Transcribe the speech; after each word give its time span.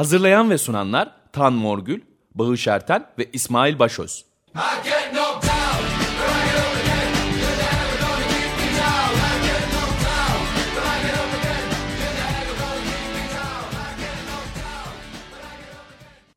Hazırlayan 0.00 0.50
ve 0.50 0.58
sunanlar 0.58 1.10
Tan 1.32 1.52
Morgül, 1.52 2.00
Bağış 2.34 2.66
Erten 2.66 3.06
ve 3.18 3.26
İsmail 3.32 3.78
Başöz. 3.78 4.24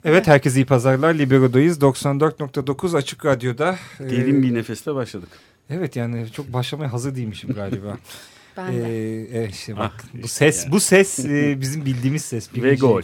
Evet 0.06 0.28
herkese 0.28 0.60
iyi 0.60 0.66
pazarlar. 0.66 1.14
Libero'dayız. 1.14 1.78
94.9 1.78 2.98
Açık 2.98 3.26
Radyo'da. 3.26 3.76
Ee, 4.00 4.10
Derin 4.10 4.44
bir 4.44 4.54
nefeste 4.54 4.96
başladık. 4.96 5.30
Evet 5.70 5.96
yani 5.96 6.32
çok 6.32 6.54
başlamaya 6.54 6.94
hazır 6.94 7.16
değilmişim 7.16 7.54
galiba. 7.54 7.98
Ben 8.58 8.74
de. 8.74 8.78
Ee, 8.78 9.28
evet 9.34 9.54
işte 9.54 9.78
bak 9.78 9.92
Ah, 9.98 10.14
bu 10.14 10.18
işte 10.18 10.28
ses 10.28 10.64
yani. 10.64 10.72
bu 10.72 10.80
ses 10.80 11.20
e, 11.26 11.62
bizim 11.62 11.86
bildiğimiz 11.86 12.26
ses. 12.26 12.50
Ve 12.58 12.76
gol. 12.76 13.02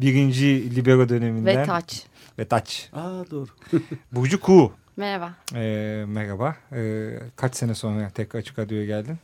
Birinci 0.00 0.76
Libero 0.76 1.08
döneminden. 1.08 1.56
Ve 1.62 1.64
taç. 1.66 2.02
Ve 2.38 2.44
taç. 2.44 2.88
Aa 2.92 3.24
doğru. 3.30 3.48
Burcu 4.12 4.40
Kuğu. 4.40 4.72
Merhaba. 4.96 5.34
Ee, 5.54 6.04
merhaba. 6.08 6.56
Ee, 6.72 7.10
kaç 7.36 7.56
sene 7.56 7.74
sonra 7.74 8.10
tekrar 8.10 8.40
Açık 8.40 8.58
Radyo'ya 8.58 8.84
geldin? 8.84 9.16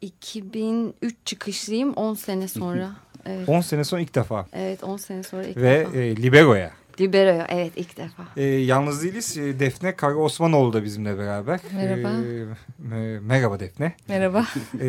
2003 0.00 1.14
çıkışlıyım 1.24 1.92
10 1.92 2.14
sene 2.14 2.48
sonra. 2.48 2.90
Evet. 3.26 3.48
10 3.48 3.60
sene 3.60 3.84
sonra 3.84 4.00
ilk 4.00 4.14
defa. 4.14 4.46
Evet 4.52 4.84
10 4.84 4.96
sene 4.96 5.22
sonra 5.22 5.42
ilk 5.44 5.56
Ve 5.56 5.80
defa. 5.80 5.96
e, 5.98 6.16
Libero'ya. 6.16 6.70
Libero'ya 7.00 7.46
evet 7.50 7.72
ilk 7.76 7.96
defa. 7.96 8.22
E, 8.36 8.42
yalnız 8.44 9.02
değiliz. 9.02 9.38
E, 9.38 9.60
Defne 9.60 9.96
Kara 9.96 10.14
Osmanoğlu 10.14 10.72
da 10.72 10.84
bizimle 10.84 11.18
beraber. 11.18 11.60
Merhaba. 11.74 12.08
E, 12.08 12.44
me- 12.88 13.20
merhaba 13.20 13.60
Defne. 13.60 13.96
Merhaba. 14.08 14.46
E, 14.80 14.88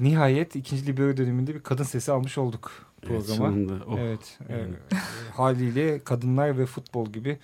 nihayet 0.00 0.56
ikinci 0.56 0.86
Libero 0.86 1.16
döneminde 1.16 1.54
bir 1.54 1.60
kadın 1.62 1.84
sesi 1.84 2.12
almış 2.12 2.38
olduk 2.38 2.85
Evet, 3.02 3.08
programa. 3.08 3.24
sonunda. 3.52 3.84
Oh. 3.86 3.98
Evet. 3.98 4.38
e, 4.48 4.52
Evet. 4.54 4.68
e, 4.92 4.96
haliyle 5.32 5.98
kadınlar 6.04 6.58
ve 6.58 6.66
futbol 6.66 7.06
gibi 7.06 7.38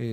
e, 0.00 0.06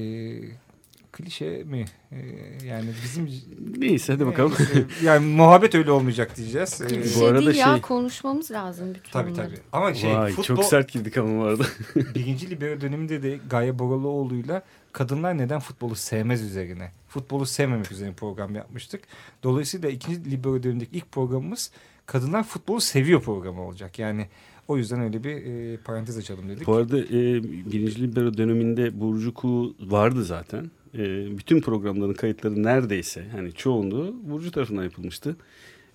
klişe 1.11 1.63
mi? 1.63 1.85
E, 2.11 2.17
yani 2.65 2.89
bizim 3.03 3.29
Neyse 3.77 4.13
hadi 4.13 4.25
bakalım. 4.25 4.53
E, 5.01 5.05
yani 5.05 5.25
muhabbet 5.25 5.75
öyle 5.75 5.91
olmayacak 5.91 6.37
diyeceğiz. 6.37 6.81
E, 6.81 7.03
Bu 7.03 7.07
Şey 7.07 7.27
arada 7.27 7.45
değil 7.45 7.55
ya 7.59 7.73
şey- 7.73 7.81
konuşmamız 7.81 8.51
lazım 8.51 8.95
bütün 8.95 9.11
tabii 9.11 9.31
bunları. 9.31 9.47
tabii. 9.49 9.59
Ama 9.71 9.93
şey 9.93 10.15
Vay 10.17 10.29
futbol 10.31 10.43
çok 10.43 10.65
sert 10.65 10.91
girdik 10.91 11.17
ama 11.17 11.39
bu 11.41 11.43
arada. 11.45 11.63
birinci 12.15 12.49
libero 12.49 12.81
döneminde 12.81 13.23
de 13.23 13.39
Gaye 13.49 13.79
Boraloğlu'yla 13.79 14.61
kadınlar 14.91 15.37
neden 15.37 15.59
futbolu 15.59 15.95
sevmez 15.95 16.41
üzerine, 16.41 16.91
futbolu 17.07 17.45
sevmemek 17.45 17.91
üzerine 17.91 18.13
program 18.13 18.55
yapmıştık. 18.55 19.01
Dolayısıyla 19.43 19.89
ikinci 19.89 20.31
libero 20.31 20.63
dönemindeki 20.63 20.97
ilk 20.97 21.11
programımız 21.11 21.71
kadınlar 22.05 22.43
futbolu 22.43 22.81
seviyor 22.81 23.21
programı 23.21 23.61
olacak. 23.61 23.99
Yani 23.99 24.27
o 24.67 24.77
yüzden 24.77 25.01
öyle 25.01 25.23
bir 25.23 25.35
e, 25.35 25.77
parantez 25.77 26.17
açalım 26.17 26.49
dedik. 26.49 26.67
bu 26.67 26.73
arada 26.73 26.99
e, 26.99 27.43
birinci 27.43 28.01
libero 28.01 28.37
döneminde 28.37 28.99
Burcu 28.99 29.33
Kuğu 29.33 29.75
vardı 29.79 30.23
zaten. 30.23 30.71
E, 30.93 31.37
bütün 31.37 31.61
programların 31.61 32.13
kayıtları 32.13 32.63
neredeyse 32.63 33.23
hani 33.31 33.53
çoğunluğu 33.53 34.15
Burcu 34.23 34.51
tarafından 34.51 34.83
yapılmıştı. 34.83 35.35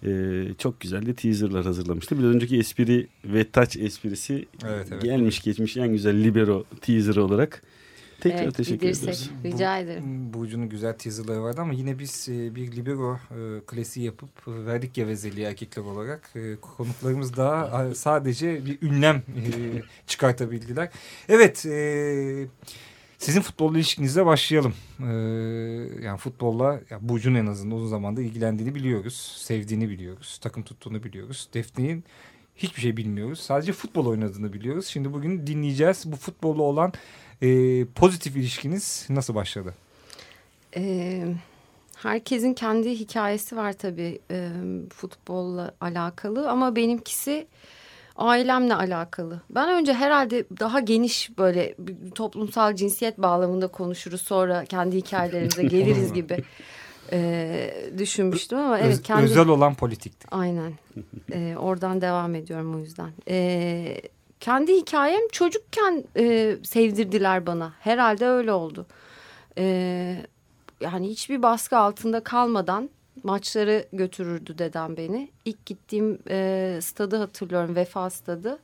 E, 0.07 0.43
çok 0.59 0.81
güzel 0.81 1.07
de 1.07 1.15
teaserlar 1.15 1.65
hazırlamıştı. 1.65 2.19
Bir 2.19 2.25
önceki 2.25 2.59
espri 2.59 3.09
ve 3.25 3.51
taç 3.51 3.77
esprisi 3.77 4.47
Evet, 4.65 4.89
evet. 4.93 5.03
gelmiş 5.03 5.41
geçmiş 5.43 5.77
en 5.77 5.89
güzel 5.89 6.25
libero 6.25 6.65
teaser 6.81 7.17
olarak. 7.17 7.63
Tekrar 8.21 8.43
Evet, 8.45 8.55
teşekkür 8.55 8.81
bilirsek. 8.81 9.09
ediyoruz. 9.09 9.31
Rica 9.45 9.77
Bu- 9.77 9.83
ederim. 9.83 10.33
Burcu'nun 10.35 10.69
güzel 10.69 10.93
teaserları 10.99 11.43
vardı 11.43 11.61
ama 11.61 11.73
yine 11.73 11.99
biz 11.99 12.29
e, 12.29 12.55
bir 12.55 12.73
libero 12.77 13.15
e, 13.31 13.61
klasiği 13.67 14.07
yapıp 14.07 14.31
e, 14.49 14.67
verdik 14.67 14.95
gevezeliği 14.95 15.45
erkekler 15.47 15.83
olarak. 15.83 16.33
Konuklarımız 16.61 17.37
daha 17.37 17.95
sadece 17.95 18.67
bir 18.67 18.83
ünlem 18.83 19.23
çıkartabildiler. 20.07 20.89
Evet, 21.29 21.59
sizin 23.19 23.41
futbolla 23.41 23.77
ilişkinize 23.77 24.27
başlayalım. 24.27 24.75
Yani 26.03 26.19
futbolla 26.19 26.81
ya 26.91 26.99
Burcu'nun 27.01 27.35
en 27.35 27.47
azından 27.47 27.77
uzun 27.79 27.89
zamandır 27.89 28.23
ilgilendiğini 28.23 28.75
biliyoruz. 28.75 29.43
Sevdiğini 29.47 29.89
biliyoruz. 29.91 30.39
Takım 30.43 30.63
tuttuğunu 30.63 31.03
biliyoruz. 31.05 31.49
Defne'nin 31.55 32.05
hiçbir 32.57 32.81
şey 32.81 32.97
bilmiyoruz. 32.97 33.41
Sadece 33.41 33.73
futbol 33.73 34.07
oynadığını 34.07 34.53
biliyoruz. 34.53 34.87
Şimdi 34.87 35.13
bugün 35.13 35.47
dinleyeceğiz. 35.47 36.13
Bu 36.13 36.17
futbolla 36.17 36.63
olan 36.63 36.93
e, 37.43 37.85
pozitif 37.85 38.37
ilişkiniz 38.37 39.07
nasıl 39.09 39.35
başladı? 39.35 39.75
Ee, 40.77 41.25
herkesin 41.97 42.55
kendi 42.55 42.91
hikayesi 42.91 43.57
var 43.57 43.73
tabii 43.73 44.19
e, 44.31 44.49
futbolla 44.93 45.75
alakalı 45.81 46.51
ama 46.51 46.77
benimkisi 46.77 47.47
ailemle 48.17 48.75
alakalı. 48.75 49.41
Ben 49.51 49.69
önce 49.69 49.95
herhalde 49.95 50.45
daha 50.61 50.81
geniş 50.81 51.39
böyle 51.39 51.75
toplumsal 52.15 52.77
cinsiyet 52.77 53.19
bağlamında 53.19 53.69
konuşuruz 53.69 54.23
sonra 54.23 54.65
kendi 54.65 54.97
hikayelerimize 54.97 55.63
geliriz 55.69 56.13
gibi 56.13 56.45
e, 57.13 57.91
düşünmüştüm 57.99 58.59
ama 58.59 58.79
evet 58.79 59.03
kendi 59.03 59.23
Özel 59.25 59.49
olan 59.49 59.75
politikti. 59.75 60.27
Aynen. 60.31 60.73
Ee, 61.33 61.55
oradan 61.59 62.01
devam 62.01 62.35
ediyorum 62.35 62.75
o 62.75 62.79
yüzden. 62.79 63.11
Ee, 63.29 64.01
kendi 64.41 64.77
hikayem 64.77 65.29
çocukken 65.33 66.05
e, 66.17 66.57
sevdirdiler 66.63 67.47
bana. 67.47 67.73
Herhalde 67.81 68.27
öyle 68.27 68.53
oldu. 68.53 68.87
Ee, 69.59 70.27
yani 70.81 71.09
hiçbir 71.09 71.43
baskı 71.43 71.79
altında 71.79 72.21
kalmadan 72.25 72.91
maçları 73.23 73.87
götürürdü 73.93 74.59
dedem 74.59 74.97
beni. 74.97 75.31
İlk 75.45 75.67
gittiğim 75.67 76.19
e, 76.31 76.79
stadı 76.83 77.17
hatırlıyorum. 77.17 77.77
Vefa 77.77 78.11
stadı. 78.11 78.59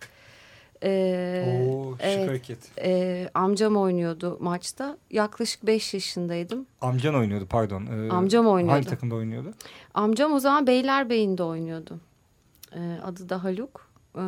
Ee, 0.82 1.66
Oo, 1.70 1.94
evet. 2.00 2.28
hareket. 2.28 2.58
e, 2.78 3.28
amcam 3.34 3.76
oynuyordu 3.76 4.36
maçta. 4.40 4.96
Yaklaşık 5.10 5.66
5 5.66 5.94
yaşındaydım. 5.94 6.66
Amcan 6.80 7.14
oynuyordu 7.14 7.46
pardon. 7.46 7.86
Ee, 7.86 8.10
Amcam 8.10 8.46
oynuyordu. 8.46 8.74
Hangi 8.74 8.88
takımda 8.88 9.14
oynuyordu? 9.14 9.54
Amcam 9.94 10.32
o 10.32 10.40
zaman 10.40 10.66
Beylerbeyi'nde 10.66 11.42
oynuyordu. 11.42 12.00
Ee, 12.74 12.98
adı 13.04 13.28
da 13.28 13.44
Haluk. 13.44 13.88
Ee, 14.16 14.20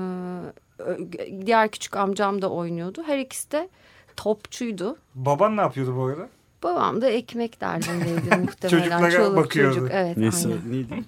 diğer 1.47 1.71
küçük 1.71 1.97
amcam 1.97 2.43
da 2.43 2.50
oynuyordu. 2.50 3.03
Her 3.06 3.19
ikisi 3.19 3.53
de 3.53 3.69
topçuydu. 4.16 4.97
Baban 5.15 5.56
ne 5.56 5.61
yapıyordu 5.61 5.97
bu 5.97 6.05
arada? 6.05 6.28
Babam 6.62 7.00
da 7.00 7.09
ekmek 7.09 7.61
derdindeydi 7.61 8.37
muhtemelen. 8.41 8.78
Çocuklara 8.78 9.11
Çoluk 9.11 9.37
bakıyordu. 9.37 9.75
Çocuk. 9.75 9.91
Evet, 9.93 10.16
Neyse 10.16 10.49
aynen. 10.49 10.72
neydi? 10.72 11.05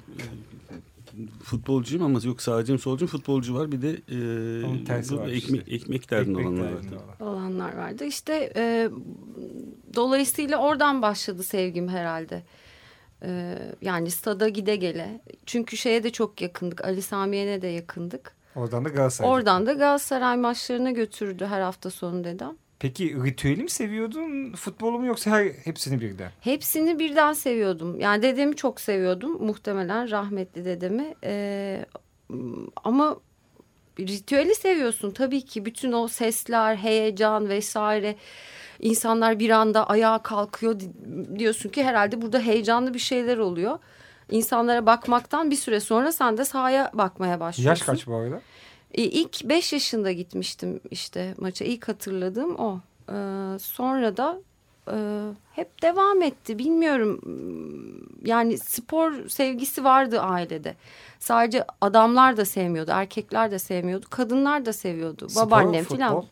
Futbolcuyum 1.43 2.05
ama 2.05 2.21
yok 2.25 2.43
sağcıyım 2.43 2.79
solcuyum 2.79 3.11
futbolcu 3.11 3.55
var 3.55 3.73
bir 3.73 3.83
de 3.83 3.89
e, 3.91 5.19
var 5.19 5.29
ekmek, 5.29 5.61
işte. 5.63 5.75
ekmek 5.75 6.11
derdinde 6.11 6.41
Ekmek 6.41 6.47
olanlar 6.47 6.65
var. 6.73 6.73
derdinde 6.73 6.91
tabii. 7.19 7.23
olan. 7.29 7.35
olanlar 7.35 7.77
vardı. 7.77 8.05
İşte 8.05 8.53
e, 8.57 8.91
dolayısıyla 9.95 10.59
oradan 10.59 11.03
başladı 11.03 11.43
sevgim 11.43 11.89
herhalde. 11.89 12.43
E, 13.23 13.59
yani 13.83 14.11
stada 14.11 14.49
gide 14.49 14.77
gele. 14.77 15.21
Çünkü 15.47 15.77
şeye 15.77 16.03
de 16.05 16.11
çok 16.11 16.41
yakındık. 16.43 16.85
Ali 16.85 17.03
Samiye'ne 17.03 17.63
de 17.63 17.67
yakındık. 17.67 18.33
Oradan 18.57 18.85
da 18.85 18.89
Galatasaray. 18.89 19.31
Oradan 19.31 19.67
da 19.67 19.73
Galatasaray 19.73 20.37
maçlarına 20.37 20.91
götürdü 20.91 21.47
her 21.47 21.61
hafta 21.61 21.91
sonu 21.91 22.25
dedem. 22.25 22.53
Peki 22.79 23.23
ritüeli 23.25 23.63
mi 23.63 23.71
seviyordun 23.71 24.53
futbolu 24.53 24.99
mu 24.99 25.07
yoksa 25.07 25.31
her 25.31 25.45
hepsini 25.65 26.01
birden? 26.01 26.31
Hepsini 26.41 26.99
birden 26.99 27.33
seviyordum. 27.33 28.01
Yani 28.01 28.23
dedemi 28.23 28.57
çok 28.57 28.81
seviyordum. 28.81 29.43
Muhtemelen 29.47 30.11
rahmetli 30.11 30.65
dedemi. 30.65 31.15
Ee, 31.25 31.85
ama 32.85 33.17
ritüeli 34.01 34.55
seviyorsun 34.55 35.11
tabii 35.11 35.43
ki. 35.45 35.65
Bütün 35.65 35.93
o 35.93 36.09
sesler, 36.09 36.77
heyecan 36.77 37.49
vesaire. 37.49 38.17
İnsanlar 38.81 39.39
bir 39.39 39.51
anda 39.51 39.87
ayağa 39.89 40.19
kalkıyor. 40.23 40.81
Di- 40.81 41.39
Diyorsun 41.39 41.69
ki 41.69 41.85
herhalde 41.85 42.23
burada 42.23 42.41
heyecanlı 42.41 42.95
bir 42.95 42.99
şeyler 42.99 43.39
oluyor. 43.39 43.79
İnsanlara 44.31 44.87
bakmaktan 44.87 45.51
bir 45.51 45.57
süre 45.57 45.81
sonra 45.81 46.13
sen 46.13 46.39
de 46.39 46.45
sahaya 46.45 46.91
bakmaya 46.95 47.41
başlıyorsun. 47.41 47.71
Yaş 47.71 47.83
kaç 47.83 48.07
bu 48.07 48.15
arada? 48.17 48.41
E, 48.95 49.03
İlk 49.03 49.45
5 49.45 49.73
yaşında 49.73 50.13
gitmiştim 50.13 50.81
işte 50.91 51.35
maça. 51.39 51.65
İlk 51.65 51.89
hatırladığım 51.89 52.57
o. 52.57 52.81
Ee, 53.09 53.13
sonra 53.59 54.17
da 54.17 54.41
e, 54.93 54.97
hep 55.53 55.83
devam 55.83 56.23
etti. 56.23 56.59
Bilmiyorum 56.59 57.21
yani 58.25 58.59
spor 58.59 59.29
sevgisi 59.29 59.85
vardı 59.85 60.21
ailede. 60.21 60.75
Sadece 61.19 61.65
adamlar 61.81 62.37
da 62.37 62.45
sevmiyordu, 62.45 62.91
erkekler 62.95 63.51
de 63.51 63.59
sevmiyordu, 63.59 64.07
kadınlar 64.11 64.67
da 64.67 64.73
seviyordu. 64.73 65.29
Spor, 65.29 65.47
Babaannem 65.47 65.85
futbol? 65.85 65.99
falan 65.99 66.25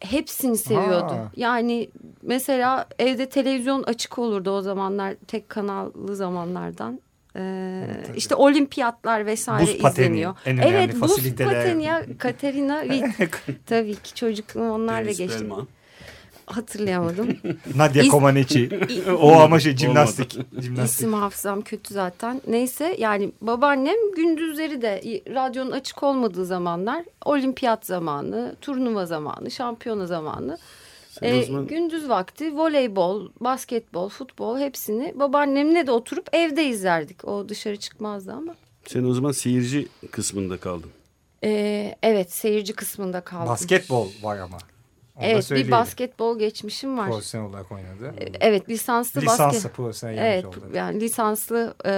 hepsini 0.00 0.56
seviyordu. 0.56 1.12
Ha. 1.12 1.30
Yani 1.36 1.90
mesela 2.22 2.86
evde 2.98 3.28
televizyon 3.28 3.82
açık 3.82 4.18
olurdu 4.18 4.50
o 4.50 4.62
zamanlar 4.62 5.14
tek 5.26 5.48
kanallı 5.48 6.16
zamanlardan. 6.16 7.00
Ee, 7.36 7.84
işte 8.16 8.34
olimpiyatlar 8.34 9.26
vesaire 9.26 9.62
Buz 9.66 9.78
pateni, 9.78 10.06
izleniyor. 10.06 10.34
en 10.46 10.56
evet 10.56 10.92
buz 10.94 11.00
fasiliteler. 11.00 11.54
pateni 11.54 11.84
ya 11.84 12.02
Katerina 12.18 12.82
Witt. 12.82 13.36
Tabii 13.66 13.94
ki 13.94 14.14
çocukluğum 14.14 14.70
onlarla 14.70 15.04
Deniz 15.04 15.18
geçti. 15.18 15.44
Hatırlayamadım. 16.48 17.28
Nadia 17.74 18.02
İs- 18.02 18.10
Comaneci. 18.10 18.70
o 19.20 19.32
ama 19.32 19.60
şey 19.60 19.76
jimnastik. 19.76 20.32
jimnastik. 20.62 20.98
İsim 20.98 21.12
hafızam 21.12 21.62
kötü 21.62 21.94
zaten. 21.94 22.40
Neyse 22.48 22.96
yani 22.98 23.32
babaannem 23.40 23.96
gündüzleri 24.16 24.82
de 24.82 25.00
radyonun 25.34 25.70
açık 25.70 26.02
olmadığı 26.02 26.44
zamanlar 26.46 27.04
olimpiyat 27.24 27.86
zamanı, 27.86 28.56
turnuva 28.60 29.06
zamanı, 29.06 29.50
şampiyona 29.50 30.06
zamanı. 30.06 30.58
Sen 31.10 31.34
e, 31.34 31.44
zaman- 31.44 31.66
gündüz 31.66 32.08
vakti 32.08 32.56
voleybol, 32.56 33.28
basketbol, 33.40 34.08
futbol 34.08 34.58
hepsini 34.58 35.12
babaannemle 35.16 35.86
de 35.86 35.90
oturup 35.90 36.28
evde 36.32 36.64
izlerdik. 36.64 37.24
O 37.28 37.48
dışarı 37.48 37.76
çıkmazdı 37.76 38.32
ama. 38.32 38.54
Sen 38.86 39.04
o 39.04 39.12
zaman 39.14 39.32
seyirci 39.32 39.88
kısmında 40.10 40.56
kaldın. 40.56 40.90
E, 41.44 41.94
evet 42.02 42.32
seyirci 42.32 42.72
kısmında 42.72 43.20
kaldım. 43.20 43.48
Basketbol 43.48 44.08
var 44.22 44.38
ama. 44.38 44.58
Onu 45.18 45.26
Evet 45.26 45.50
bir 45.50 45.70
basketbol 45.70 46.38
geçmişim 46.38 46.98
var. 46.98 47.10
Profesyonel 47.10 47.48
olarak 47.48 47.72
oynadı. 47.72 48.14
E, 48.20 48.24
Evet 48.40 48.68
lisanslı 48.68 49.20
Lisansla 49.20 49.44
basket. 49.46 49.72
profesyonel 49.74 50.18
Evet 50.18 50.44
oldu. 50.44 50.56
yani 50.74 51.00
lisanslı 51.00 51.74
e, 51.86 51.92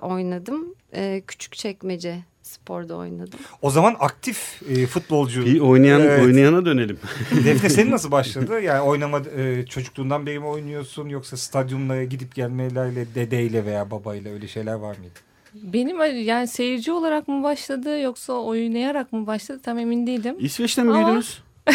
oynadım. 0.00 0.74
E, 0.94 1.22
küçük 1.26 1.52
çekmece 1.52 2.18
sporda 2.42 2.96
oynadım. 2.96 3.38
O 3.62 3.70
zaman 3.70 3.96
aktif 3.98 4.62
e, 4.68 4.86
futbolcu. 4.86 5.44
Bir 5.46 5.60
oynayan 5.60 6.00
Evet. 6.00 6.24
oynayana 6.24 6.64
dönelim. 6.64 6.98
Defne 7.44 7.68
senin 7.70 7.90
nasıl 7.90 8.10
başladı? 8.10 8.60
Yani 8.60 8.80
oynama 8.80 9.20
e, 9.36 9.66
çocukluğundan 9.66 10.26
beri 10.26 10.38
mi 10.38 10.46
oynuyorsun 10.46 11.08
yoksa 11.08 11.36
stadyumlara 11.36 12.04
gidip 12.04 12.34
gelmelerle 12.34 13.14
dedeyle 13.14 13.64
veya 13.64 13.90
babayla 13.90 14.32
öyle 14.32 14.48
şeyler 14.48 14.74
var 14.74 14.96
mıydı? 14.96 15.14
Benim 15.54 16.22
yani 16.24 16.48
seyirci 16.48 16.92
olarak 16.92 17.28
mı 17.28 17.42
başladı 17.42 18.00
yoksa 18.00 18.32
oynayarak 18.32 19.12
mı 19.12 19.26
başladı 19.26 19.60
tam 19.64 19.78
emin 19.78 20.06
değilim. 20.06 20.36
İsveç'te 20.38 20.82
mi 20.82 20.90
Ama- 20.90 20.98
büyüdünüz? 21.04 21.42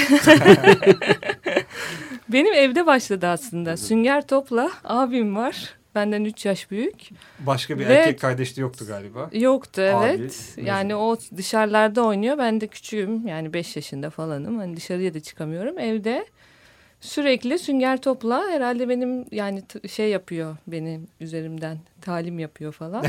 Benim 2.29 2.53
evde 2.53 2.85
başladı 2.85 3.27
aslında. 3.27 3.77
Sünger 3.77 4.27
topla 4.27 4.71
abim 4.83 5.35
var. 5.35 5.73
Benden 5.95 6.23
3 6.25 6.45
yaş 6.45 6.71
büyük. 6.71 7.09
Başka 7.39 7.79
bir 7.79 7.87
Ve- 7.87 7.93
erkek 7.93 8.19
kardeş 8.19 8.57
de 8.57 8.61
yoktu 8.61 8.85
galiba. 8.87 9.29
Yoktu 9.33 9.81
Abi, 9.81 10.05
evet. 10.05 10.53
ne 10.57 10.63
yani 10.63 10.95
o 10.95 11.17
dışarılarda 11.37 12.03
oynuyor. 12.05 12.37
Ben 12.37 12.61
de 12.61 12.67
küçüğüm. 12.67 13.27
Yani 13.27 13.53
5 13.53 13.75
yaşında 13.75 14.09
falanım. 14.09 14.57
Hani 14.57 14.75
dışarıya 14.77 15.13
da 15.13 15.19
çıkamıyorum. 15.19 15.79
Evde 15.79 16.25
sürekli 17.01 17.59
sünger 17.59 18.01
topla 18.01 18.43
herhalde 18.49 18.89
benim 18.89 19.25
yani 19.31 19.63
şey 19.89 20.09
yapıyor 20.09 20.57
benim 20.67 21.07
üzerimden. 21.19 21.77
Talim 22.01 22.39
yapıyor 22.39 22.73
falan. 22.73 23.05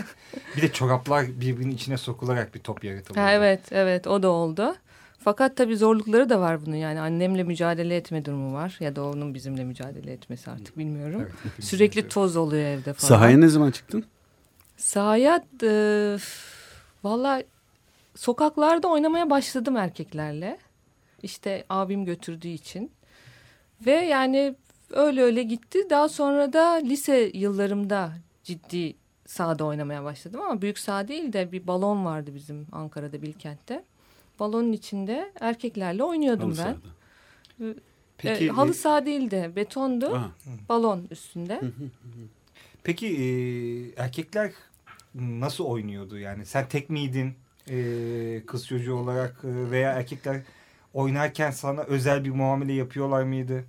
Bir 0.56 0.62
de 0.62 0.72
çoraplar 0.72 1.26
birbirinin 1.40 1.74
içine 1.74 1.96
sokularak 1.96 2.54
bir 2.54 2.60
top 2.60 2.84
yaratıldı. 2.84 3.20
ha, 3.20 3.32
evet 3.32 3.60
evet 3.70 4.06
o 4.06 4.22
da 4.22 4.28
oldu. 4.28 4.76
Fakat 5.24 5.56
tabii 5.56 5.76
zorlukları 5.76 6.28
da 6.28 6.40
var 6.40 6.66
bunun. 6.66 6.76
Yani 6.76 7.00
annemle 7.00 7.42
mücadele 7.42 7.96
etme 7.96 8.24
durumu 8.24 8.54
var. 8.54 8.76
Ya 8.80 8.96
da 8.96 9.04
onun 9.04 9.34
bizimle 9.34 9.64
mücadele 9.64 10.12
etmesi 10.12 10.50
artık 10.50 10.78
bilmiyorum. 10.78 11.20
Evet, 11.22 11.64
Sürekli 11.64 12.08
toz 12.08 12.36
oluyor 12.36 12.64
evde 12.64 12.92
falan. 12.92 13.08
Sahaya 13.08 13.38
ne 13.38 13.48
zaman 13.48 13.70
çıktın? 13.70 14.04
Sahaya 14.76 15.44
e, 15.62 16.16
valla 17.04 17.42
sokaklarda 18.14 18.88
oynamaya 18.88 19.30
başladım 19.30 19.76
erkeklerle. 19.76 20.58
İşte 21.22 21.64
abim 21.68 22.04
götürdüğü 22.04 22.48
için. 22.48 22.92
Ve 23.86 23.92
yani 23.92 24.54
öyle 24.90 25.22
öyle 25.22 25.42
gitti. 25.42 25.78
Daha 25.90 26.08
sonra 26.08 26.52
da 26.52 26.72
lise 26.72 27.30
yıllarımda 27.34 28.12
ciddi 28.44 28.94
sahada 29.26 29.64
oynamaya 29.64 30.04
başladım 30.04 30.40
ama 30.40 30.62
büyük 30.62 30.78
saha 30.78 31.08
değil 31.08 31.32
de 31.32 31.52
bir 31.52 31.66
balon 31.66 32.04
vardı 32.04 32.30
bizim 32.34 32.66
Ankara'da 32.72 33.22
Bilkent'te. 33.22 33.84
Balonun 34.40 34.72
içinde 34.72 35.32
erkeklerle 35.40 36.04
oynuyordum 36.04 36.52
Halı 36.54 36.58
ben. 36.58 36.76
sahada. 37.62 37.74
Peki, 38.18 38.44
E, 38.44 38.48
halı 38.48 38.70
e, 38.70 38.74
saha 38.74 39.06
değil 39.06 39.30
de 39.30 39.56
betondu. 39.56 40.14
Aha. 40.14 40.30
Balon 40.68 41.06
üstünde. 41.10 41.60
Peki 42.84 43.06
e, 43.06 43.24
erkekler 44.02 44.52
nasıl 45.14 45.64
oynuyordu 45.64 46.18
yani? 46.18 46.46
Sen 46.46 46.68
tek 46.68 46.90
miydin 46.90 47.34
e, 47.70 48.42
kız 48.46 48.66
çocuğu 48.66 48.94
olarak 48.94 49.36
e, 49.44 49.70
veya 49.70 49.92
erkekler 49.92 50.40
oynarken 50.94 51.50
sana 51.50 51.82
özel 51.82 52.24
bir 52.24 52.30
muamele 52.30 52.72
yapıyorlar 52.72 53.22
mıydı? 53.22 53.64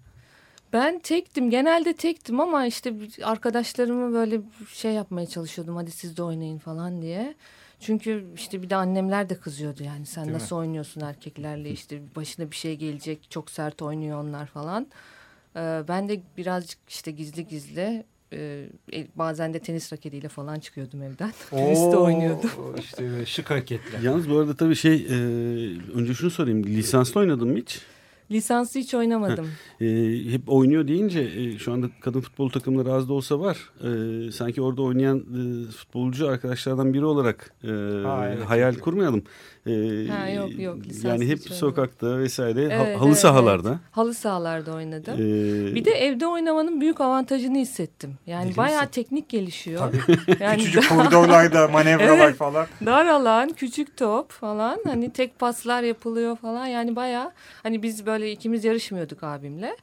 Ben 0.73 0.99
tektim. 0.99 1.49
Genelde 1.49 1.93
tektim 1.93 2.39
ama 2.39 2.65
işte 2.65 2.93
arkadaşlarımı 3.23 4.13
böyle 4.13 4.41
şey 4.73 4.91
yapmaya 4.93 5.27
çalışıyordum. 5.27 5.75
Hadi 5.75 5.91
siz 5.91 6.17
de 6.17 6.23
oynayın 6.23 6.57
falan 6.57 7.01
diye. 7.01 7.35
Çünkü 7.81 8.25
işte 8.35 8.61
bir 8.61 8.69
de 8.69 8.75
annemler 8.75 9.29
de 9.29 9.35
kızıyordu 9.35 9.83
yani. 9.83 10.05
Sen 10.05 10.23
Değil 10.23 10.35
mi? 10.35 10.41
nasıl 10.41 10.55
oynuyorsun 10.55 11.01
erkeklerle 11.01 11.69
işte 11.71 12.01
başına 12.15 12.51
bir 12.51 12.55
şey 12.55 12.75
gelecek. 12.75 13.27
Çok 13.31 13.51
sert 13.51 13.81
oynuyor 13.81 14.23
onlar 14.23 14.45
falan. 14.45 14.87
Ee, 15.55 15.83
ben 15.87 16.09
de 16.09 16.21
birazcık 16.37 16.79
işte 16.89 17.11
gizli 17.11 17.47
gizli 17.47 18.03
e, 18.33 18.65
e, 18.93 19.07
bazen 19.15 19.53
de 19.53 19.59
tenis 19.59 19.93
raketiyle 19.93 20.27
falan 20.27 20.59
çıkıyordum 20.59 21.03
evden. 21.03 21.33
Tenis 21.49 21.79
de 21.79 21.97
Oo, 21.97 22.03
oynuyordum. 22.03 22.49
İşte 22.79 23.25
şık 23.25 23.49
hareketler. 23.49 23.99
Yalnız 23.99 24.29
bu 24.29 24.37
arada 24.37 24.55
tabii 24.55 24.75
şey 24.75 24.95
e, 24.95 25.13
önce 25.93 26.13
şunu 26.13 26.31
sorayım. 26.31 26.63
Lisanslı 26.63 27.19
oynadın 27.19 27.47
mı 27.47 27.57
hiç? 27.57 27.81
Lisanslı 28.31 28.79
hiç 28.79 28.93
oynamadım. 28.93 29.47
E, 29.81 29.85
hep 30.31 30.41
oynuyor 30.47 30.87
deyince 30.87 31.19
e, 31.21 31.57
şu 31.57 31.73
anda 31.73 31.87
kadın 32.01 32.21
futbol 32.21 32.49
takımları 32.49 32.93
az 32.93 33.09
da 33.09 33.13
olsa 33.13 33.39
var. 33.39 33.57
E, 34.27 34.31
sanki 34.31 34.61
orada 34.61 34.81
oynayan 34.81 35.17
e, 35.19 35.71
futbolcu 35.71 36.27
arkadaşlardan 36.27 36.93
biri 36.93 37.05
olarak 37.05 37.51
e, 37.63 37.67
Ha, 38.07 38.27
evet, 38.27 38.45
hayal 38.45 38.73
çok- 38.73 38.83
kurmayalım. 38.83 39.23
E, 39.67 39.71
Ha, 40.09 40.29
yok, 40.29 40.59
yok, 40.59 40.77
lisanslı 40.85 41.07
Yani 41.09 41.27
hep 41.29 41.39
sokakta 41.39 42.17
vesaire 42.19 42.75
ha- 42.77 42.83
Evet, 42.85 42.99
halı 42.99 43.07
evet, 43.07 43.17
sahalarda. 43.17 43.69
evet. 43.69 43.79
Halı 43.91 44.13
sahalarda 44.13 44.73
oynadım. 44.75 45.13
E, 45.13 45.75
Bir 45.75 45.85
de 45.85 45.91
evde 45.91 46.27
oynamanın 46.27 46.81
büyük 46.81 47.01
avantajını 47.01 47.57
hissettim. 47.57 48.13
Yani 48.27 48.47
Deli 48.49 48.57
bayağı 48.57 48.79
misin? 48.81 48.91
teknik 48.91 49.29
gelişiyor. 49.29 49.79
Tabii. 49.79 50.17
Yani 50.39 50.57
Küçücük 50.57 50.89
koridorlarda 50.89 51.67
manevralar 51.71 52.17
Evet. 52.25 52.35
falan. 52.35 52.65
dar 52.85 53.05
alan, 53.05 53.49
küçük 53.49 53.97
top 53.97 54.31
falan. 54.31 54.79
Hani 54.87 55.13
tek 55.13 55.39
paslar 55.39 55.83
yapılıyor 55.83 56.35
falan. 56.37 56.65
Yani 56.65 56.95
bayağı 56.95 57.31
hani 57.63 57.83
biz 57.83 58.05
böyle 58.05 58.20
ikimiz 58.25 58.63
yarışmıyorduk 58.65 59.23
abimle. 59.23 59.77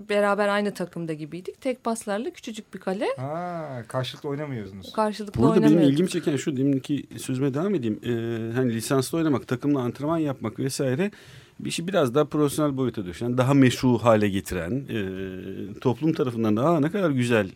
Beraber 0.00 0.48
aynı 0.48 0.74
takımda 0.74 1.12
gibiydik. 1.12 1.60
Tek 1.60 1.84
paslarla 1.84 2.30
küçücük 2.30 2.74
bir 2.74 2.78
kale 2.78 3.06
Ha, 3.16 3.82
karşılıklı 3.88 4.28
oynamıyorsunuz. 4.28 4.92
karşılıklı 4.92 5.42
Burada 5.42 5.62
benim 5.62 5.78
ilgimi 5.80 6.08
çeken 6.08 6.36
şu 6.36 6.56
deminki 6.56 7.06
sözüme 7.18 7.54
devam 7.54 7.74
edeyim. 7.74 8.00
Ee, 8.04 8.52
hani 8.54 8.74
lisanslı 8.74 9.18
oynamak, 9.18 9.48
takımla 9.48 9.80
antrenman 9.80 10.18
yapmak 10.18 10.58
vesaire 10.58 11.10
bir 11.60 11.68
işi 11.68 11.88
biraz 11.88 12.14
daha 12.14 12.24
profesyonel 12.24 12.76
boyuta 12.76 13.04
düşen, 13.06 13.38
daha 13.38 13.54
meşru 13.54 13.98
hale 13.98 14.28
getiren, 14.28 14.70
e, 14.88 15.78
toplum 15.80 16.12
tarafından 16.12 16.56
da 16.56 16.64
"Aa, 16.64 16.80
ne 16.80 16.90
kadar 16.90 17.10
güzel 17.10 17.50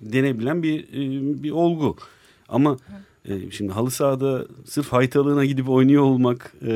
denebilen 0.00 0.62
bir 0.62 0.80
e, 0.84 1.42
bir 1.42 1.50
olgu. 1.50 1.96
Ama 2.48 2.76
e, 3.28 3.50
şimdi 3.50 3.72
halı 3.72 3.90
sahada 3.90 4.46
sırf 4.64 4.92
haytalığına 4.92 5.44
gidip 5.44 5.68
oynuyor 5.68 6.02
olmak, 6.02 6.52
e, 6.62 6.68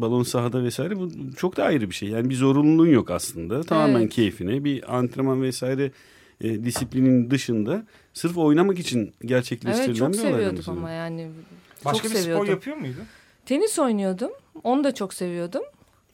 balon 0.00 0.22
sahada 0.22 0.64
vesaire 0.64 0.96
bu 0.96 1.08
çok 1.36 1.56
da 1.56 1.64
ayrı 1.64 1.90
bir 1.90 1.94
şey. 1.94 2.08
Yani 2.08 2.30
bir 2.30 2.34
zorunluluğun 2.34 2.86
yok 2.88 3.10
aslında. 3.10 3.62
Tamamen 3.62 4.00
Evet. 4.00 4.12
keyfine 4.12 4.64
bir 4.64 4.96
antrenman 4.98 5.42
vesaire 5.42 5.90
e, 6.40 6.64
disiplinin 6.64 7.30
dışında 7.30 7.86
sırf 8.14 8.36
oynamak 8.38 8.78
için 8.78 9.12
gerçekleştirilen 9.24 9.86
Evet 9.88 9.96
çok 9.98 10.12
bir 10.12 10.18
olaydan 10.18 10.32
seviyorduk 10.36 10.58
bahsediyorum. 10.58 10.84
ama 10.84 10.90
yani. 10.90 11.28
Başka 11.84 11.98
çok 11.98 12.04
bir 12.04 12.16
spor 12.16 12.22
seviyordum. 12.22 12.50
yapıyor 12.50 12.76
muydun? 12.76 13.02
Tenis 13.46 13.78
oynuyordum. 13.78 14.30
Onu 14.64 14.84
da 14.84 14.94
çok 14.94 15.14
seviyordum. 15.14 15.62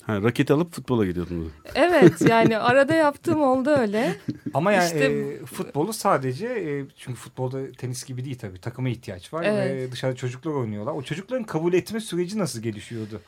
Ha, 0.06 0.22
raket 0.22 0.50
alıp 0.50 0.72
futbola 0.72 1.06
gidiyordun. 1.06 1.52
Evet 1.74 2.20
yani 2.28 2.58
arada 2.58 2.94
yaptığım 2.94 3.42
oldu 3.42 3.70
öyle. 3.70 4.16
Ama 4.54 4.72
yani 4.72 4.84
İşte- 4.84 5.04
e, 5.04 5.44
futbolu 5.46 5.92
sadece 5.92 6.46
e, 6.46 6.84
çünkü 6.96 7.18
futbolda 7.18 7.72
tenis 7.72 8.04
gibi 8.04 8.24
değil 8.24 8.38
tabii. 8.38 8.60
Takıma 8.60 8.88
ihtiyaç 8.88 9.32
var 9.32 9.44
Evet. 9.48 9.88
ve 9.88 9.92
dışarıda 9.92 10.16
çocuklar 10.16 10.52
oynuyorlar. 10.52 10.92
O 10.92 11.02
çocukların 11.02 11.44
kabul 11.44 11.72
etme 11.72 12.00
süreci 12.00 12.38
nasıl 12.38 12.60
gelişiyordu? 12.62 13.20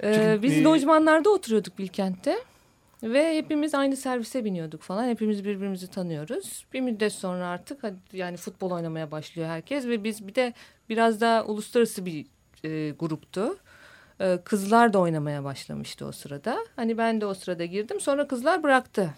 Ee, 0.00 0.14
Çünkü, 0.14 0.42
biz 0.42 0.52
e, 0.52 0.62
lojmanlarda 0.64 1.30
oturuyorduk 1.30 1.78
Bilkent'te. 1.78 2.38
Ve 3.02 3.36
hepimiz 3.36 3.74
aynı 3.74 3.96
servise 3.96 4.44
biniyorduk 4.44 4.82
falan. 4.82 5.08
Hepimiz 5.08 5.44
birbirimizi 5.44 5.86
tanıyoruz. 5.86 6.64
Bir 6.72 6.80
müddet 6.80 7.12
sonra 7.12 7.46
artık 7.46 7.82
hadi 7.84 7.96
yani 8.12 8.36
futbol 8.36 8.70
oynamaya 8.70 9.10
başlıyor 9.10 9.48
herkes. 9.48 9.86
Ve 9.86 10.04
biz 10.04 10.26
bir 10.28 10.34
de 10.34 10.54
biraz 10.88 11.20
daha 11.20 11.44
uluslararası 11.44 12.06
bir 12.06 12.26
e, 12.64 12.90
gruptu. 12.90 13.56
E, 14.20 14.38
kızlar 14.44 14.92
da 14.92 14.98
oynamaya 14.98 15.44
başlamıştı 15.44 16.06
o 16.06 16.12
sırada. 16.12 16.58
Hani 16.76 16.98
ben 16.98 17.20
de 17.20 17.26
o 17.26 17.34
sırada 17.34 17.64
girdim. 17.64 18.00
Sonra 18.00 18.28
kızlar 18.28 18.62
bıraktı. 18.62 19.14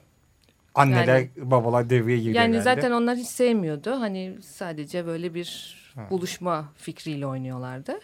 Anneler, 0.75 1.17
Yani- 1.19 1.31
babalar 1.37 1.91
devreye 1.91 2.19
girdi 2.19 2.37
Yani 2.37 2.57
herhalde. 2.59 2.63
zaten 2.83 2.91
onlar 2.91 3.17
hiç 3.17 3.27
sevmiyordu. 3.29 3.91
Hani 4.01 4.37
sadece 4.43 5.07
böyle 5.07 5.35
bir 5.35 5.77
Ha. 5.95 6.07
buluşma 6.11 6.73
fikriyle 6.77 7.27
oynuyorlardı. 7.27 7.99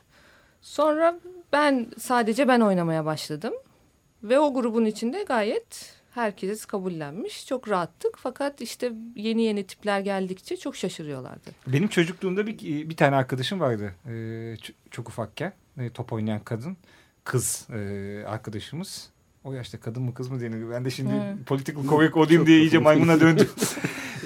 Sonra 0.63 1.19
ben 1.53 1.87
sadece 1.99 2.49
ben 2.49 2.61
oynamaya 2.61 3.05
başladım. 3.05 3.55
Ve 4.23 4.39
o 4.39 4.55
grubun 4.55 4.85
içinde 4.85 5.23
gayet 5.23 5.95
herkes 6.15 6.65
kabullenmiş. 6.65 7.47
Çok 7.47 7.69
rahattık. 7.69 8.15
Fakat 8.19 8.61
işte 8.61 8.93
yeni 9.17 9.43
yeni 9.43 9.65
tipler 9.67 10.01
geldikçe 10.01 10.57
çok 10.57 10.77
şaşırıyorlardı. 10.77 11.51
Benim 11.67 11.89
çocukluğumda 11.89 12.47
bir, 12.47 12.59
bir 12.91 12.97
tane 12.97 13.17
arkadaşım 13.17 13.61
vardı. 13.61 13.93
E, 14.07 14.11
ç- 14.55 14.73
çok 14.91 15.09
ufakken 15.09 15.53
e, 15.79 15.91
top 15.91 16.13
oynayan 16.13 16.41
kadın. 16.41 16.77
Kız 17.25 17.69
e, 17.71 18.23
arkadaşımız. 18.27 19.11
o 19.45 19.53
yaşta 19.53 19.81
kadın 19.81 20.03
mı 20.03 20.15
kız 20.15 20.29
mı 20.29 20.41
denir. 20.41 20.71
Ben 20.71 20.85
de 20.85 20.91
şimdi 20.91 21.15
evet. 21.15 21.47
political 21.47 21.85
correct 21.89 22.17
olayım 22.17 22.47
diye 22.47 22.61
iyice 22.61 22.79
maymuna 22.79 23.21
döndüm. 23.21 23.49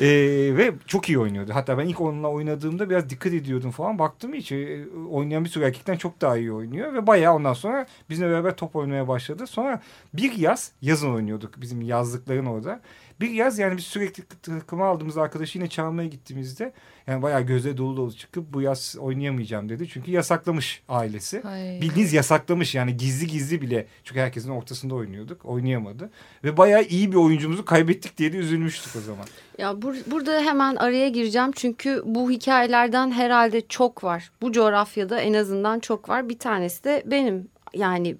ee, 0.01 0.07
ve 0.57 0.73
çok 0.87 1.09
iyi 1.09 1.19
oynuyordu. 1.19 1.51
Hatta 1.55 1.79
ben 1.79 1.87
ilk 1.87 2.01
onunla 2.01 2.29
oynadığımda 2.29 2.91
biraz 2.91 3.11
dikkat 3.11 3.33
ediyordum 3.33 3.71
falan. 3.71 3.99
Baktım 3.99 4.35
hiç 4.35 4.53
e, 4.53 4.87
oynayan 5.11 5.45
bir 5.45 5.49
sürü 5.49 5.65
erkekten 5.65 5.97
çok 5.97 6.21
daha 6.21 6.37
iyi 6.37 6.53
oynuyor. 6.53 6.95
Ve 6.95 7.07
bayağı 7.07 7.35
ondan 7.35 7.53
sonra 7.53 7.87
bizimle 8.11 8.31
beraber 8.31 8.57
top 8.57 8.77
oynamaya 8.77 9.09
başladı. 9.09 9.47
Sonra 9.47 9.81
bir 10.15 10.33
yaz 10.33 10.73
yazın 10.83 11.15
oynuyorduk 11.15 11.61
bizim 11.61 11.83
yazlıkların 11.83 12.47
orada. 12.47 12.81
Bir 13.21 13.31
yaz 13.31 13.59
yani 13.59 13.77
biz 13.77 13.85
sürekli 13.85 14.23
takıma 14.43 14.87
aldığımız 14.87 15.19
arkadaşı 15.19 15.59
yine 15.59 15.69
çalmaya 15.69 16.09
gittiğimizde 16.09 16.73
yani 17.07 17.23
bayağı 17.23 17.43
göze 17.43 17.77
dolu 17.77 17.97
dolu 17.97 18.13
çıkıp 18.13 18.53
bu 18.53 18.63
yaz 18.63 18.97
oynayamayacağım 19.01 19.69
dedi. 19.69 19.89
Çünkü 19.89 20.11
yasaklamış 20.11 20.83
ailesi. 20.89 21.43
Ay. 21.45 21.81
Bildiğiniz 21.81 22.13
yasaklamış 22.13 22.75
yani 22.75 22.97
gizli 22.97 23.27
gizli 23.27 23.63
bile. 23.63 23.87
Çünkü 24.05 24.21
herkesin 24.21 24.51
ortasında 24.51 24.95
oynuyorduk. 24.95 25.45
Oynayamadı. 25.45 26.11
Ve 26.45 26.57
bayağı 26.57 26.83
iyi 26.83 27.13
bir 27.13 27.17
oyuncumuzu 27.17 27.65
kaybettik 27.65 28.19
diye 28.19 28.33
de 28.33 28.37
üzülmüştük 28.37 28.97
o 28.97 29.01
zaman. 29.01 29.27
Ya 29.59 29.83
bur 29.83 29.95
burada 30.07 30.41
hemen 30.41 30.77
araya 30.77 31.09
gireceğim. 31.09 31.53
Çünkü 31.53 32.03
bu 32.05 32.31
hikayelerden 32.31 33.11
herhalde 33.11 33.61
çok 33.61 34.05
var. 34.05 34.31
Bu 34.43 34.53
coğrafyada 34.53 35.21
en 35.21 35.35
azından 35.35 35.81
çok 35.81 36.09
var. 36.09 36.29
Bir 36.29 36.39
tanesi 36.39 36.85
de 36.85 37.03
benim. 37.07 37.49
Yani 37.75 38.17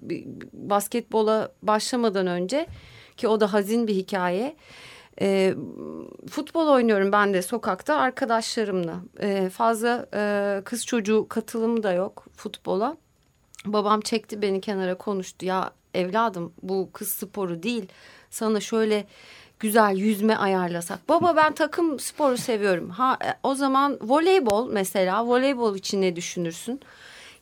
basketbola 0.53 1.51
başlamadan 1.63 2.27
önce 2.27 2.67
ki 3.17 3.27
o 3.27 3.39
da 3.39 3.53
hazin 3.53 3.87
bir 3.87 3.95
hikaye. 3.95 4.55
E, 5.21 5.55
futbol 6.29 6.67
oynuyorum 6.67 7.11
ben 7.11 7.33
de 7.33 7.41
sokakta 7.41 7.95
arkadaşlarımla. 7.95 8.95
E, 9.19 9.49
fazla 9.49 10.05
e, 10.13 10.61
kız 10.65 10.85
çocuğu 10.85 11.25
katılımı 11.29 11.83
da 11.83 11.93
yok 11.93 12.25
futbola. 12.35 12.97
Babam 13.65 14.01
çekti 14.01 14.41
beni 14.41 14.61
kenara 14.61 14.95
konuştu. 14.95 15.45
Ya 15.45 15.71
evladım 15.93 16.53
bu 16.61 16.89
kız 16.93 17.09
sporu 17.09 17.63
değil. 17.63 17.85
Sana 18.29 18.59
şöyle 18.59 19.05
güzel 19.59 19.95
yüzme 19.95 20.35
ayarlasak. 20.35 21.09
Baba 21.09 21.35
ben 21.35 21.53
takım 21.53 21.99
sporu 21.99 22.37
seviyorum. 22.37 22.89
Ha 22.89 23.17
e, 23.25 23.29
o 23.43 23.55
zaman 23.55 23.97
voleybol 24.01 24.69
mesela 24.71 25.25
voleybol 25.25 25.75
için 25.75 26.01
ne 26.01 26.15
düşünürsün? 26.15 26.81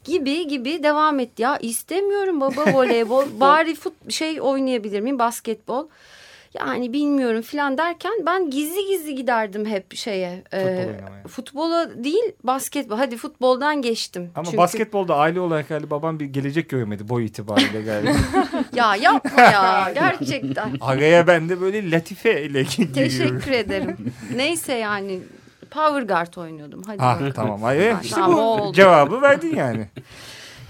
Gibi 0.04 0.48
gibi 0.48 0.84
devam 0.84 1.20
etti. 1.20 1.42
Ya 1.42 1.58
istemiyorum 1.58 2.42
baba 2.42 2.74
voleybol. 2.74 3.26
Bari 3.40 3.76
fut 3.76 4.12
şey 4.12 4.42
oynayabilir 4.42 5.02
miyim 5.02 5.20
basketbol? 5.20 5.88
yani 6.54 6.94
bilmiyorum 6.94 7.42
filan 7.42 7.78
derken 7.78 8.12
ben 8.26 8.50
gizli 8.50 8.88
gizli 8.88 9.16
giderdim 9.16 9.66
hep 9.66 9.96
şeye. 9.96 10.44
E, 10.54 10.88
futbola 11.28 12.04
değil 12.04 12.24
basketbol. 12.44 12.98
Hadi 12.98 13.18
futboldan 13.18 13.82
geçtim. 13.82 14.32
Ama 14.36 14.46
Çünkü... 14.46 14.58
basketbolda 14.58 15.16
aile 15.16 15.40
olarak 15.40 15.70
galiba 15.70 15.90
babam 15.90 16.20
bir 16.20 16.26
gelecek 16.26 16.70
görmedi 16.70 17.10
boy 17.10 17.26
itibariyle 17.26 17.82
galiba. 17.82 18.12
ya 18.76 18.96
yapma 18.96 19.42
ya 19.42 19.92
gerçekten. 19.96 20.72
Araya 20.82 21.28
ben 21.28 21.50
de 21.50 21.62
böyle 21.62 21.92
latife 21.92 22.44
ile 22.44 22.64
giriyorum. 22.64 22.94
Teşekkür 22.94 23.52
ederim. 23.52 23.98
Neyse 24.36 24.74
yani 24.74 25.20
power 25.72 26.02
guard 26.02 26.34
oynuyordum. 26.34 26.84
Hadi 26.88 26.98
ah, 27.02 27.34
tamam. 27.36 27.62
Hayır, 27.62 27.96
işte 28.04 28.22
bu 28.22 28.72
cevabı 28.74 29.22
verdin 29.22 29.56
yani. 29.56 29.88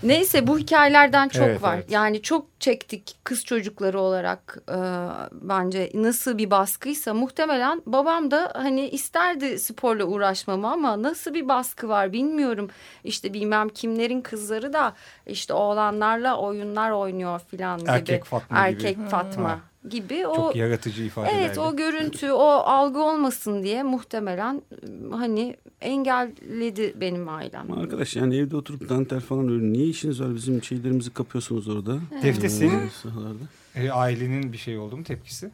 Neyse 0.04 0.48
bu 0.48 0.60
hikayelerden 0.60 1.30
çok 1.30 1.44
evet, 1.44 1.62
var. 1.62 1.76
Evet. 1.76 1.92
Yani 1.92 2.22
çok 2.22 2.46
çektik 2.60 3.16
kız 3.24 3.46
çocukları 3.46 4.00
olarak 4.00 4.58
e, 4.70 4.78
bence 5.32 5.92
nasıl 5.94 6.38
bir 6.38 6.52
baskıysa 6.52 7.14
muhtemelen 7.14 7.82
babam 7.86 8.32
da 8.32 8.52
hani 8.56 8.90
isterdi 8.90 9.60
sporla 9.60 10.04
uğraşmamı 10.04 10.72
ama 10.72 11.04
nasıl 11.04 11.34
bir 11.34 11.48
baskı 11.48 11.90
var 11.90 12.14
bilmiyorum. 12.14 12.70
İşte 13.04 13.34
bilmem 13.34 13.70
kimlerin 13.70 14.22
kızları 14.22 14.74
da 14.74 14.94
işte 15.28 15.54
oğlanlarla 15.54 16.38
oyunlar 16.38 16.92
oynuyor 16.92 17.42
filan 17.52 17.80
gibi. 17.80 17.90
Erkek 17.90 18.26
Fatma 18.26 18.58
Erkek 18.58 18.98
gibi. 18.98 19.08
Fatma. 19.08 19.50
Ha 19.50 19.69
gibi 19.90 20.28
o 20.28 20.36
çok 20.36 20.56
yaratıcı 20.56 21.04
ifadeler. 21.04 21.40
Evet 21.40 21.58
o 21.58 21.76
görüntü 21.76 22.32
o 22.32 22.46
algı 22.46 23.02
olmasın 23.02 23.64
diye 23.64 23.84
muhtemelen 23.84 24.62
hani 25.12 25.56
engelledi 25.82 26.94
benim 27.02 27.30
ailem. 27.30 27.72
Arkadaş 27.72 28.16
yani 28.16 28.38
evde 28.38 28.56
oturup 28.56 28.90
dantel 28.90 29.20
falan 29.20 29.50
öyle 29.50 29.74
niye 29.74 29.88
işiniz 29.88 30.22
var 30.22 30.36
bizim 30.36 30.64
şeylerimizi 30.64 31.14
kapıyorsunuz 31.14 31.68
orada? 31.68 32.00
Evet. 32.14 32.24
Defte 32.24 32.50
senin 32.50 32.82
e, 33.76 33.92
ailenin 33.92 34.54
bir 34.54 34.58
şey 34.58 34.78
oldu 34.78 34.98
mu 34.98 35.04
tepkisi? 35.04 35.52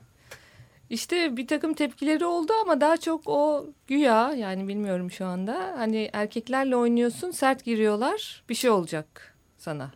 İşte 0.89 1.38
bir 1.38 1.48
takım 1.48 1.74
tepkileri 1.74 2.25
oldu 2.25 2.53
ama 2.62 2.82
daha 2.82 2.98
çok 2.98 3.22
o 3.25 3.65
güya 3.88 4.34
yani 4.38 4.67
bilmiyorum 4.67 5.12
şu 5.12 5.25
anda. 5.25 5.74
Hani 5.77 6.10
erkeklerle 6.13 6.75
oynuyorsun 6.75 7.32
sert 7.32 7.65
giriyorlar 7.65 8.44
bir 8.50 8.55
şey 8.55 8.70
olacak 8.70 9.36
sana. 9.58 9.91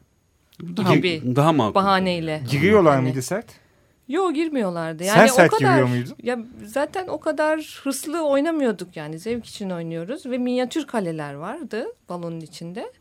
Daha, 0.78 0.96
gibi 0.96 1.36
daha 1.36 1.54
makul. 1.54 1.76
Bahaneyle. 1.76 2.44
Giriyorlar 2.52 2.96
yani. 2.96 3.04
mıydı 3.04 3.22
sert? 3.22 3.46
Yok 4.10 4.36
girmiyorlardı. 4.36 5.04
Yani 5.04 5.20
Sen 5.20 5.28
sert 5.28 5.54
o 5.54 5.58
kadar, 5.58 5.72
giriyor 5.72 5.88
muydun? 5.88 6.16
Ya 6.24 6.40
zaten 6.66 7.08
o 7.08 7.20
kadar 7.20 7.82
hırslı 7.84 8.28
oynamıyorduk 8.28 8.98
yani 8.98 9.20
zevk 9.20 9.46
için 9.46 9.70
oynuyoruz 9.70 10.26
ve 10.26 10.38
minyatür 10.38 10.88
kaleler 10.88 11.34
vardı 11.34 11.86
balonun 12.10 12.40
içinde. 12.40 12.92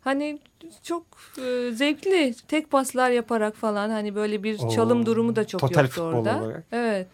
Hani 0.00 0.38
çok 0.82 1.04
e, 1.38 1.70
zevkli 1.72 2.34
tek 2.48 2.70
paslar 2.70 3.10
yaparak 3.10 3.56
falan 3.56 3.90
hani 3.90 4.14
böyle 4.14 4.42
bir 4.42 4.58
Oo, 4.58 4.70
çalım 4.70 5.06
durumu 5.06 5.36
da 5.36 5.46
çok 5.46 5.60
total 5.60 5.82
yoktu 5.82 6.02
orada. 6.02 6.42
Olarak. 6.42 6.64
Evet. 6.72 7.08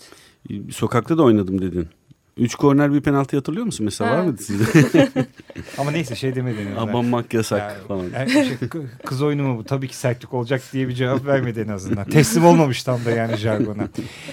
Sokakta 0.71 1.19
da 1.19 1.23
oynadım 1.23 1.61
dedin. 1.61 1.89
Üç 2.37 2.55
korner 2.55 2.93
bir 2.93 3.01
penaltı 3.01 3.37
hatırlıyor 3.37 3.67
musun 3.67 3.85
mesela 3.85 4.11
ha. 4.11 4.17
var 4.17 4.23
mıydı 4.23 4.43
sizde? 4.43 5.09
Ama 5.79 5.91
neyse 5.91 6.17
şey 6.17 6.35
demedin. 6.35 6.77
Abanmak 6.77 7.35
yasak 7.35 7.61
yani, 7.61 7.87
falan. 7.89 8.05
Yani 8.15 8.31
şey, 8.31 8.69
kız 9.07 9.23
oyunu 9.23 9.43
mu 9.43 9.59
bu? 9.59 9.65
Tabii 9.65 9.89
ki 9.89 9.97
sertlik 9.97 10.35
olacak 10.35 10.63
diye 10.73 10.89
bir 10.89 10.95
cevap 10.95 11.27
vermedi 11.27 11.61
en 11.61 11.69
azından. 11.69 12.05
Teslim 12.05 12.45
olmamış 12.45 12.83
tam 12.83 13.05
da 13.05 13.11
yani 13.11 13.37
jargona. 13.37 13.89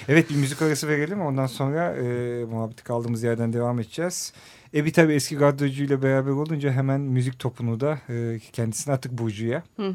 Evet 0.08 0.30
bir 0.30 0.36
müzik 0.36 0.62
arası 0.62 0.88
verelim 0.88 1.22
ondan 1.22 1.48
sonra 1.48 1.96
e, 1.96 2.46
muhabbeti 2.46 2.84
kaldığımız 2.84 3.24
yerden 3.24 3.54
devam 3.54 3.80
edeceğiz. 3.80 4.34
Ebi 4.74 4.92
tabii 4.92 5.14
eski 5.14 5.36
ile 5.36 6.02
beraber 6.02 6.32
olunca 6.32 6.72
hemen 6.72 7.02
müzik 7.02 7.40
topunu 7.40 7.80
da 7.80 8.00
e, 8.10 8.40
kendisine 8.54 8.94
attık 8.94 9.12
Burcu'ya. 9.12 9.64
Hmm, 9.76 9.94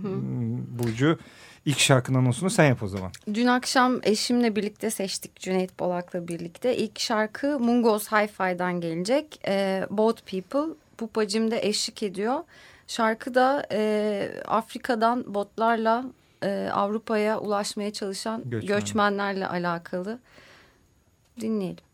Burcu 0.78 1.18
İlk 1.66 1.78
şarkının 1.78 2.18
anonsunu 2.18 2.50
sen 2.50 2.64
yap 2.64 2.82
o 2.82 2.88
zaman. 2.88 3.12
Dün 3.34 3.46
akşam 3.46 4.00
eşimle 4.02 4.56
birlikte 4.56 4.90
seçtik 4.90 5.36
Cüneyt 5.36 5.80
Bolak'la 5.80 6.28
birlikte. 6.28 6.76
İlk 6.76 6.98
şarkı 6.98 7.60
Mungos 7.60 8.06
Hi-Fi'den 8.08 8.80
gelecek. 8.80 9.40
E, 9.48 9.86
Boat 9.90 10.26
People. 10.26 10.74
Pupacım 10.98 11.50
da 11.50 11.56
eşlik 11.56 12.02
ediyor. 12.02 12.38
Şarkı 12.86 13.34
da 13.34 13.66
e, 13.72 14.28
Afrika'dan 14.46 15.34
botlarla 15.34 16.04
e, 16.42 16.68
Avrupa'ya 16.72 17.38
ulaşmaya 17.38 17.92
çalışan 17.92 18.42
Göçmen. 18.44 18.78
göçmenlerle 18.78 19.46
alakalı. 19.46 20.18
Dinleyelim. 21.40 21.84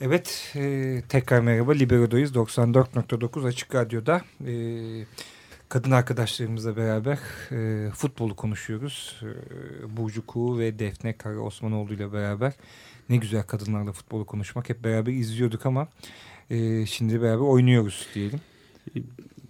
Evet, 0.00 0.52
e, 0.56 1.02
tekrar 1.08 1.40
merhaba. 1.40 1.72
Libero'dayız. 1.72 2.34
94.9 2.34 3.46
Açık 3.46 3.74
Radyo'da. 3.74 4.22
E, 4.46 4.54
kadın 5.68 5.90
arkadaşlarımızla 5.90 6.76
beraber 6.76 7.18
e, 7.52 7.90
futbolu 7.90 8.36
konuşuyoruz. 8.36 9.20
E, 9.22 9.96
Burcu 9.96 10.26
Kuğu 10.26 10.58
ve 10.58 10.78
Defne 10.78 11.12
Kara 11.12 11.38
Osmanoğlu 11.38 11.94
ile 11.94 12.12
beraber. 12.12 12.52
Ne 13.08 13.16
güzel 13.16 13.42
kadınlarla 13.42 13.92
futbolu 13.92 14.26
konuşmak. 14.26 14.68
Hep 14.68 14.84
beraber 14.84 15.12
izliyorduk 15.12 15.66
ama 15.66 15.88
e, 16.50 16.86
şimdi 16.86 17.22
beraber 17.22 17.44
oynuyoruz 17.44 18.06
diyelim. 18.14 18.40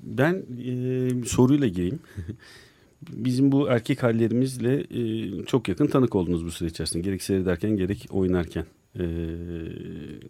Ben 0.03 0.35
e, 0.65 1.25
soruyla 1.25 1.69
gireyim. 1.69 2.01
Bizim 3.03 3.53
bu 3.53 3.69
erkek 3.69 4.03
hallerimizle 4.03 4.81
e, 4.81 5.45
çok 5.45 5.69
yakın 5.69 5.87
tanık 5.87 6.15
oldunuz 6.15 6.45
bu 6.45 6.51
süre 6.51 6.69
içerisinde. 6.69 7.03
Gerek 7.03 7.23
seyrederken 7.23 7.77
gerek 7.77 8.07
oynarken. 8.11 8.65
E, 8.99 9.05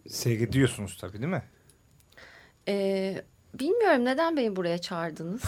Seyrediyorsunuz 0.09 0.97
tabii 1.01 1.19
değil 1.23 1.33
mi? 1.33 1.43
Ee, 2.69 3.23
bilmiyorum 3.55 4.05
neden 4.05 4.37
beni 4.37 4.57
buraya 4.57 4.79
çağırdınız. 4.79 5.43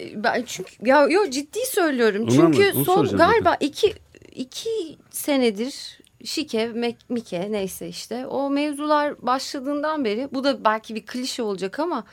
Ee, 0.00 0.12
ben 0.24 0.42
çünkü 0.46 0.74
ya 0.84 1.06
yo 1.06 1.30
ciddi 1.30 1.58
söylüyorum. 1.66 2.22
Onu 2.22 2.30
çünkü 2.30 2.62
anlat, 2.62 2.74
onu 2.76 2.84
son 2.84 3.16
galiba 3.16 3.56
iki 3.60 3.94
iki 4.34 4.70
senedir 5.10 5.98
Şike, 6.24 6.64
Mek- 6.66 6.96
Mike 7.08 7.52
neyse 7.52 7.88
işte 7.88 8.26
o 8.26 8.50
mevzular 8.50 9.22
başladığından 9.26 10.04
beri 10.04 10.28
bu 10.32 10.44
da 10.44 10.64
belki 10.64 10.94
bir 10.94 11.06
klişe 11.06 11.42
olacak 11.42 11.80
ama 11.80 12.04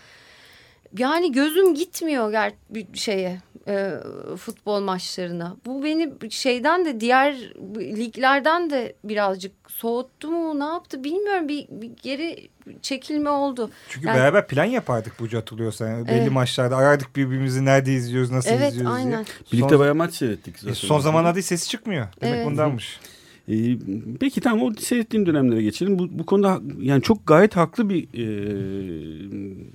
yani 0.97 1.31
gözüm 1.31 1.75
gitmiyor 1.75 2.31
ger 2.31 2.53
bir 2.69 2.87
şeye 2.97 3.41
e, 3.67 3.91
futbol 4.37 4.81
maçlarına. 4.81 5.55
Bu 5.65 5.83
beni 5.83 6.13
şeyden 6.29 6.85
de 6.85 6.99
diğer 6.99 7.33
liglerden 7.79 8.69
de 8.69 8.95
birazcık 9.03 9.51
soğuttu 9.67 10.31
mu 10.31 10.59
ne 10.59 10.63
yaptı 10.63 11.03
bilmiyorum 11.03 11.47
bir, 11.47 11.67
bir 11.69 11.91
geri 12.03 12.49
çekilme 12.81 13.29
oldu. 13.29 13.69
Çünkü 13.89 14.07
Yani- 14.07 14.17
beraber 14.17 14.47
plan 14.47 14.65
yapardık 14.65 15.19
Burcu 15.19 15.37
hatırlıyorsan. 15.37 15.87
Yani 15.87 16.07
Belli 16.07 16.15
Evet. 16.17 16.31
maçlarda 16.31 16.77
arardık 16.77 17.15
birbirimizi 17.15 17.65
nerede 17.65 17.93
izliyoruz, 17.93 18.31
nasıl 18.31 18.49
evet 18.49 18.71
izliyoruz 18.73 18.97
diye. 18.97 19.05
aynen. 19.07 19.25
birlikte 19.53 19.69
Son- 19.69 19.79
bayağı 19.79 19.95
maç 19.95 20.13
seyrettik 20.13 20.55
E, 20.55 20.59
zaten. 20.59 20.73
son 20.73 20.99
zamanlarda 20.99 21.39
hiç 21.39 21.45
sesi 21.45 21.69
çıkmıyor. 21.69 22.07
Demek 22.21 22.35
Evet. 22.35 22.45
bundanmış. 22.47 22.99
E, 23.49 23.77
peki 24.19 24.41
tamam 24.41 24.67
o 24.67 24.73
seyrettiğin 24.73 25.25
dönemlere 25.25 25.61
geçelim. 25.61 25.99
Bu, 25.99 26.19
bu 26.19 26.25
konuda 26.25 26.61
yani 26.79 27.01
çok 27.01 27.27
gayet 27.27 27.55
haklı 27.55 27.89
bir 27.89 28.03
e, 28.03 28.25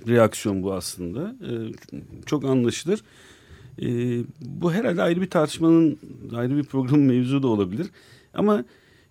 reaksiyon 0.07 0.63
bu 0.63 0.73
aslında. 0.73 1.35
E, 1.41 1.51
çok 2.25 2.45
anlaşılır. 2.45 3.01
E, 3.81 3.87
bu 4.41 4.73
herhalde 4.73 5.01
ayrı 5.01 5.21
bir 5.21 5.29
tartışmanın 5.29 5.99
ayrı 6.35 6.57
bir 6.57 6.63
programın 6.63 7.05
mevzu 7.05 7.43
da 7.43 7.47
olabilir. 7.47 7.87
Ama 8.33 8.63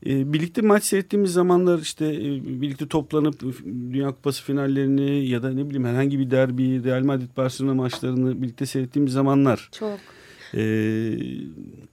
e, 0.07 0.33
birlikte 0.33 0.63
maç 0.63 0.85
seyrettiğimiz 0.85 1.33
zamanlar 1.33 1.79
işte 1.79 2.07
e, 2.07 2.61
birlikte 2.61 2.89
toplanıp 2.89 3.41
Dünya 3.65 4.09
Kupası 4.09 4.43
finallerini 4.43 5.29
ya 5.29 5.43
da 5.43 5.51
ne 5.51 5.67
bileyim 5.67 5.85
herhangi 5.85 6.19
bir 6.19 6.31
derbi, 6.31 6.85
Real 6.85 7.05
Madrid 7.05 7.37
Barcelona 7.37 7.75
maçlarını 7.75 8.43
birlikte 8.43 8.67
seyrettiğimiz 8.67 9.13
zamanlar 9.13 9.69
Çok. 9.73 9.99
e, 10.55 10.63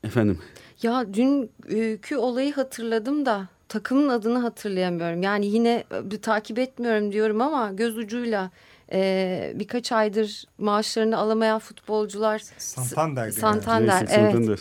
efendim 0.03 0.37
Ya 0.83 1.13
dünkü 1.13 2.17
olayı 2.17 2.53
hatırladım 2.53 3.25
da 3.25 3.47
takımın 3.69 4.09
adını 4.09 4.39
hatırlayamıyorum. 4.39 5.21
Yani 5.21 5.45
yine 5.45 5.83
bir 6.03 6.21
takip 6.21 6.59
etmiyorum 6.59 7.11
diyorum 7.11 7.41
ama 7.41 7.71
göz 7.71 7.97
ucuyla 7.97 8.51
e, 8.91 9.51
birkaç 9.55 9.91
aydır 9.91 10.43
maaşlarını 10.57 11.17
alamayan 11.17 11.59
futbolcular 11.59 12.41
Santander'di. 12.57 13.31
Santander 13.31 14.01
Racing 14.01 14.11
evet 14.19 14.31
Santander. 14.33 14.59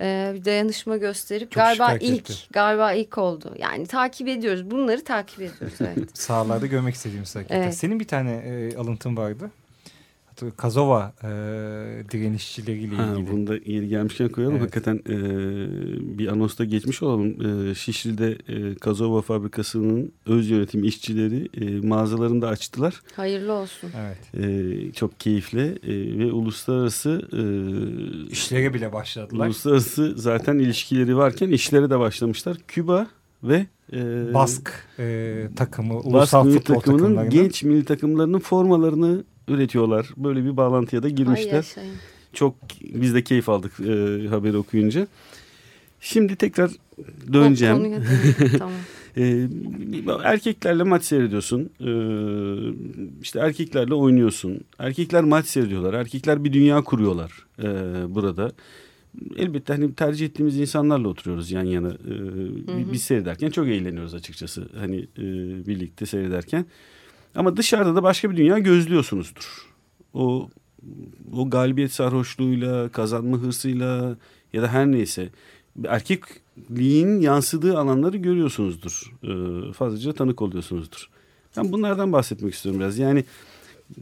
e, 0.00 0.34
bir 0.34 0.44
dayanışma 0.44 0.96
gösterip 0.96 1.50
Çok 1.50 1.62
galiba 1.62 1.92
ilk 2.00 2.30
etti. 2.30 2.34
galiba 2.50 2.92
ilk 2.92 3.18
oldu. 3.18 3.54
Yani 3.58 3.86
takip 3.86 4.28
ediyoruz. 4.28 4.70
Bunları 4.70 5.04
takip 5.04 5.40
ediyoruz 5.40 5.76
evet. 5.80 6.08
Sahalarda 6.18 6.66
görmek 6.66 6.94
istediğimiz 6.94 7.36
hakikaten. 7.36 7.62
Evet. 7.62 7.74
Senin 7.74 8.00
bir 8.00 8.08
tane 8.08 8.32
e, 8.32 8.76
alıntın 8.76 9.16
vardı. 9.16 9.50
Kazova 10.56 11.12
e, 11.22 11.28
direnişçileriyle 12.12 12.94
Ha, 12.96 13.12
ilgili. 13.14 13.32
bunu 13.32 13.46
da 13.46 13.54
yeri 13.54 13.88
gelmişken 13.88 14.28
koyalım. 14.28 14.54
Evet. 14.54 14.62
Hakikaten 14.62 14.96
e, 15.08 15.16
bir 16.18 16.28
anonsta 16.28 16.64
geçmiş 16.64 17.02
olalım. 17.02 17.36
E, 17.70 17.74
Şişli'de 17.74 18.38
e, 18.48 18.74
Kazova 18.74 19.22
fabrikasının 19.22 20.12
öz 20.26 20.50
yönetim 20.50 20.84
işçileri 20.84 21.48
e, 21.60 21.86
mağazalarını 21.86 22.42
da 22.42 22.48
açtılar. 22.48 23.02
Hayırlı 23.16 23.52
olsun. 23.52 23.90
Evet. 24.00 24.44
E, 24.44 24.92
çok 24.92 25.20
keyifli 25.20 25.78
e, 25.82 26.18
ve 26.18 26.32
uluslararası 26.32 27.22
e, 27.32 27.42
İşlere 28.30 28.74
bile 28.74 28.92
başladılar. 28.92 29.46
uluslararası 29.46 30.14
zaten 30.16 30.58
ilişkileri 30.58 31.16
varken 31.16 31.48
işlere 31.50 31.90
de 31.90 31.98
başlamışlar. 31.98 32.56
Küba 32.68 33.06
ve 33.42 33.66
e, 33.92 34.34
Bask 34.34 34.70
e, 34.98 35.34
takımı, 35.56 35.94
Bask 35.94 36.06
ulusal 36.06 36.46
milli 36.46 36.54
futbol 36.58 36.74
takımının 36.74 37.30
genç 37.30 37.62
milli 37.62 37.84
takımlarının 37.84 38.38
formalarını 38.38 39.24
üretiyorlar. 39.48 40.06
Böyle 40.16 40.44
bir 40.44 40.56
bağlantıya 40.56 41.02
da 41.02 41.08
girmişler. 41.08 41.66
Çok 42.32 42.54
biz 42.82 43.14
de 43.14 43.24
keyif 43.24 43.48
aldık 43.48 43.72
e, 43.80 44.26
haberi 44.28 44.56
okuyunca. 44.56 45.06
Şimdi 46.00 46.36
tekrar 46.36 46.70
döneceğim. 47.32 47.76
Konuya 47.76 48.02
tamam. 48.58 48.72
E, 49.16 49.48
erkeklerle 50.24 50.82
maç 50.82 51.04
seyrediyorsun. 51.04 51.70
E, 51.80 51.90
işte 53.22 53.38
erkeklerle 53.38 53.94
oynuyorsun. 53.94 54.60
Erkekler 54.78 55.24
maç 55.24 55.46
seyrediyorlar. 55.46 55.94
Erkekler 55.94 56.44
bir 56.44 56.52
dünya 56.52 56.82
kuruyorlar 56.82 57.32
e, 57.58 57.64
burada. 58.14 58.52
Elbette 59.36 59.72
hani 59.72 59.94
tercih 59.94 60.26
ettiğimiz 60.26 60.58
insanlarla 60.60 61.08
oturuyoruz 61.08 61.50
yan 61.50 61.64
yana. 61.64 61.88
E, 61.88 61.92
hı. 61.92 62.92
Biz 62.92 63.02
seyrederken 63.02 63.50
çok 63.50 63.68
eğleniyoruz 63.68 64.14
açıkçası. 64.14 64.68
Hani 64.78 64.96
e, 65.18 65.22
birlikte 65.66 66.06
seyrederken. 66.06 66.66
Ama 67.34 67.56
dışarıda 67.56 67.94
da 67.96 68.02
başka 68.02 68.30
bir 68.30 68.36
dünya 68.36 68.58
gözlüyorsunuzdur. 68.58 69.66
O 70.14 70.48
o 71.36 71.50
galibiyet 71.50 71.92
sarhoşluğuyla, 71.92 72.88
kazanma 72.88 73.36
hırsıyla 73.36 74.16
ya 74.52 74.62
da 74.62 74.68
her 74.68 74.86
neyse 74.86 75.28
erkekliğin 75.88 77.20
yansıdığı 77.20 77.78
alanları 77.78 78.16
görüyorsunuzdur. 78.16 79.12
Ee, 79.22 79.72
fazlaca 79.72 80.12
tanık 80.12 80.42
oluyorsunuzdur. 80.42 81.08
Ben 81.56 81.72
bunlardan 81.72 82.12
bahsetmek 82.12 82.54
istiyorum 82.54 82.80
biraz. 82.80 82.98
Yani 82.98 83.24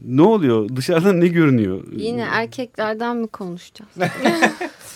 ne 0.05 0.21
oluyor? 0.21 0.69
Dışarıdan 0.75 1.21
ne 1.21 1.27
görünüyor? 1.27 1.83
Yine 1.95 2.21
erkeklerden 2.21 3.17
mi 3.17 3.27
konuşacağız? 3.27 3.91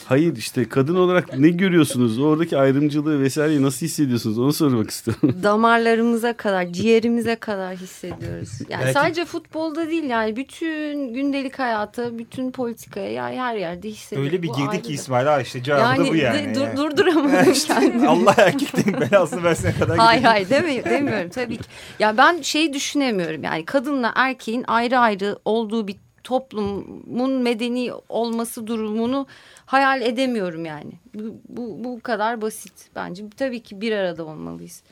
Hayır 0.09 0.35
işte 0.35 0.69
kadın 0.69 0.95
olarak 0.95 1.37
ne 1.39 1.49
görüyorsunuz? 1.49 2.19
Oradaki 2.19 2.57
ayrımcılığı 2.57 3.21
vesaireyi 3.21 3.61
nasıl 3.63 3.85
hissediyorsunuz? 3.85 4.39
Onu 4.39 4.53
sormak 4.53 4.89
istiyorum. 4.89 5.35
damarlarımıza 5.43 6.33
kadar, 6.33 6.65
ciğerimize 6.73 7.35
kadar 7.35 7.75
hissediyoruz. 7.75 8.49
Yani 8.69 8.81
Belki- 8.81 8.93
sadece 8.93 9.25
futbolda 9.25 9.89
değil 9.89 10.03
yani 10.03 10.35
bütün 10.35 11.13
gündelik 11.13 11.59
hayata, 11.59 12.17
bütün 12.17 12.51
politikaya 12.51 13.09
yani 13.11 13.39
her 13.39 13.55
yerde 13.55 13.89
hissediyoruz. 13.89 14.27
Öyle 14.33 14.43
bir 14.43 14.47
Bu 14.47 14.53
girdik 14.53 14.69
ayrıdır. 14.69 14.87
ki 14.87 14.93
İsmail 14.93 15.41
işte 15.41 15.63
cevabı 15.63 16.03
da 16.05 16.07
bu 16.09 16.15
yani. 16.15 16.45
de- 16.49 16.55
dur, 16.55 16.61
yani. 16.61 16.77
durduramadım 16.77 17.53
kendimi. 17.67 18.07
Allah 18.07 18.33
erkeklerin 18.37 19.01
belasını 19.01 19.43
versene 19.43 19.73
kadar 19.73 19.97
Hayır 19.97 20.23
hayır 20.23 20.49
demi, 20.49 20.85
demiyorum 20.85 21.29
tabii 21.29 21.57
ki. 21.57 21.63
Ya 21.99 22.17
ben 22.17 22.41
şeyi 22.41 22.73
düşünemiyorum 22.73 23.43
yani 23.43 23.65
kadınla 23.65 24.11
erkeğin 24.15 24.63
ayrı 24.67 24.97
ayrı 24.99 25.37
olduğu 25.45 25.87
bir 25.87 25.95
toplumun 26.27 27.31
medeni 27.31 27.91
olması 28.09 28.67
durumunu 28.67 29.27
hayal 29.65 30.01
edemiyorum 30.01 30.65
yani. 30.65 30.91
Bu, 31.13 31.35
bu, 31.49 31.83
bu 31.83 31.99
kadar 32.01 32.41
basit 32.41 32.89
bence. 32.95 33.29
Tabii 33.37 33.59
ki 33.63 33.81
bir 33.81 33.91
arada 33.91 34.25
olmalıyız. 34.25 34.83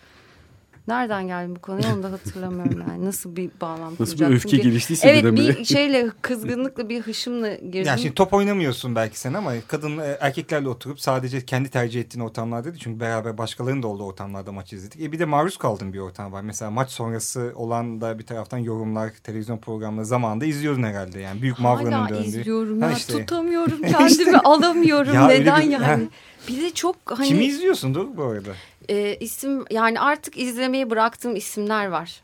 Nereden 0.87 1.27
geldim 1.27 1.55
bu 1.55 1.59
konuya 1.61 1.93
onu 1.93 2.03
da 2.03 2.11
hatırlamıyorum 2.11 2.83
yani. 2.89 3.05
Nasıl 3.05 3.35
bir 3.35 3.49
bağlam 3.61 3.93
Nasıl 3.99 4.19
bir 4.19 4.25
öfke 4.35 4.57
geliştiyse 4.57 5.09
Evet 5.09 5.23
bir 5.23 5.65
şeyle 5.65 6.09
kızgınlıkla 6.21 6.89
bir 6.89 7.01
hışımla 7.01 7.55
girdim. 7.55 7.83
Yani 7.85 7.99
şimdi 7.99 8.15
top 8.15 8.33
oynamıyorsun 8.33 8.95
belki 8.95 9.19
sen 9.19 9.33
ama 9.33 9.51
kadın 9.67 9.97
e, 9.97 10.17
erkeklerle 10.19 10.69
oturup 10.69 10.99
sadece 10.99 11.45
kendi 11.45 11.69
tercih 11.69 12.01
ettiğin 12.01 12.25
ortamlarda 12.25 12.65
değil. 12.65 12.79
Çünkü 12.83 12.99
beraber 12.99 13.37
başkalarının 13.37 13.83
da 13.83 13.87
olduğu 13.87 14.03
ortamlarda 14.03 14.51
maç 14.51 14.73
izledik. 14.73 15.01
E 15.01 15.11
bir 15.11 15.19
de 15.19 15.25
maruz 15.25 15.57
kaldığın 15.57 15.93
bir 15.93 15.99
ortam 15.99 16.31
var. 16.31 16.41
Mesela 16.41 16.71
maç 16.71 16.89
sonrası 16.91 17.51
olan 17.55 18.01
da 18.01 18.19
bir 18.19 18.25
taraftan 18.25 18.57
yorumlar, 18.57 19.09
televizyon 19.23 19.57
programları 19.57 20.05
zamanında 20.05 20.45
izliyordun 20.45 20.83
herhalde. 20.83 21.19
Yani 21.19 21.41
büyük 21.41 21.59
Mavra'nın 21.59 21.91
Hala 21.91 22.09
döndüğü. 22.09 22.27
izliyorum 22.27 22.81
Ha 22.81 22.89
ya 22.89 22.97
işte. 22.97 23.13
tutamıyorum 23.13 23.81
kendimi 23.91 24.37
alamıyorum 24.37 25.13
Ya 25.13 25.27
neden 25.27 25.61
bir- 25.61 25.69
yani. 25.69 25.85
Ha. 25.85 25.97
Bir 26.47 26.61
de 26.61 26.71
çok 26.73 26.95
hani 27.05 27.27
Kimi 27.27 27.45
izliyorsundur 27.45 28.17
bu 28.17 28.23
arada? 28.23 28.49
E, 28.89 29.15
isim 29.19 29.65
yani 29.71 29.99
artık 29.99 30.37
izlemeyi 30.37 30.89
bıraktığım 30.89 31.35
isimler 31.35 31.87
var 31.87 32.21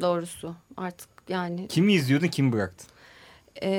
doğrusu 0.00 0.54
artık 0.76 1.08
yani 1.28 1.68
Kimi 1.68 1.92
izliyordun, 1.92 2.28
kimi 2.28 2.52
bıraktın? 2.52 2.88
e, 3.62 3.70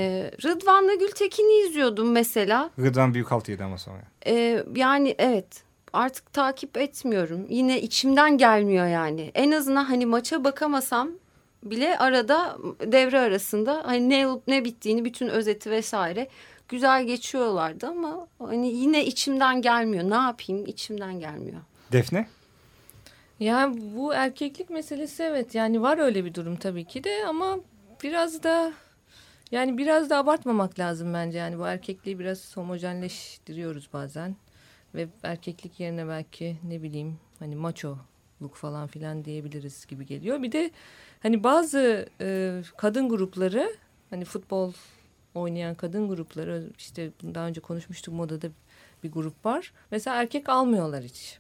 Rıdvan'la 0.44 0.94
Gültekin'i 0.94 1.68
izliyordum 1.68 2.12
mesela 2.12 2.70
Rıdvan 2.80 3.14
Büyükaltı'ydı 3.14 3.64
ama 3.64 3.78
sonra. 3.78 4.02
E, 4.28 4.64
yani 4.76 5.16
evet 5.18 5.64
artık 5.94 6.34
takip 6.34 6.78
etmiyorum 6.78 7.46
yine 7.50 7.82
içimden 7.82 8.38
gelmiyor 8.38 8.88
yani 8.88 9.32
en 9.36 9.52
azından 9.52 9.84
hani 9.84 10.06
maça 10.06 10.44
bakamasam 10.44 11.10
bile 11.64 11.98
arada 11.98 12.58
devre 12.86 13.20
arasında 13.20 13.82
hani 13.86 14.10
ne 14.10 14.28
olup 14.28 14.48
ne 14.48 14.66
bittiğini 14.66 15.06
bütün 15.06 15.28
özeti 15.28 15.72
vesaire 15.72 16.28
güzel 16.70 17.04
geçiyorlardı 17.04 17.88
ama 17.88 18.28
hani 18.40 18.68
yine 18.74 19.06
içimden 19.06 19.62
gelmiyor 19.62 20.10
ne 20.10 20.16
yapayım 20.16 20.66
içimden 20.66 21.20
gelmiyor. 21.20 21.62
Defne? 21.92 22.28
Yani 23.40 23.96
bu 23.96 24.14
erkeklik 24.14 24.70
meselesi 24.70 25.24
evet 25.24 25.56
yani 25.56 25.82
var 25.82 25.98
öyle 25.98 26.26
bir 26.26 26.34
durum 26.34 26.56
tabii 26.56 26.86
ki 26.86 27.04
de 27.04 27.26
ama 27.26 27.58
biraz 28.04 28.44
da 28.44 28.74
yani 29.52 29.78
biraz 29.78 30.10
da 30.10 30.18
abartmamak 30.18 30.80
lazım 30.80 31.14
bence 31.14 31.38
yani 31.38 31.60
bu 31.60 31.68
erkekliği 31.68 32.20
biraz 32.20 32.58
homojenleştiriyoruz 32.58 33.90
bazen 33.94 34.36
ve 34.96 35.08
erkeklik 35.24 35.80
yerine 35.80 36.08
belki 36.08 36.58
ne 36.68 36.84
bileyim 36.84 37.20
hani 37.40 37.56
maçoluk 37.56 38.56
falan 38.56 38.88
filan 38.88 39.26
diyebiliriz 39.26 39.86
gibi 39.86 40.06
geliyor. 40.06 40.44
Bir 40.44 40.52
de 40.52 40.72
hani 41.24 41.44
bazı 41.44 42.10
e, 42.22 42.62
kadın 42.78 43.10
grupları 43.10 43.76
hani 44.10 44.26
futbol 44.26 44.74
oynayan 45.36 45.76
kadın 45.76 46.08
grupları 46.10 46.70
işte 46.78 47.12
daha 47.34 47.48
önce 47.48 47.62
konuşmuştuk 47.62 48.14
modada 48.14 48.48
bir 49.04 49.12
grup 49.12 49.46
var. 49.46 49.74
Mesela 49.92 50.22
erkek 50.22 50.50
almıyorlar 50.50 51.04
hiç. 51.04 51.40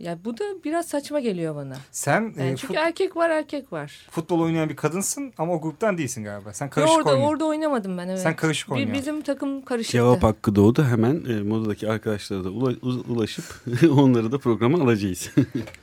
Ya 0.00 0.18
bu 0.24 0.38
da 0.38 0.44
biraz 0.64 0.86
saçma 0.88 1.20
geliyor 1.20 1.54
bana. 1.56 1.76
Sen 1.92 2.20
Yani 2.38 2.50
e, 2.52 2.56
çünkü 2.56 2.74
fut- 2.74 2.78
erkek 2.80 3.16
var 3.16 3.30
erkek 3.30 3.72
var. 3.72 4.06
futbol 4.10 4.40
oynayan 4.40 4.68
bir 4.68 4.76
kadınsın 4.76 5.32
ama 5.38 5.52
o 5.54 5.60
gruptan 5.60 5.98
değilsin 5.98 6.24
galiba. 6.24 6.52
Sen 6.52 6.70
karışık 6.70 6.96
orada 6.96 7.10
oynuyorsun. 7.10 7.32
orada 7.32 7.44
oynamadım 7.44 7.98
ben 7.98 8.08
evet. 8.08 8.20
Sen 8.20 8.36
karışık 8.36 8.68
Bir- 8.68 8.72
oynuyorsun. 8.72 8.98
Bizim 8.98 9.22
takım 9.22 9.62
karışıktı. 9.64 9.92
Cevap 9.92 10.22
hakkı 10.22 10.54
doğdu. 10.56 10.84
Hemen 10.84 11.24
e, 11.30 11.42
modadaki 11.42 11.90
arkadaşlara 11.90 12.44
da 12.44 12.48
ula- 12.48 13.02
ulaşıp 13.12 13.44
onları 13.98 14.32
da 14.32 14.38
programa 14.38 14.78
alacağız. 14.84 15.30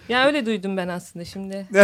Ya 0.10 0.26
öyle 0.28 0.46
duydum 0.46 0.78
ben 0.78 0.88
aslında 0.88 1.26
şimdi. 1.26 1.68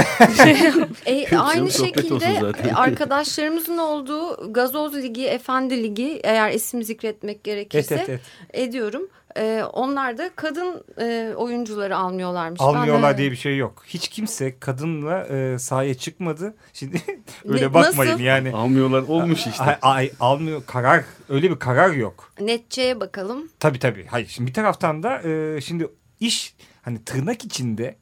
E, 1.05 1.37
aynı 1.37 1.71
şekilde 1.71 2.25
e, 2.69 2.73
arkadaşlarımızın 2.73 3.77
olduğu 3.77 4.53
Gazoz 4.53 4.95
Ligi, 4.95 5.25
Efendi 5.27 5.83
Ligi 5.83 6.19
eğer 6.23 6.51
isim 6.51 6.83
zikretmek 6.83 7.35
Et 7.37 7.43
gerekirse 7.43 7.95
et 7.95 8.09
et. 8.09 8.21
ediyorum. 8.53 9.07
E, 9.37 9.63
onlar 9.73 10.17
da 10.17 10.29
kadın 10.35 10.83
e, 11.01 11.33
oyuncuları 11.35 11.97
almıyorlarmış. 11.97 12.59
Ben 12.59 12.65
Almıyorlar 12.65 13.13
de- 13.13 13.17
diye 13.17 13.31
bir 13.31 13.35
şey 13.35 13.57
yok. 13.57 13.83
Hiç 13.87 14.07
kimse 14.07 14.59
kadınla 14.59 15.23
e, 15.27 15.59
sahaya 15.59 15.93
çıkmadı. 15.93 16.55
Şimdi 16.73 17.01
öyle 17.45 17.65
Ne- 17.65 17.73
bakmayın 17.73 18.11
nasıl? 18.11 18.23
yani. 18.23 18.51
Almıyorlar 18.53 19.01
olmuş 19.01 19.47
işte. 19.47 19.63
Ay, 19.63 19.77
ay, 19.81 20.11
almıyor 20.19 20.61
karar 20.67 21.03
öyle 21.29 21.51
bir 21.51 21.59
karar 21.59 21.89
yok. 21.91 22.33
Netçe'ye 22.39 22.99
bakalım. 22.99 23.49
Tabii 23.59 23.79
tabii. 23.79 24.05
Hayır 24.05 24.27
şimdi 24.27 24.49
bir 24.49 24.53
taraftan 24.53 25.03
da 25.03 25.21
e, 25.21 25.61
şimdi 25.61 25.87
iş 26.19 26.55
hani 26.81 27.03
tırnak 27.03 27.45
içinde 27.45 27.95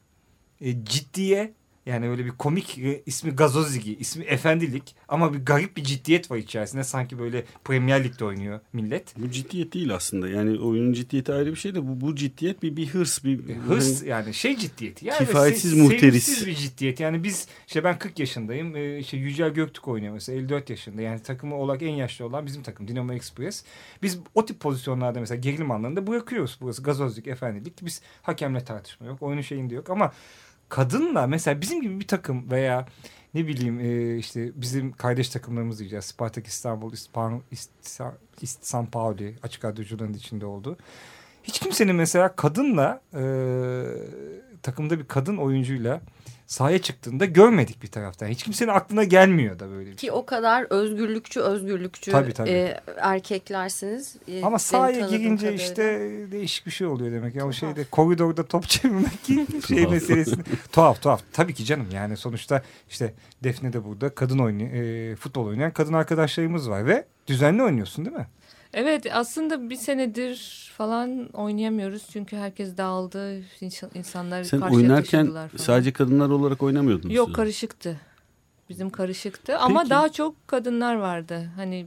e, 0.60 0.84
ciddiye 0.84 1.54
yani 1.86 2.08
öyle 2.08 2.24
bir 2.24 2.30
komik 2.30 2.78
e, 2.78 3.02
ismi 3.06 3.30
gazozigi, 3.30 3.96
ismi 3.96 4.24
efendilik 4.24 4.96
ama 5.08 5.34
bir 5.34 5.38
garip 5.38 5.76
bir 5.76 5.84
ciddiyet 5.84 6.30
var 6.30 6.36
içerisinde. 6.36 6.84
Sanki 6.84 7.18
böyle 7.18 7.44
Premier 7.64 8.04
Lig'de 8.04 8.24
oynuyor 8.24 8.60
millet. 8.72 9.14
Bu 9.18 9.30
ciddiyet 9.30 9.74
değil 9.74 9.94
aslında. 9.94 10.28
Yani 10.28 10.60
oyunun 10.60 10.92
ciddiyeti 10.92 11.32
ayrı 11.32 11.50
bir 11.50 11.56
şey 11.56 11.74
de 11.74 11.88
bu, 11.88 12.00
bu 12.00 12.14
ciddiyet 12.16 12.62
bir, 12.62 12.76
bir 12.76 12.86
hırs. 12.88 13.24
Bir, 13.24 13.48
E, 13.48 13.54
Hırs 13.54 14.02
yani 14.02 14.34
şey 14.34 14.56
ciddiyeti. 14.56 15.06
Yani 15.06 15.18
Kifayetsiz 15.18 15.74
se- 15.74 15.82
muhteris. 15.82 16.46
bir 16.46 16.54
ciddiyet. 16.54 17.00
Yani 17.00 17.24
biz 17.24 17.46
işte 17.66 17.84
ben 17.84 17.98
40 17.98 18.18
yaşındayım. 18.18 18.76
E, 18.76 18.98
işte 18.98 19.16
Yücel 19.16 19.50
Göktürk 19.50 19.88
oynuyor 19.88 20.12
mesela 20.14 20.38
54 20.38 20.70
yaşında. 20.70 21.02
Yani 21.02 21.22
takımı 21.22 21.56
olarak 21.56 21.82
en 21.82 21.94
yaşlı 21.94 22.24
olan 22.26 22.46
bizim 22.46 22.62
takım 22.62 22.88
Dinamo 22.88 23.12
Express. 23.12 23.64
Biz 24.02 24.18
o 24.34 24.44
tip 24.46 24.60
pozisyonlarda 24.60 25.20
mesela 25.20 25.40
gerilim 25.40 25.70
anlarında 25.70 26.06
bırakıyoruz. 26.06 26.58
Burası 26.60 26.82
gazozluk, 26.82 27.26
efendilik. 27.26 27.84
Biz 27.84 28.02
hakemle 28.22 28.64
tartışma 28.64 29.06
yok. 29.06 29.22
Oyunun 29.22 29.42
şeyinde 29.42 29.74
yok 29.74 29.90
ama 29.90 30.12
kadınla 30.72 31.26
mesela 31.26 31.60
bizim 31.60 31.82
gibi 31.82 32.00
bir 32.00 32.06
takım 32.06 32.50
veya 32.50 32.86
ne 33.34 33.46
bileyim 33.46 33.80
e, 33.80 34.18
işte 34.18 34.50
bizim 34.54 34.92
kardeş 34.92 35.28
takımlarımız 35.28 35.78
diyeceğiz. 35.78 36.04
Spartak 36.04 36.46
İstanbul, 36.46 36.92
İspan, 36.92 37.42
İsta, 37.50 38.14
İst, 38.40 38.66
San 38.66 38.86
Pauli 38.86 39.34
açık 39.42 39.64
radyocuların 39.64 40.14
içinde 40.14 40.46
oldu. 40.46 40.76
Hiç 41.42 41.58
kimsenin 41.58 41.96
mesela 41.96 42.36
kadınla 42.36 43.00
e, 43.14 43.22
takımda 44.62 44.98
bir 44.98 45.04
kadın 45.04 45.36
oyuncuyla 45.36 46.00
sahaya 46.46 46.82
çıktığında 46.82 47.24
görmedik 47.24 47.82
bir 47.82 47.88
taraftan. 47.88 48.26
Hiç 48.26 48.42
kimsenin 48.42 48.70
aklına 48.70 49.04
gelmiyor 49.04 49.58
da 49.58 49.70
böyle 49.70 49.80
bir 49.80 49.98
şey. 49.98 50.08
Ki 50.08 50.12
o 50.12 50.26
kadar 50.26 50.66
özgürlükçü 50.70 51.40
özgürlükçü 51.40 52.10
Tabii, 52.10 52.32
tabii. 52.32 52.50
e, 52.50 52.80
erkeklersiniz. 52.96 54.16
E, 54.28 54.42
Ama 54.44 54.58
sahaya 54.58 55.08
girince 55.08 55.46
kadarıyla. 55.46 55.64
işte 55.64 55.82
değişik 56.32 56.66
bir 56.66 56.70
şey 56.70 56.86
oluyor 56.86 57.12
demek. 57.12 57.34
Ya 57.34 57.46
o 57.46 57.52
şeyde 57.52 57.84
koridorda 57.84 58.46
top 58.46 58.64
çevirmek 58.68 59.24
gibi 59.24 59.62
şey 59.68 59.86
meselesini. 59.86 60.42
tuhaf 60.72 61.02
tuhaf. 61.02 61.22
Tabii 61.32 61.54
ki 61.54 61.64
canım 61.64 61.86
yani 61.92 62.16
sonuçta 62.16 62.62
işte 62.90 63.14
Defne 63.44 63.72
de 63.72 63.84
burada 63.84 64.14
kadın 64.14 64.38
oynuyor, 64.38 64.72
e, 64.72 65.16
futbol 65.16 65.46
oynayan 65.46 65.70
kadın 65.72 65.92
arkadaşlarımız 65.92 66.70
var 66.70 66.86
ve 66.86 67.04
düzenli 67.26 67.62
oynuyorsun 67.62 68.04
değil 68.04 68.16
mi? 68.16 68.26
Evet 68.74 69.06
aslında 69.12 69.70
bir 69.70 69.76
senedir 69.76 70.70
falan 70.76 71.28
oynayamıyoruz 71.32 72.02
çünkü 72.12 72.36
herkes 72.36 72.76
dağıldı. 72.76 73.42
İnsan- 73.60 73.90
insanlar 73.94 74.44
Sen 74.44 74.60
karşıya 74.60 74.80
oynarken 74.80 75.26
falan. 75.26 75.50
sadece 75.56 75.92
kadınlar 75.92 76.28
olarak 76.28 76.62
oynamıyordunuz. 76.62 77.14
Yok 77.14 77.28
siz? 77.28 77.36
karışıktı. 77.36 78.00
Bizim 78.68 78.90
karışıktı 78.90 79.58
ama 79.58 79.78
Peki. 79.80 79.90
daha 79.90 80.12
çok 80.12 80.48
kadınlar 80.48 80.94
vardı. 80.94 81.50
Hani 81.56 81.86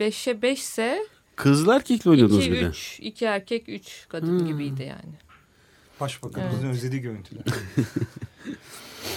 5'e 0.00 0.42
5 0.42 0.58
ise 0.60 1.06
Kızlı 1.36 1.74
erkekli 1.74 2.10
oynuyordunuz 2.10 2.42
2 2.44 2.52
bir 2.52 2.60
de. 2.60 2.64
3 2.66 2.98
2 3.02 3.24
erkek 3.24 3.68
3 3.68 4.06
kadın 4.08 4.40
Hmm. 4.40 4.46
gibiydi 4.46 4.82
yani. 4.82 5.14
Başbakanımızın 6.00 6.66
Evet. 6.66 6.74
özlediği 6.76 7.00
görüntüler. 7.02 7.42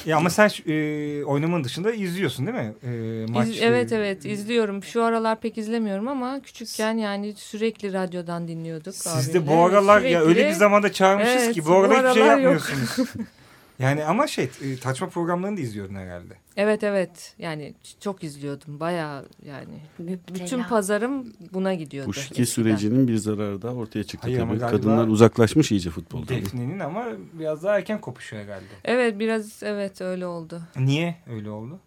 ya 0.07 0.17
ama 0.17 0.29
sen 0.29 0.49
e, 0.67 1.23
oynamanın 1.23 1.63
dışında 1.63 1.91
izliyorsun 1.91 2.47
değil 2.47 2.57
mi? 2.57 2.73
E, 2.83 3.25
maç, 3.31 3.47
İz- 3.47 3.61
evet 3.61 3.91
evet 3.91 4.25
izliyorum. 4.25 4.83
Şu 4.83 5.03
aralar 5.03 5.39
pek 5.41 5.57
izlemiyorum 5.57 6.07
ama 6.07 6.41
küçükken 6.41 6.97
yani 6.97 7.33
sürekli 7.37 7.93
radyodan 7.93 8.47
dinliyorduk. 8.47 8.93
Siz 8.95 9.33
de 9.33 9.37
abimle. 9.39 9.51
bu 9.53 9.59
aralar 9.65 10.01
ya 10.01 10.19
Sürekli- 10.21 10.27
öyle 10.29 10.47
bir 10.49 10.53
zamanda 10.53 10.91
çağırmışız 10.91 11.43
Evet, 11.43 11.53
ki 11.53 11.65
bu 11.65 11.75
arada 11.75 11.93
hiçbir 11.93 12.13
şey 12.13 12.23
aralar 12.23 12.37
yapmıyorsunuz. 12.37 12.97
yani 13.79 14.05
ama 14.05 14.27
şey 14.27 14.49
e, 14.61 14.77
tartışma 14.79 15.09
programlarını 15.09 15.57
da 15.57 15.61
izliyordun 15.61 15.95
herhalde. 15.95 16.33
Evet 16.57 16.83
evet 16.83 17.35
yani 17.39 17.73
çok 17.99 18.23
izliyordum 18.23 18.79
bayağı 18.79 19.25
yani. 19.45 19.79
Bütün 19.99 20.39
Müptela. 20.39 20.67
pazarım 20.67 21.33
buna 21.53 21.73
gidiyordu. 21.73 22.09
Bu 22.09 22.13
şike 22.13 22.41
eskiden. 22.41 22.45
sürecinin 22.45 23.07
bir 23.07 23.17
zararı 23.17 23.61
da 23.61 23.73
ortaya 23.73 24.03
çıktı 24.03 24.27
Hayır 24.27 24.39
tabii. 24.39 24.59
Kadınlar 24.59 25.07
uzaklaşmış 25.07 25.71
iyice 25.71 25.89
futboldan. 25.89 26.27
Defne'nin 26.27 26.79
ama 26.79 27.05
biraz 27.33 27.63
daha 27.63 27.77
erken 27.77 28.01
kopuşu 28.01 28.35
herhalde. 28.35 28.65
Evet 28.85 29.19
biraz 29.19 29.63
evet 29.63 30.01
öyle 30.01 30.25
oldu. 30.25 30.61
Niye 30.77 31.15
öyle 31.29 31.49
oldu? 31.49 31.79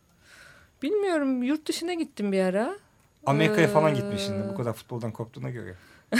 Bilmiyorum 0.83 1.43
yurt 1.43 1.69
dışına 1.69 1.95
gittim 1.95 2.33
bir 2.33 2.41
ara. 2.41 2.79
Amerika'ya 3.27 3.69
falan 3.69 3.93
Ee, 3.93 3.97
gitmişsin 3.97 4.49
bu 4.53 4.57
kadar 4.57 4.73
futboldan 4.73 5.11
koptuğuna 5.13 5.51
göre. 5.51 5.75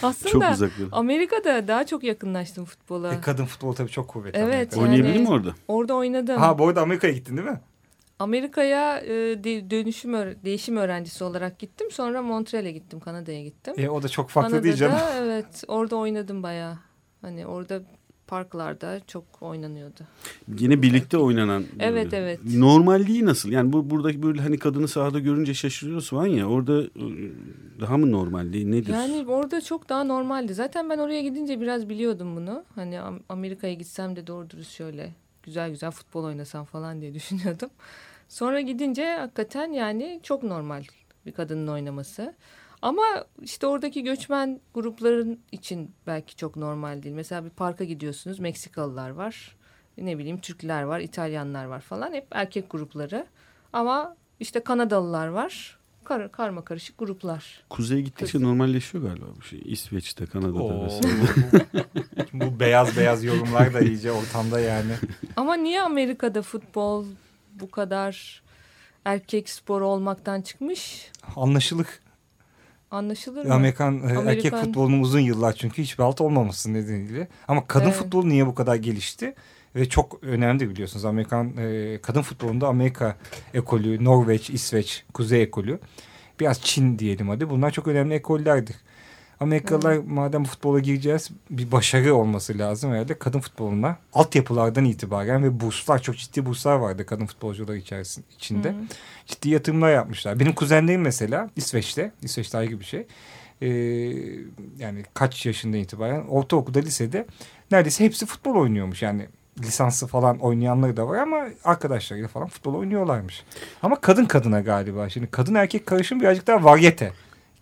Çok 0.00 0.04
Aslında 0.04 0.50
uzaklar. 0.52 0.88
Amerika'da 0.92 1.68
daha 1.68 1.86
çok 1.86 2.04
yakınlaştım 2.04 2.64
futbola. 2.64 3.14
E, 3.14 3.20
kadın 3.20 3.44
futbol 3.44 3.72
tabii 3.72 3.90
çok 3.90 4.08
kuvvetli. 4.08 4.38
Evet, 4.38 4.54
Amerika'da. 4.54 4.80
yani- 4.80 4.90
Oynayabildin 4.92 5.22
mi 5.22 5.28
orada? 5.30 5.54
Orada 5.68 5.94
oynadım. 5.94 6.36
Ha 6.40 6.58
bu 6.58 6.68
arada 6.68 6.82
Amerika'ya 6.82 7.12
gittin 7.14 7.36
değil 7.36 7.48
mi? 7.48 7.60
Amerika'ya 8.18 8.98
e, 9.00 9.10
de- 9.44 9.70
dönüşüm 9.70 10.12
değişim 10.44 10.76
öğrencisi 10.76 11.24
olarak 11.24 11.58
gittim. 11.58 11.90
Sonra 11.90 12.22
Montreal'e 12.22 12.70
gittim, 12.72 13.00
Kanada'ya 13.00 13.42
gittim. 13.42 13.74
E, 13.76 13.88
o 13.88 14.02
da 14.02 14.08
çok 14.08 14.30
farklı 14.30 14.48
Kanada'da 14.50 14.64
değil 14.64 14.76
canım. 14.76 14.98
evet 15.18 15.64
orada 15.68 15.96
oynadım 15.96 16.42
bayağı. 16.42 16.78
Hani 17.22 17.46
orada 17.46 17.82
parklarda 18.28 19.00
çok 19.06 19.24
oynanıyordu. 19.40 20.00
Yine 20.58 20.82
birlikte 20.82 21.18
oynanan. 21.18 21.64
Evet, 21.80 22.14
evet. 22.14 22.40
Normalliği 22.54 23.24
nasıl? 23.26 23.50
Yani 23.50 23.72
bu 23.72 23.90
buradaki 23.90 24.22
böyle 24.22 24.40
hani 24.42 24.58
kadını 24.58 24.88
sahada 24.88 25.18
görünce 25.18 25.54
şaşırıyorsun 25.54 26.16
falan 26.16 26.26
ya. 26.26 26.46
Orada 26.48 26.82
e, 26.82 26.88
daha 27.80 27.96
mı 27.98 28.12
normalliği 28.12 28.70
nedir? 28.72 28.92
Yani 28.92 29.24
orada 29.28 29.60
çok 29.60 29.88
daha 29.88 30.04
normaldi. 30.04 30.54
Zaten 30.54 30.90
ben 30.90 30.98
oraya 30.98 31.22
gidince 31.22 31.60
biraz 31.60 31.88
biliyordum 31.88 32.36
bunu. 32.36 32.64
Hani 32.74 32.94
Am- 32.94 33.20
Amerika'ya 33.28 33.74
gitsem 33.74 34.16
de 34.16 34.26
doğru 34.26 34.50
dürüst 34.50 34.70
şöyle 34.72 35.12
güzel 35.42 35.70
güzel 35.70 35.90
futbol 35.90 36.24
oynasam 36.24 36.64
falan 36.64 37.00
diye 37.00 37.14
düşünüyordum. 37.18 37.70
Sonra 38.28 38.60
gidince 38.60 39.16
hakikaten 39.20 39.72
yani 39.72 40.20
çok 40.22 40.42
normal 40.42 40.84
bir 41.26 41.32
kadının 41.32 41.68
oynaması. 41.68 42.34
Ama 42.82 43.02
işte 43.42 43.66
oradaki 43.66 44.02
göçmen 44.02 44.60
grupların 44.74 45.40
için 45.52 45.90
belki 46.06 46.36
çok 46.36 46.56
normal 46.56 47.02
değil. 47.02 47.14
Mesela 47.14 47.44
bir 47.44 47.50
parka 47.50 47.84
gidiyorsunuz 47.84 48.38
Meksikalılar 48.38 49.10
var. 49.10 49.56
Ne 49.98 50.18
bileyim 50.18 50.40
Türkler 50.40 50.82
var, 50.82 51.00
İtalyanlar 51.00 51.64
var 51.64 51.80
falan. 51.80 52.12
Hep 52.12 52.26
erkek 52.30 52.70
grupları. 52.70 53.26
Ama 53.72 54.16
işte 54.40 54.60
Kanadalılar 54.60 55.26
var. 55.28 55.78
Kar 56.04 56.32
karma 56.32 56.64
karışık 56.64 56.98
gruplar. 56.98 57.64
Kuzeye 57.70 58.00
gittikçe 58.00 58.40
normalleşiyor 58.40 59.04
galiba 59.04 59.26
bu 59.36 59.42
şey. 59.42 59.60
İsveç'te, 59.64 60.26
Kanada'da 60.26 60.62
Oo, 60.62 60.84
vesaire. 60.84 61.14
bu, 62.32 62.40
bu 62.40 62.60
beyaz 62.60 62.96
beyaz 62.96 63.24
yorumlar 63.24 63.74
da 63.74 63.80
iyice 63.80 64.12
ortamda 64.12 64.60
yani. 64.60 64.92
Ama 65.36 65.54
niye 65.54 65.82
Amerika'da 65.82 66.42
futbol 66.42 67.04
bu 67.60 67.70
kadar 67.70 68.42
erkek 69.04 69.48
sporu 69.48 69.86
olmaktan 69.86 70.42
çıkmış? 70.42 71.10
Anlaşılık. 71.36 72.02
Anlaşılır 72.90 73.44
mı? 73.46 73.54
Amerikan, 73.54 73.94
e, 73.94 74.06
erkek 74.06 74.18
Amerikan- 74.52 74.64
futbolunun 74.64 75.00
uzun 75.00 75.20
yıllar 75.20 75.52
çünkü 75.52 75.82
hiçbir 75.82 76.04
alt 76.04 76.20
olmaması 76.20 76.72
nedeniyle. 76.72 77.28
Ama 77.48 77.66
kadın 77.66 77.84
Evet. 77.84 77.94
futbolu 77.96 78.28
niye 78.28 78.46
bu 78.46 78.54
kadar 78.54 78.74
gelişti? 78.76 79.34
Ve 79.76 79.88
çok 79.88 80.18
önemli 80.24 80.70
biliyorsunuz. 80.70 81.04
Amerikan 81.04 81.56
e, 81.56 81.98
kadın 82.02 82.22
futbolunda 82.22 82.68
Amerika 82.68 83.16
ekolü, 83.54 84.04
Norveç, 84.04 84.50
İsveç, 84.50 85.04
Kuzey 85.14 85.42
ekolü. 85.42 85.78
Biraz 86.40 86.60
Çin 86.62 86.98
diyelim 86.98 87.28
hadi. 87.28 87.50
Bunlar 87.50 87.70
çok 87.70 87.86
önemli 87.88 88.14
ekollerdir. 88.14 88.76
Amerikalılar 89.40 89.96
madem 89.96 90.44
futbola 90.44 90.80
gireceğiz 90.80 91.30
bir 91.50 91.72
başarı 91.72 92.14
olması 92.14 92.58
lazım 92.58 92.92
herhalde 92.92 93.18
kadın 93.18 93.40
futboluna. 93.40 93.96
Altyapılardan 94.12 94.84
itibaren 94.84 95.44
ve 95.44 95.60
burslar 95.60 96.02
çok 96.02 96.16
ciddi 96.16 96.46
burslar 96.46 96.76
vardı 96.76 97.06
kadın 97.06 97.26
futbolcular 97.26 97.74
içerisinde, 97.74 98.26
içinde. 98.36 98.68
Hı. 98.68 98.74
Ciddi 99.26 99.48
yatırımlar 99.48 99.92
yapmışlar. 99.92 100.40
Benim 100.40 100.52
kuzenlerim 100.52 101.00
mesela 101.00 101.50
İsveç'te. 101.56 102.12
İsveç'te 102.22 102.58
ayrı 102.58 102.80
bir 102.80 102.84
şey. 102.84 103.06
Ee, 103.62 103.68
yani 104.78 105.02
kaç 105.14 105.46
yaşında 105.46 105.76
itibaren 105.76 106.26
ortaokulda 106.26 106.78
lisede 106.78 107.26
neredeyse 107.70 108.04
hepsi 108.04 108.26
futbol 108.26 108.54
oynuyormuş. 108.54 109.02
Yani 109.02 109.26
lisanslı 109.62 110.06
falan 110.06 110.38
oynayanları 110.38 110.96
da 110.96 111.08
var 111.08 111.18
ama 111.18 111.46
arkadaşlarıyla 111.64 112.28
falan 112.28 112.48
futbol 112.48 112.74
oynuyorlarmış. 112.74 113.44
Ama 113.82 114.00
kadın 114.00 114.24
kadına 114.24 114.60
galiba. 114.60 115.08
Şimdi 115.08 115.26
kadın 115.26 115.54
erkek 115.54 115.86
karışım 115.86 116.20
birazcık 116.20 116.46
daha 116.46 116.64
varyete. 116.64 117.12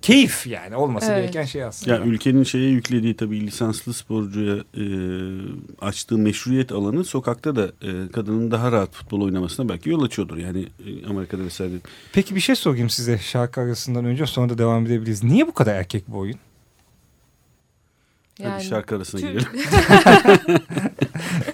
Keyif 0.07 0.47
yani 0.47 0.77
olması 0.77 1.13
Evet. 1.13 1.23
gereken 1.23 1.45
şey 1.45 1.65
aslında. 1.65 1.95
Ya 1.95 2.01
ülkenin 2.01 2.43
şeye 2.43 2.71
yüklediği 2.71 3.17
tabii 3.17 3.47
lisanslı 3.47 3.95
sporcuya 3.95 4.57
e, 4.57 4.85
açtığı 5.81 6.19
meşruiyet 6.19 6.73
alanı 6.73 7.05
sokakta 7.05 7.57
da 7.57 7.67
e, 7.67 8.09
kadının 8.13 8.51
daha 8.51 8.73
rahat 8.73 8.93
futbol 8.93 9.21
oynamasına 9.21 9.69
belki 9.69 9.91
yol 9.91 10.03
açıyordur. 10.03 10.37
Yani 10.37 10.61
e, 10.87 11.07
Amerika'da 11.07 11.43
vesaire. 11.43 11.73
Peki 12.13 12.35
bir 12.35 12.41
şey 12.41 12.55
sorayım 12.57 12.91
size 12.91 13.19
şarkı 13.19 13.61
arasından 13.61 14.05
önce 14.05 14.27
sonra 14.27 14.49
da 14.49 14.59
devam 14.59 14.87
edebiliriz. 14.87 15.25
Niye 15.25 15.47
bu 15.47 15.55
kadar 15.55 15.75
erkek 15.75 16.05
bu 16.09 16.19
oyun? 16.19 16.39
Hadi 18.43 18.65
şarkı 18.65 18.97
arasına 18.97 19.21
Tür- 19.21 19.29
girelim. 19.29 19.49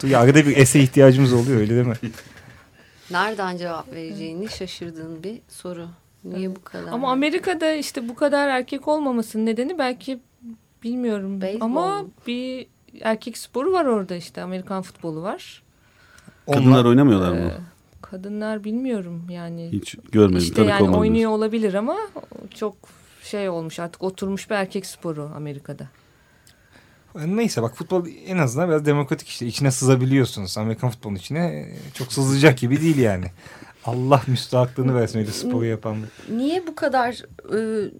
Ya 0.10 0.20
arada 0.20 0.46
bir 0.46 0.56
ese 0.56 0.80
ihtiyacımız 0.80 1.32
oluyor 1.32 1.60
öyle 1.60 1.74
değil 1.74 1.86
mi? 1.86 1.96
Nereden 3.10 3.56
cevap 3.56 3.92
vereceğini 3.92 4.48
şaşırdığın 4.48 5.22
bir 5.22 5.38
soru. 5.48 5.88
Niye 6.24 6.56
bu 6.56 6.64
kadar? 6.64 6.92
Ama 6.92 7.12
Amerika'da 7.12 7.72
işte 7.72 8.08
bu 8.08 8.14
kadar 8.14 8.48
erkek 8.48 8.88
olmamasının 8.88 9.46
nedeni 9.46 9.78
belki 9.78 10.20
bilmiyorum. 10.82 11.40
Beyzbol 11.40 11.64
Ama 11.64 12.04
bir 12.26 12.66
erkek 13.00 13.38
sporu 13.38 13.72
var 13.72 13.85
orada 13.85 14.16
işte 14.16 14.42
Amerikan 14.42 14.82
futbolu 14.82 15.22
var. 15.22 15.62
Kadınlar 16.46 16.70
Onlar- 16.70 16.85
oynamıyorlar 16.85 17.32
Ee, 17.37 17.44
mı? 17.44 17.52
kadınlar 18.02 18.64
bilmiyorum 18.64 19.22
yani. 19.30 19.68
Hiç 19.72 19.94
görmedim. 20.12 20.38
işte 20.38 20.62
yani 20.64 20.82
olmadım. 20.82 21.00
oynuyor 21.00 21.30
olabilir 21.30 21.74
ama 21.74 21.96
çok 22.54 22.74
şey 23.22 23.48
olmuş 23.48 23.78
artık 23.78 24.02
oturmuş 24.02 24.50
bir 24.50 24.54
erkek 24.54 24.87
sporu 24.87 25.30
Amerika'da. 25.37 25.87
Neyse 27.26 27.62
bak 27.62 27.76
futbol 27.76 28.06
en 28.26 28.38
azından 28.38 28.68
biraz 28.68 28.87
demokratik 28.87 29.28
işte. 29.28 29.46
içine 29.46 29.70
sızabiliyorsunuz. 29.70 30.58
Amerikan 30.58 30.90
futbolunun 30.90 31.18
içine 31.18 31.46
e, 31.46 31.76
çok 31.94 32.12
sızılacak 32.12 32.58
gibi 32.58 32.80
değil 32.80 32.98
yani. 32.98 33.26
Allah 33.85 34.23
müstahaklığını 34.27 34.95
versin 34.95 35.18
öyle 35.18 35.31
sporu 35.31 35.64
yapanlar. 35.64 36.09
Niye 36.31 36.66
bu 36.66 36.75
kadar 36.75 37.23
e, 37.55 37.90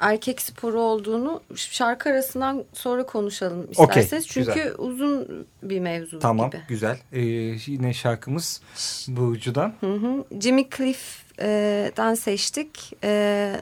erkek 0.00 0.42
sporu 0.42 0.80
olduğunu 0.80 1.40
şarkı 1.54 2.08
arasından 2.10 2.64
sonra 2.72 3.06
konuşalım 3.06 3.70
isterseniz. 3.70 4.26
Çünkü 4.28 4.52
güzel. 4.54 4.74
uzun 4.78 5.46
bir 5.62 5.80
mevzu 5.80 6.18
Tamam 6.18 6.50
gibi. 6.50 6.62
güzel. 6.68 6.98
Ee, 7.12 7.20
yine 7.66 7.92
şarkımız 7.94 8.60
Burcu'dan. 9.08 9.74
Hı 9.80 9.94
hı. 9.94 10.24
Jimmy 10.40 10.68
Cliff'den 10.76 12.14
seçtik. 12.14 12.92
E, 13.04 13.52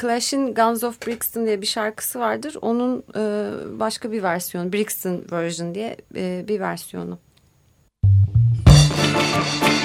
Clash'in 0.00 0.54
Guns 0.54 0.84
of 0.84 1.06
Brixton 1.06 1.46
diye 1.46 1.60
bir 1.60 1.66
şarkısı 1.66 2.20
vardır. 2.20 2.56
Onun 2.60 3.04
e, 3.16 3.52
başka 3.80 4.12
bir 4.12 4.22
versiyonu, 4.22 4.72
Brixton 4.72 5.24
version 5.32 5.74
diye 5.74 5.96
e, 6.16 6.44
bir 6.48 6.60
versiyonu. 6.60 7.18
When 9.22 9.81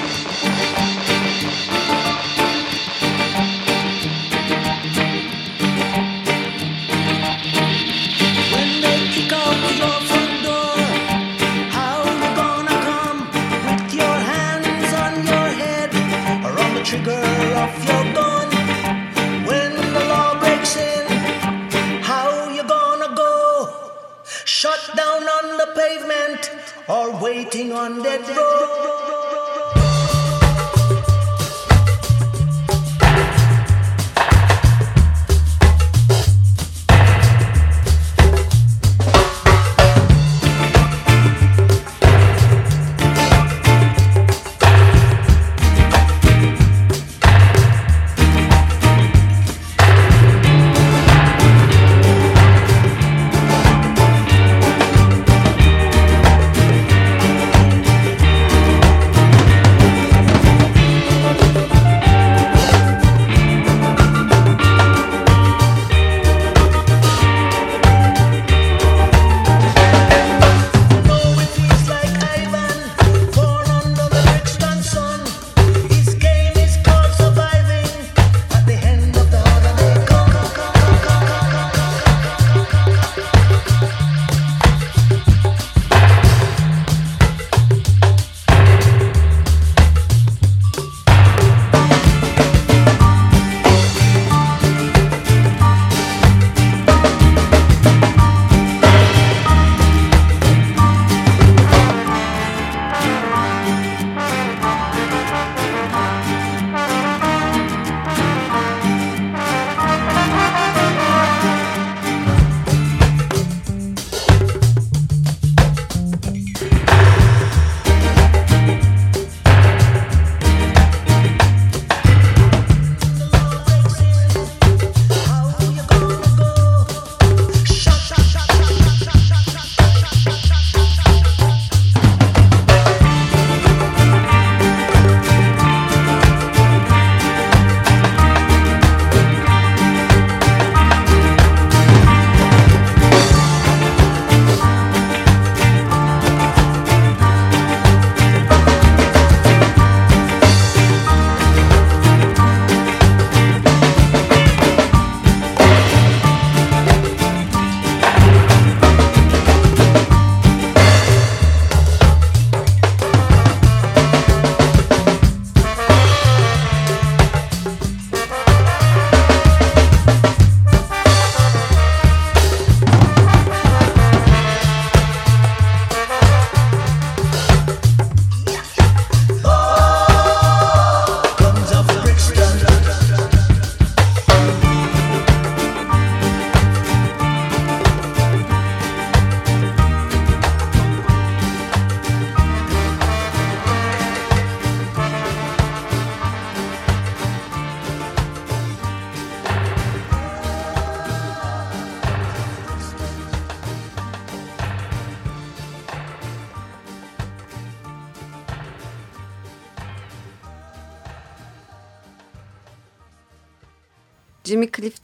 Shut 24.60 24.96
down 24.96 25.22
on 25.22 25.56
the 25.56 25.72
pavement 25.76 26.50
or 26.88 27.22
waiting 27.22 27.72
on 27.72 28.02
that 28.02 28.28
road? 28.36 29.07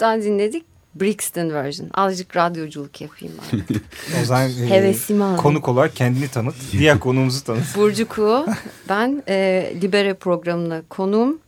Cliff'ten 0.04 0.22
dinledik. 0.22 0.64
Brixton 0.94 1.50
version. 1.50 1.90
Azıcık 1.94 2.36
radyoculuk 2.36 3.00
yapayım 3.00 3.34
ben. 3.52 3.60
O 4.22 4.24
zaman 4.24 4.50
e, 4.50 4.70
Hevesimi 4.70 5.24
aldım. 5.24 5.36
konuk 5.36 5.68
olarak 5.68 5.96
kendini 5.96 6.28
tanıt. 6.28 6.54
Diğer 6.72 7.00
konuğumuzu 7.00 7.44
tanıt. 7.44 7.62
Burcu 7.76 8.08
Kuğu. 8.08 8.46
Ben 8.88 9.22
e, 9.28 9.72
Libere 9.82 10.14
programına 10.14 10.82
konuğum. 10.88 11.38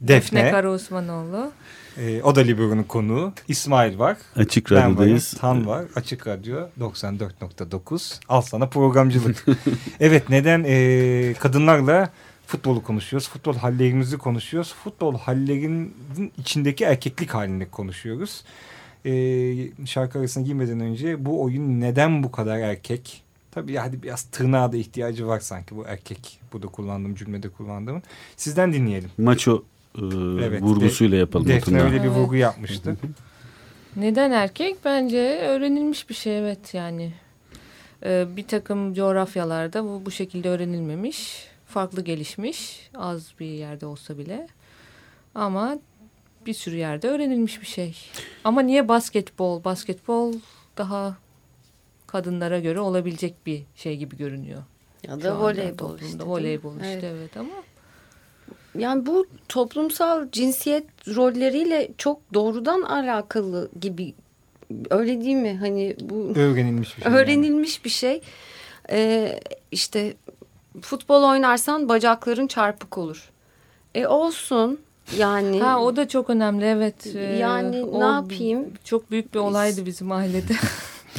Defne. 0.00 0.40
Defne 0.40 0.50
Kara 0.50 0.70
Osmanoğlu. 0.70 1.50
e, 1.98 2.22
o 2.22 2.34
da 2.36 2.40
Libero'nun 2.40 2.82
konuğu. 2.82 3.32
İsmail 3.48 3.98
var. 3.98 4.16
Açık 4.36 4.70
Ben. 4.70 4.76
Radyo'dayız. 4.76 5.34
Tan 5.40 5.66
var. 5.66 5.84
Açık 5.96 6.26
Radyo 6.26 6.56
94.9. 6.80 8.20
Al 8.28 8.40
sana 8.40 8.68
programcılık. 8.68 9.44
evet 10.00 10.28
neden 10.30 10.64
e, 10.66 11.34
kadınlarla 11.34 12.10
futbolu 12.46 12.82
konuşuyoruz. 12.82 13.28
Futbol 13.28 13.54
hallerimizi 13.54 14.18
konuşuyoruz. 14.18 14.74
Futbol 14.84 15.18
hallerinin 15.18 16.32
içindeki 16.38 16.84
erkeklik 16.84 17.34
halini 17.34 17.70
konuşuyoruz. 17.70 18.44
E, 19.04 19.86
şarkı 19.86 20.18
arasına 20.18 20.44
girmeden 20.44 20.80
önce 20.80 21.24
bu 21.24 21.42
oyun 21.42 21.80
neden 21.80 22.22
bu 22.22 22.32
kadar 22.32 22.58
erkek? 22.58 23.22
Tabii 23.50 23.76
hadi 23.76 24.02
biraz 24.02 24.22
tırnağa 24.22 24.72
da 24.72 24.76
ihtiyacı 24.76 25.26
var 25.26 25.40
sanki 25.40 25.76
bu 25.76 25.84
erkek. 25.86 26.40
Burada 26.52 26.66
kullandığım 26.66 27.14
cümlede 27.14 27.48
kullandığım. 27.48 28.02
Sizden 28.36 28.72
dinleyelim. 28.72 29.10
Maço 29.18 29.62
e, 29.94 30.00
Evet, 30.42 30.62
vurgusuyla 30.62 31.18
yapalım. 31.18 31.48
Defne 31.48 31.82
öyle 31.82 32.02
bir 32.02 32.08
vurgu 32.08 32.36
yapmıştı. 32.36 32.96
Neden 33.96 34.30
erkek? 34.30 34.76
Bence 34.84 35.38
öğrenilmiş 35.48 36.08
bir 36.08 36.14
şey 36.14 36.38
evet 36.38 36.74
yani. 36.74 37.12
Ee, 38.04 38.26
bir 38.36 38.46
takım 38.46 38.94
coğrafyalarda 38.94 39.84
bu, 39.84 40.02
bu 40.06 40.10
şekilde 40.10 40.48
öğrenilmemiş. 40.48 41.48
Farklı 41.76 42.02
gelişmiş. 42.04 42.90
Az 42.94 43.32
bir 43.40 43.46
yerde 43.46 43.86
olsa 43.86 44.18
bile. 44.18 44.46
Ama 45.34 45.78
bir 46.46 46.54
sürü 46.54 46.76
yerde 46.76 47.08
öğrenilmiş 47.08 47.60
bir 47.60 47.66
şey. 47.66 47.96
Ama 48.44 48.60
niye 48.60 48.88
basketbol? 48.88 49.64
Basketbol 49.64 50.34
daha 50.78 51.16
kadınlara 52.06 52.60
göre 52.60 52.80
olabilecek 52.80 53.34
bir 53.46 53.62
şey 53.74 53.96
gibi 53.96 54.16
görünüyor. 54.16 54.62
Ya 55.08 55.22
da 55.22 55.40
voleybol 55.40 55.76
toplumda. 55.76 56.04
işte. 56.04 56.24
Voleybol 56.24 56.74
işte 56.76 56.88
Evet. 56.92 57.04
evet 57.04 57.36
ama. 57.36 57.62
Yani 58.78 59.06
bu 59.06 59.26
toplumsal 59.48 60.30
cinsiyet 60.32 60.84
rolleriyle 61.08 61.88
çok 61.98 62.34
doğrudan 62.34 62.82
alakalı 62.82 63.70
gibi 63.80 64.14
öyle 64.90 65.20
değil 65.20 65.36
mi? 65.36 65.56
Hani 65.60 65.96
bu 66.00 66.32
Öğrenilmiş 66.36 66.96
bir 66.96 67.02
şey. 67.02 67.12
yani. 67.12 67.20
öğrenilmiş 67.20 67.84
bir 67.84 67.90
şey. 67.90 68.20
Ee, 68.90 69.40
işte 69.70 70.14
futbol 70.82 71.22
oynarsan 71.22 71.88
bacakların 71.88 72.46
çarpık 72.46 72.98
olur. 72.98 73.30
E 73.94 74.06
olsun 74.06 74.78
yani. 75.18 75.60
Ha 75.60 75.80
o 75.80 75.96
da 75.96 76.08
çok 76.08 76.30
önemli 76.30 76.64
evet. 76.64 77.06
Ee, 77.16 77.18
Yani 77.20 77.84
o 77.84 78.00
ne 78.00 78.04
yapayım? 78.04 78.64
Çok 78.84 79.10
büyük 79.10 79.34
bir 79.34 79.38
olaydı 79.38 79.86
bizim 79.86 80.12
ailede. 80.12 80.52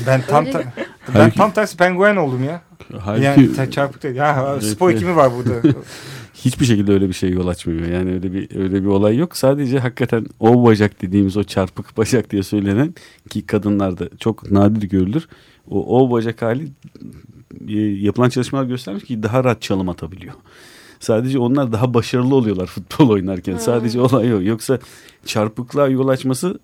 Ben 0.08 0.22
tam 0.28 0.46
ta- 0.46 0.64
ben 1.08 1.14
Halbuki- 1.14 1.38
tam 1.38 1.52
tersi 1.52 1.78
penguen 1.78 2.16
oldum 2.16 2.44
ya. 2.44 2.62
Halbuki 3.00 3.26
Yani 3.26 3.54
ta- 3.56 3.72
çarpık 3.72 4.04
değil. 4.04 4.16
Ya 4.16 4.48
Evet, 4.54 4.64
spor 4.64 4.90
evet. 4.90 5.00
kimi 5.00 5.16
var 5.16 5.32
burada? 5.36 5.68
hiçbir 6.34 6.66
şekilde 6.66 6.92
öyle 6.94 7.08
bir 7.08 7.14
şey 7.14 7.30
yol 7.30 7.48
açmıyor. 7.48 7.88
Yani 7.88 8.14
öyle 8.14 8.34
bir 8.34 8.56
öyle 8.60 8.82
bir 8.82 8.88
olay 8.88 9.18
yok. 9.18 9.38
Sadece 9.38 9.80
hakikaten 9.80 10.26
o 10.40 10.64
bacak 10.66 11.02
dediğimiz 11.02 11.38
o 11.38 11.44
çarpık 11.44 11.98
bacak 11.98 12.32
diye 12.32 12.44
söylenen 12.44 12.96
ki 13.30 13.46
kadınlarda 13.46 14.10
çok 14.20 14.52
nadir 14.52 14.90
görülür. 14.90 15.28
O 15.70 16.00
o 16.06 16.12
bacak 16.12 16.42
hali 16.42 16.64
e, 16.64 16.70
yapılan 18.02 18.30
çalışmalar 18.30 18.66
göstermiş 18.66 19.04
ki 19.04 19.24
daha 19.24 19.44
rahat 19.44 19.62
çalım 19.62 19.90
atabiliyor. 19.90 20.34
Sadece 21.00 21.40
onlar 21.40 21.72
daha 21.72 21.94
başarılı 21.94 22.36
oluyorlar 22.36 22.66
futbol 22.68 23.10
oynarken. 23.10 23.58
Sadece 23.58 24.02
olay 24.02 24.34
o. 24.34 24.42
Yoksa 24.42 24.80
çarpıklığa 25.26 25.88
yol 25.88 26.08
açması 26.08 26.60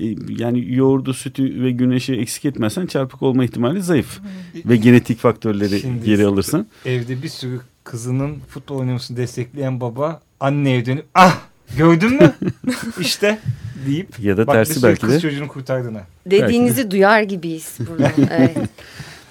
e, 0.00 0.04
yani 0.28 0.74
yoğurdu, 0.74 1.14
sütü 1.14 1.62
ve 1.62 1.70
güneşi 1.70 2.14
eksik 2.14 2.44
etmezsen 2.44 2.86
çarpık 2.86 3.22
olma 3.22 3.44
ihtimali 3.44 3.82
zayıf. 3.82 4.20
ve 4.66 4.76
genetik 4.76 5.18
faktörleri 5.18 5.80
Şimdi- 5.80 6.04
geri 6.06 6.26
alırsan. 6.26 6.66
Evde 6.84 7.22
bir 7.22 7.28
sürü 7.28 7.60
kızının 7.84 8.36
futbol 8.48 8.78
oynamasını 8.78 9.16
destekleyen 9.16 9.80
baba 9.80 10.20
anneye 10.40 10.86
dönüp 10.86 11.04
ah 11.14 11.38
gördün 11.78 12.12
mü 12.12 12.32
işte 13.00 13.38
deyip 13.86 14.20
Ya 14.20 14.36
da 14.36 14.46
bak 14.46 14.54
tersi 14.54 14.82
belki 14.82 15.00
kız 15.00 15.10
de. 15.14 15.20
çocuğunu 15.20 15.48
kurtardın 15.48 15.94
ha. 15.94 16.06
Dediğinizi 16.26 16.90
duyar 16.90 17.22
gibiyiz 17.22 17.78
burada. 17.90 18.12
Evet. 18.30 18.56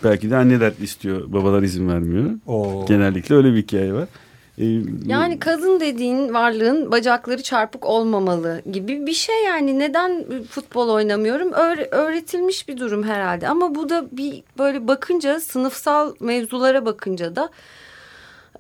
Belki 0.06 0.32
de 0.32 0.36
anneler 0.36 0.74
istiyor, 0.82 1.34
babalar 1.34 1.64
izin 1.64 1.90
vermiyor. 1.90 2.30
Oo. 2.48 2.86
Genellikle 2.88 3.36
öyle 3.36 3.54
bir 3.54 3.58
hikaye 3.58 3.94
var. 3.94 4.08
Ee, 4.58 4.66
Yani 5.08 5.40
kadın 5.40 5.80
dediğin 5.80 6.34
varlığın 6.34 6.92
bacakları 6.92 7.44
çarpık 7.44 7.86
olmamalı 7.86 8.62
gibi 8.72 9.06
bir 9.06 9.14
şey 9.14 9.44
yani 9.44 9.80
neden 9.80 10.26
futbol 10.50 10.90
oynamıyorum 10.90 11.52
Öğre- 11.52 11.90
öğretilmiş 11.92 12.68
bir 12.68 12.78
durum 12.78 13.04
herhalde 13.04 13.48
ama 13.48 13.76
bu 13.76 13.90
da 13.90 14.06
bir 14.12 14.44
böyle 14.58 14.88
bakınca 14.88 15.40
sınıfsal 15.40 16.14
mevzulara 16.20 16.86
bakınca 16.86 17.36
da 17.36 17.50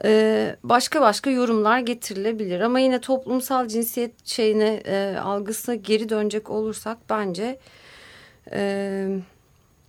e, 0.03 0.55
başka 0.63 1.01
başka 1.01 1.29
yorumlar 1.29 1.79
getirilebilir 1.79 2.59
ama 2.61 2.79
yine 2.79 2.99
toplumsal 3.01 3.67
cinsiyet 3.67 4.27
şeyine 4.27 4.73
e, 4.85 5.17
algısına 5.23 5.75
geri 5.75 6.09
dönecek 6.09 6.49
olursak 6.49 6.97
bence 7.09 7.59
e, 8.51 9.07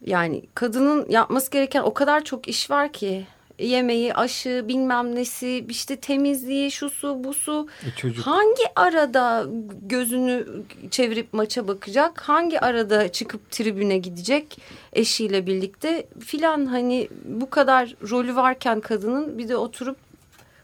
yani 0.07 0.43
kadının 0.55 1.11
yapması 1.11 1.51
gereken 1.51 1.83
o 1.83 1.95
kadar 1.95 2.25
çok 2.25 2.49
iş 2.49 2.71
var 2.71 2.93
ki 2.93 3.27
yemeği, 3.59 4.15
aşı, 4.15 4.65
bilmem 4.69 5.15
nesi, 5.15 5.67
işte 5.69 5.97
temizliği, 5.97 6.71
şu 6.71 6.91
su, 6.91 7.25
bu 7.25 7.35
su. 7.35 7.69
E, 7.87 7.91
çocuk 7.97 8.27
Hangi 8.27 8.63
arada 8.77 9.47
gözünü 9.83 10.47
çevirip 10.91 11.33
maça 11.33 11.69
bakacak? 11.69 12.21
Hangi 12.21 12.61
arada 12.61 13.13
çıkıp 13.13 13.51
tribüne 13.51 13.99
gidecek 13.99 14.59
eşiyle 14.93 15.47
birlikte 15.47 16.07
filan 16.21 16.67
hani 16.67 17.09
bu 17.25 17.51
kadar 17.51 17.95
rolü 18.11 18.37
varken 18.37 18.81
kadının 18.81 19.39
bir 19.39 19.49
de 19.49 19.57
oturup 19.57 19.97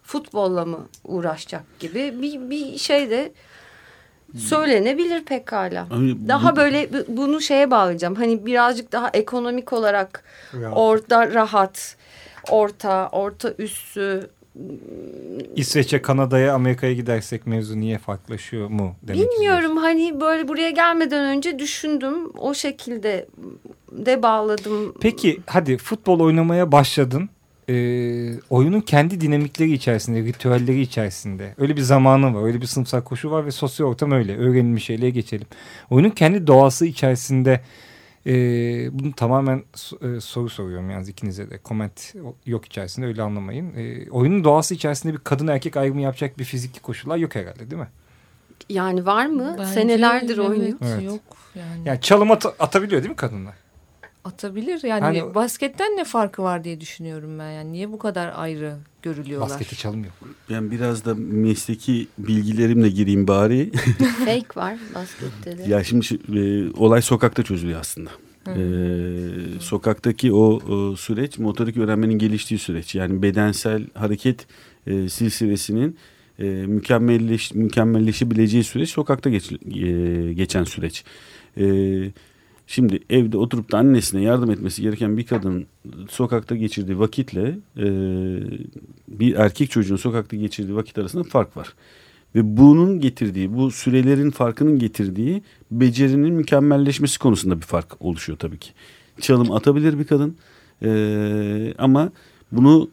futbolla 0.02 0.64
mı 0.64 0.88
uğraşacak 1.04 1.62
gibi 1.80 2.22
bir, 2.22 2.50
bir 2.50 2.78
şey 2.78 3.10
de 3.10 3.32
söylenebilir 4.38 5.24
pekala. 5.24 5.86
Abi 5.90 6.28
Daha 6.28 6.52
bu- 6.52 6.56
böyle 6.56 6.88
bu- 6.92 7.16
bunu 7.16 7.40
şeye 7.40 7.70
bağlayacağım. 7.70 8.14
Hani 8.14 8.46
birazcık 8.46 8.92
daha 8.92 9.10
ekonomik 9.14 9.72
olarak 9.72 10.24
rahat. 10.54 10.72
orada 10.76 11.34
rahat, 11.34 11.96
orta, 12.50 13.08
orta 13.12 13.54
üssü 13.58 14.30
İsveç'e, 15.56 16.02
Kanada'ya, 16.02 16.54
Amerika'ya 16.54 16.92
gidersek 16.92 17.46
mevzu 17.46 17.80
niye 17.80 17.98
farklılaşıyor 17.98 18.68
mu? 18.68 18.96
Demek 19.02 19.30
Bilmiyorum 19.30 19.76
hani 19.76 20.20
böyle 20.20 20.48
buraya 20.48 20.70
gelmeden 20.70 21.24
önce 21.36 21.58
düşündüm. 21.58 22.14
O 22.38 22.54
şekilde 22.54 23.26
de 23.92 24.22
bağladım. 24.22 24.94
Peki 25.00 25.40
hadi 25.46 25.76
futbol 25.76 26.20
oynamaya 26.20 26.72
başladın. 26.72 27.28
Ee, 27.72 28.40
oyunun 28.50 28.80
kendi 28.80 29.20
dinamikleri 29.20 29.72
içerisinde, 29.72 30.22
ritüelleri 30.22 30.80
içerisinde. 30.80 31.54
Öyle 31.58 31.76
bir 31.76 31.80
zamanı 31.80 32.34
var, 32.34 32.44
öyle 32.46 32.60
bir 32.60 32.66
sınıfsal 32.66 33.00
koşu 33.00 33.30
var 33.30 33.46
ve 33.46 33.50
sosyal 33.50 33.86
ortam 33.86 34.12
öyle. 34.12 34.36
Öğrenilmiş 34.36 34.84
şeylere 34.84 35.10
geçelim. 35.10 35.46
Oyunun 35.90 36.10
kendi 36.10 36.46
doğası 36.46 36.86
içerisinde 36.86 37.60
e, 38.26 38.32
bunu 38.98 39.12
tamamen 39.12 39.62
e, 40.02 40.20
soru 40.20 40.48
soruyorum 40.48 40.90
yalnız 40.90 41.08
ikinize 41.08 41.50
de. 41.50 41.58
Comment 41.64 42.14
yok 42.46 42.66
içerisinde 42.66 43.06
öyle 43.06 43.22
anlamayın. 43.22 43.74
E, 43.76 44.10
oyunun 44.10 44.44
doğası 44.44 44.74
içerisinde 44.74 45.12
bir 45.12 45.18
kadın 45.18 45.46
erkek 45.46 45.76
ayrımı 45.76 46.00
yapacak 46.00 46.38
bir 46.38 46.44
fiziki 46.44 46.80
koşullar 46.80 47.16
yok 47.16 47.34
herhalde 47.34 47.70
değil 47.70 47.82
mi? 47.82 47.88
Yani 48.68 49.06
var 49.06 49.26
mı? 49.26 49.56
Bence 49.58 49.72
Senelerdir 49.72 50.38
evet, 50.38 50.48
oynuyor. 50.48 50.78
Evet. 50.82 51.02
Yok 51.04 51.20
yani. 51.54 51.88
Yani 51.88 52.00
çalım 52.00 52.30
at- 52.30 52.54
atabiliyor 52.58 53.02
değil 53.02 53.10
mi 53.10 53.16
kadınlar? 53.16 53.54
Atabilir 54.24 54.82
yani 54.84 55.00
Hani- 55.00 55.34
basketten 55.34 55.96
ne 55.96 56.04
farkı 56.04 56.42
var 56.42 56.64
diye 56.64 56.80
düşünüyorum 56.80 57.38
ben 57.38 57.50
yani 57.50 57.72
niye 57.72 57.92
bu 57.92 57.98
kadar 57.98 58.32
ayrı 58.36 58.76
görülüyorlar? 59.02 59.50
Baskette 59.50 59.76
çalım 59.76 60.04
yok. 60.04 60.12
Ben 60.50 60.70
biraz 60.70 61.04
da 61.04 61.14
mesleki 61.14 62.08
bilgilerimle 62.18 62.88
gireyim 62.88 63.28
bari. 63.28 63.70
Fake 64.24 64.46
var 64.56 64.76
baskette 64.94 65.58
de. 65.58 65.70
ya 65.70 65.84
şimdi 65.84 66.06
e, 66.38 66.70
olay 66.76 67.02
sokakta 67.02 67.42
çözülüyor 67.42 67.80
aslında. 67.80 68.10
E, 68.48 68.60
sokaktaki 69.60 70.32
o, 70.32 70.60
o 70.72 70.96
süreç 70.96 71.38
motorik 71.38 71.76
öğrenmenin 71.76 72.18
geliştiği 72.18 72.58
süreç. 72.58 72.94
Yani 72.94 73.22
bedensel 73.22 73.86
hareket 73.94 74.46
e, 74.86 75.08
silsilesinin 75.08 75.96
e, 76.38 76.44
mükemmelleş, 76.44 77.54
mükemmelleşebileceği 77.54 78.64
süreç 78.64 78.90
sokakta 78.90 79.30
geç, 79.30 79.52
e, 79.52 80.32
geçen 80.32 80.64
süreç. 80.64 81.04
E, 81.56 81.64
şimdi 82.72 83.00
evde 83.10 83.38
oturup 83.38 83.72
da 83.72 83.78
annesine 83.78 84.22
yardım 84.22 84.50
etmesi 84.50 84.82
gereken 84.82 85.16
bir 85.16 85.26
kadın 85.26 85.66
sokakta 86.10 86.56
geçirdiği 86.56 86.98
vakitle 86.98 87.58
e, 87.76 87.86
bir 89.08 89.34
erkek 89.34 89.70
çocuğun 89.70 89.96
sokakta 89.96 90.36
geçirdiği 90.36 90.76
vakit 90.76 90.98
arasında 90.98 91.24
fark 91.24 91.56
var. 91.56 91.74
Ve 92.34 92.56
bunun 92.56 93.00
getirdiği, 93.00 93.54
bu 93.54 93.70
sürelerin 93.70 94.30
farkının 94.30 94.78
getirdiği 94.78 95.42
becerinin 95.70 96.34
mükemmelleşmesi 96.34 97.18
konusunda 97.18 97.56
bir 97.56 97.66
fark 97.66 98.02
oluşuyor 98.02 98.38
tabii 98.38 98.58
ki. 98.58 98.70
Çalım 99.20 99.52
atabilir 99.52 99.98
bir 99.98 100.04
kadın 100.04 100.36
Ee, 100.84 101.74
ama 101.78 102.10
bunu 102.52 102.90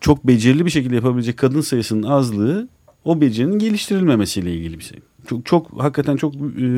çok 0.00 0.26
becerili 0.26 0.64
bir 0.64 0.70
şekilde 0.70 0.94
yapabilecek 0.94 1.36
kadın 1.36 1.60
sayısının 1.60 2.02
azlığı 2.02 2.68
o 3.04 3.20
becerinin 3.20 3.58
geliştirilmemesiyle 3.58 4.54
ilgili 4.54 4.78
bir 4.78 4.84
şey. 4.84 4.98
Çok 5.28 5.46
çok 5.46 5.82
hakikaten 5.82 6.16
çok 6.16 6.34
e, 6.34 6.68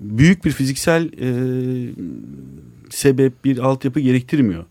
büyük 0.00 0.44
bir 0.44 0.50
fiziksel 0.50 1.10
e, 1.20 1.28
sebep 2.90 3.44
bir 3.44 3.58
altyapı 3.58 4.00
gerektirmiyor. 4.00 4.64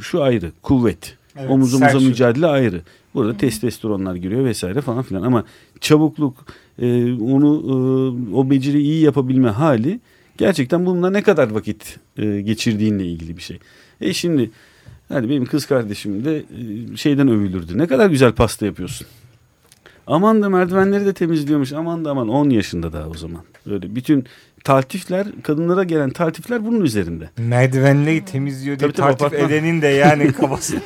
Şu 0.00 0.22
ayrı 0.22 0.52
kuvvet. 0.62 1.16
Evet, 1.36 1.50
Omuz 1.50 1.74
omuza 1.74 1.90
sert 1.90 2.02
mücadele 2.02 2.46
ayrı. 2.46 2.82
Burada 3.14 3.36
testosteronlar 3.36 4.14
giriyor 4.14 4.44
vesaire 4.44 4.80
falan 4.80 5.02
filan 5.02 5.22
ama 5.22 5.44
çabukluk 5.80 6.46
e, 6.78 7.12
onu 7.12 7.62
e, 7.66 8.34
o 8.34 8.50
beceri 8.50 8.82
iyi 8.82 9.02
yapabilme 9.02 9.48
hali 9.48 10.00
gerçekten 10.38 10.86
bununla 10.86 11.10
ne 11.10 11.22
kadar 11.22 11.50
vakit 11.50 11.98
e, 12.16 12.40
geçirdiğinle 12.40 13.06
ilgili 13.06 13.36
bir 13.36 13.42
şey. 13.42 13.58
E 14.00 14.12
şimdi 14.12 14.50
hani 15.08 15.28
benim 15.28 15.46
kız 15.46 15.66
kardeşim 15.66 16.24
de 16.24 16.36
e, 16.36 16.96
şeyden 16.96 17.28
övülürdü. 17.28 17.78
Ne 17.78 17.86
kadar 17.86 18.10
güzel 18.10 18.32
pasta 18.32 18.66
yapıyorsun. 18.66 19.06
Aman 20.06 20.42
da 20.42 20.48
merdivenleri 20.48 21.06
de 21.06 21.12
temizliyormuş. 21.12 21.72
Aman 21.72 22.04
da 22.04 22.10
aman 22.10 22.28
10 22.28 22.50
yaşında 22.50 22.92
daha 22.92 23.08
o 23.08 23.14
zaman. 23.14 23.42
Böyle 23.66 23.94
bütün 23.94 24.24
taltifler 24.68 25.26
kadınlara 25.42 25.84
gelen 25.84 26.10
taltifler 26.10 26.66
bunun 26.66 26.80
üzerinde. 26.80 27.30
Merdivenleri 27.38 28.24
temizliyor 28.24 28.78
diye 28.78 28.90
Tabii 28.90 28.96
tabii, 28.96 29.16
tartif 29.16 29.26
apartman. 29.26 29.50
edenin 29.50 29.82
de 29.82 29.86
yani 29.86 30.32
kafası. 30.32 30.76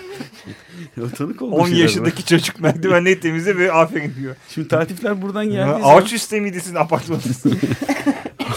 Tanık 1.17 1.43
oldu 1.43 1.55
10 1.55 1.67
şeyler 1.67 1.83
yaşındaki 1.83 2.25
çocuk 2.25 2.61
merdivenleri 2.61 3.21
temizliyor 3.21 3.59
ve 3.59 3.73
aferin 3.73 4.13
diyor. 4.21 4.31
var. 4.31 4.37
Şimdi 4.49 4.69
taltifler 4.69 5.23
buradan 5.23 5.43
Ya, 5.43 5.67
zaman... 5.67 5.81
Ağaç 5.97 6.13
üstte 6.13 6.41
miydi 6.41 6.61
sizin 6.61 6.77
apartmanınız? 6.77 7.45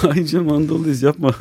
Ay 0.10 0.26
canım 0.26 0.52
Anadolu'dayız 0.52 1.04
yapma. 1.04 1.36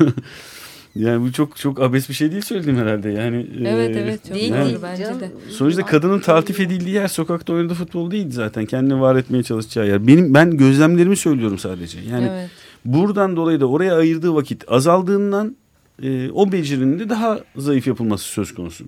yani 0.95 1.21
bu 1.21 1.31
çok 1.31 1.57
çok 1.57 1.81
abes 1.81 2.09
bir 2.09 2.13
şey 2.13 2.31
değil 2.31 2.41
söylediğim 2.41 2.79
herhalde. 2.79 3.09
Yani 3.09 3.47
Evet 3.65 3.95
e, 3.95 3.99
evet 3.99 4.25
çok 4.27 4.35
Değil 4.35 4.53
doğru 4.53 4.65
değil 4.65 4.77
bence 4.83 5.03
canım. 5.03 5.19
de. 5.19 5.31
Sonuçta 5.49 5.85
kadının 5.85 6.19
taltif 6.19 6.59
edildiği 6.59 6.95
yer 6.95 7.07
sokakta 7.07 7.53
oynadığı 7.53 7.73
futbol 7.73 8.11
değil 8.11 8.27
zaten. 8.31 8.65
Kendini 8.65 9.01
var 9.01 9.15
etmeye 9.15 9.43
çalışacağı 9.43 9.87
yer. 9.87 10.07
Benim 10.07 10.33
ben 10.33 10.57
gözlemlerimi 10.57 11.17
söylüyorum 11.17 11.57
sadece. 11.57 11.99
Yani 12.11 12.29
evet. 12.31 12.49
Buradan 12.85 13.35
dolayı 13.35 13.59
da 13.59 13.65
oraya 13.65 13.95
ayırdığı 13.95 14.35
vakit 14.35 14.71
azaldığından 14.71 15.55
e, 16.01 16.31
o 16.31 16.51
becerinin 16.51 16.99
de 16.99 17.09
daha 17.09 17.39
zayıf 17.55 17.87
yapılması 17.87 18.23
söz 18.23 18.53
konusu. 18.53 18.85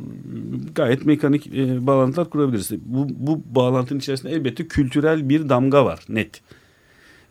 Gayet 0.75 1.05
mekanik 1.05 1.47
e, 1.47 1.87
bağlantılar 1.87 2.29
kurabiliriz. 2.29 2.71
Bu, 2.85 3.07
bu 3.09 3.41
bağlantının 3.55 3.99
içerisinde 3.99 4.31
elbette 4.31 4.67
kültürel 4.67 5.29
bir 5.29 5.49
damga 5.49 5.85
var 5.85 5.99
net. 6.09 6.41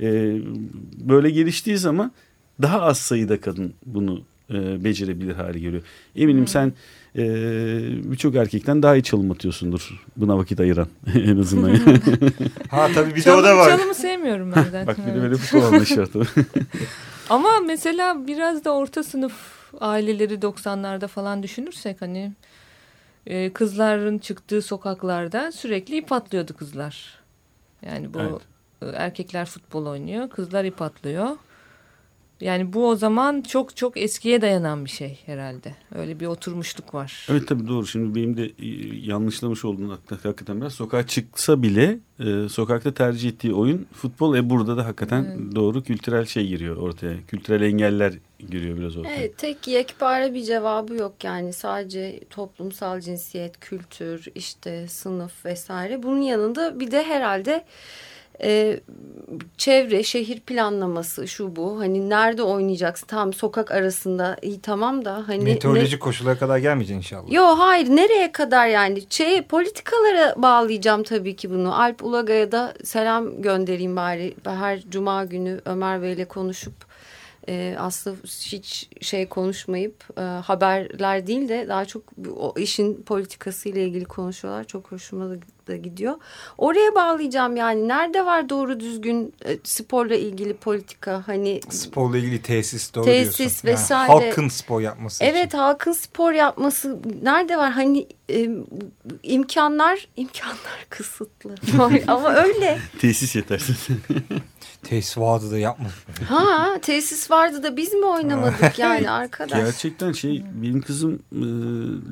E, 0.00 0.40
böyle 1.00 1.30
geliştiği 1.30 1.76
zaman 1.76 2.12
daha 2.62 2.82
az 2.82 2.98
sayıda 2.98 3.40
kadın 3.40 3.74
bunu 3.86 4.22
e, 4.50 4.84
becerebilir 4.84 5.34
hale 5.34 5.58
geliyor. 5.58 5.82
Eminim 6.16 6.46
sen 6.46 6.72
e, 7.16 7.22
birçok 8.10 8.34
erkekten 8.34 8.82
daha 8.82 8.96
iyi 8.96 9.02
çalım 9.02 9.30
atıyorsundur 9.30 10.04
buna 10.16 10.38
vakit 10.38 10.60
ayıran 10.60 10.88
en 11.14 11.38
azından. 11.38 11.74
ha 12.70 12.88
tabii 12.94 13.10
bir 13.10 13.16
de 13.16 13.20
Çalım, 13.22 13.40
o 13.40 13.44
da 13.44 13.56
var. 13.56 13.70
çalımı 13.76 13.94
sevmiyorum 13.94 14.52
ben 14.56 14.62
zaten. 14.62 14.86
Bak 14.86 14.98
bir 15.06 15.14
de 15.14 15.22
böyle 15.22 15.34
futbol 15.36 15.62
anlayışı 15.66 16.06
tabii. 16.12 16.26
Ama 17.30 17.48
mesela 17.66 18.26
biraz 18.26 18.64
da 18.64 18.70
orta 18.74 19.02
sınıf 19.02 19.32
aileleri 19.80 20.34
90'larda 20.34 21.08
falan 21.08 21.42
düşünürsek 21.42 22.02
hani 22.02 22.32
e, 23.26 23.52
kızların 23.52 24.18
çıktığı 24.18 24.62
sokaklarda 24.62 25.52
sürekli 25.52 25.96
ip 25.96 26.12
atlıyordu 26.12 26.56
kızlar. 26.56 27.14
Yani 27.86 28.14
bu 28.14 28.18
Evet. 28.20 28.94
erkekler 28.96 29.46
futbol 29.46 29.86
oynuyor, 29.86 30.30
kızlar 30.30 30.64
ip 30.64 30.82
atlıyor. 30.82 31.28
Yani 32.40 32.72
bu 32.72 32.88
o 32.88 32.96
zaman 32.96 33.40
çok 33.42 33.76
çok 33.76 33.96
eskiye 33.96 34.40
dayanan 34.42 34.84
bir 34.84 34.90
şey 34.90 35.18
herhalde. 35.26 35.74
Öyle 35.94 36.20
bir 36.20 36.26
oturmuşluk 36.26 36.94
var. 36.94 37.26
Evet 37.30 37.48
tabii 37.48 37.68
doğru. 37.68 37.86
Şimdi 37.86 38.14
benim 38.14 38.36
de 38.36 38.44
e, 38.44 38.52
yanlışlamış 39.06 39.64
olduğum 39.64 39.88
hak- 39.92 40.24
hakikaten 40.24 40.60
biraz. 40.60 40.72
Sokağa 40.74 41.06
çıksa 41.06 41.62
bile 41.62 41.98
e, 42.20 42.48
sokakta 42.48 42.94
tercih 42.94 43.28
ettiği 43.28 43.54
oyun 43.54 43.86
futbol. 43.92 44.36
E 44.36 44.50
burada 44.50 44.76
da 44.76 44.84
hakikaten 44.84 45.24
Evet. 45.24 45.54
doğru 45.54 45.82
kültürel 45.82 46.24
şey 46.26 46.46
giriyor 46.46 46.76
ortaya. 46.76 47.14
Kültürel 47.28 47.62
engeller 47.62 48.12
giriyor 48.50 48.76
biraz 48.78 48.96
ortaya. 48.96 49.14
Evet, 49.16 49.38
tek 49.38 49.68
yekpare 49.68 50.34
bir 50.34 50.42
cevabı 50.42 50.94
yok 50.94 51.24
yani 51.24 51.52
sadece 51.52 52.20
toplumsal 52.30 53.00
cinsiyet, 53.00 53.60
kültür, 53.60 54.26
işte 54.34 54.88
sınıf 54.88 55.44
vesaire. 55.44 56.02
Bunun 56.02 56.20
yanında 56.20 56.80
bir 56.80 56.90
de 56.90 57.02
herhalde 57.02 57.64
e, 58.42 58.80
çevre, 59.56 60.02
şehir 60.02 60.40
planlaması 60.40 61.28
şu 61.28 61.56
bu. 61.56 61.80
Hani 61.80 62.10
nerede 62.10 62.42
oynayacaksın? 62.42 63.06
Tam 63.06 63.32
sokak 63.32 63.70
arasında 63.70 64.36
iyi 64.42 64.60
tamam 64.60 65.04
da 65.04 65.24
hani 65.26 65.44
Meteorolojik 65.44 66.00
koşullara 66.00 66.38
kadar 66.38 66.58
gelmeyeceksin 66.58 66.98
inşallah. 66.98 67.32
Yo 67.32 67.44
hayır 67.44 67.88
nereye 67.88 68.32
kadar 68.32 68.66
yani 68.66 69.02
şey 69.10 69.42
politikalara 69.42 70.34
bağlayacağım 70.36 71.02
tabii 71.02 71.36
ki 71.36 71.50
bunu. 71.50 71.80
Alp 71.80 72.04
Ulagay'a 72.04 72.52
da 72.52 72.74
selam 72.84 73.42
göndereyim 73.42 73.96
bari. 73.96 74.34
Her 74.44 74.80
cuma 74.90 75.24
günü 75.24 75.60
Ömer 75.64 76.02
Bey'le 76.02 76.24
konuşup 76.28 76.86
e, 77.48 77.76
aslında 77.78 78.16
hiç 78.24 78.88
şey 79.00 79.28
konuşmayıp 79.28 80.04
e, 80.18 80.20
haberler 80.20 81.26
değil 81.26 81.48
de 81.48 81.66
daha 81.68 81.84
çok 81.84 82.02
o 82.36 82.54
işin 82.58 83.02
politikası 83.02 83.68
ile 83.68 83.84
ilgili 83.84 84.04
konuşuyorlar. 84.04 84.64
Çok 84.64 84.92
hoşuma 84.92 85.30
da, 85.30 85.34
da 85.68 85.76
gidiyor. 85.76 86.14
Oraya 86.58 86.94
bağlayacağım 86.94 87.56
yani 87.56 87.88
nerede 87.88 88.26
var 88.26 88.48
doğru 88.48 88.80
düzgün 88.80 89.34
e, 89.44 89.58
sporla 89.64 90.14
ilgili 90.14 90.54
politika 90.54 91.22
hani 91.26 91.60
Sporla 91.70 92.18
ilgili 92.18 92.42
tesis 92.42 92.94
doğru 92.94 93.04
Tesis 93.04 93.38
diyorsun. 93.38 93.68
Yani 93.68 93.74
vesaire. 93.78 94.12
halkın 94.12 94.48
spor 94.48 94.80
yapması 94.80 95.24
Evet 95.24 95.46
için. 95.46 95.58
halkın 95.58 95.92
spor 95.92 96.32
yapması 96.32 96.98
nerede 97.22 97.56
var? 97.56 97.72
Hani 97.72 98.06
e, 98.30 98.48
imkanlar 99.22 100.08
imkanlar 100.16 100.86
kısıtlı. 100.90 101.54
Ama 102.06 102.34
öyle. 102.34 102.78
Tesis 103.00 103.36
yetersiz. 103.36 103.86
Tesis 104.82 105.18
vardı 105.18 105.50
da 105.50 105.58
yapmadı. 105.58 105.92
Ha 106.28 106.78
tesis 106.82 107.30
vardı 107.30 107.62
da 107.62 107.76
biz 107.76 107.92
mi 107.94 108.06
oynamadık 108.06 108.78
yani 108.78 109.10
arkadaş? 109.10 109.58
Gerçekten 109.58 110.12
şey 110.12 110.44
benim 110.54 110.80
kızım 110.82 111.14
e, 111.32 111.40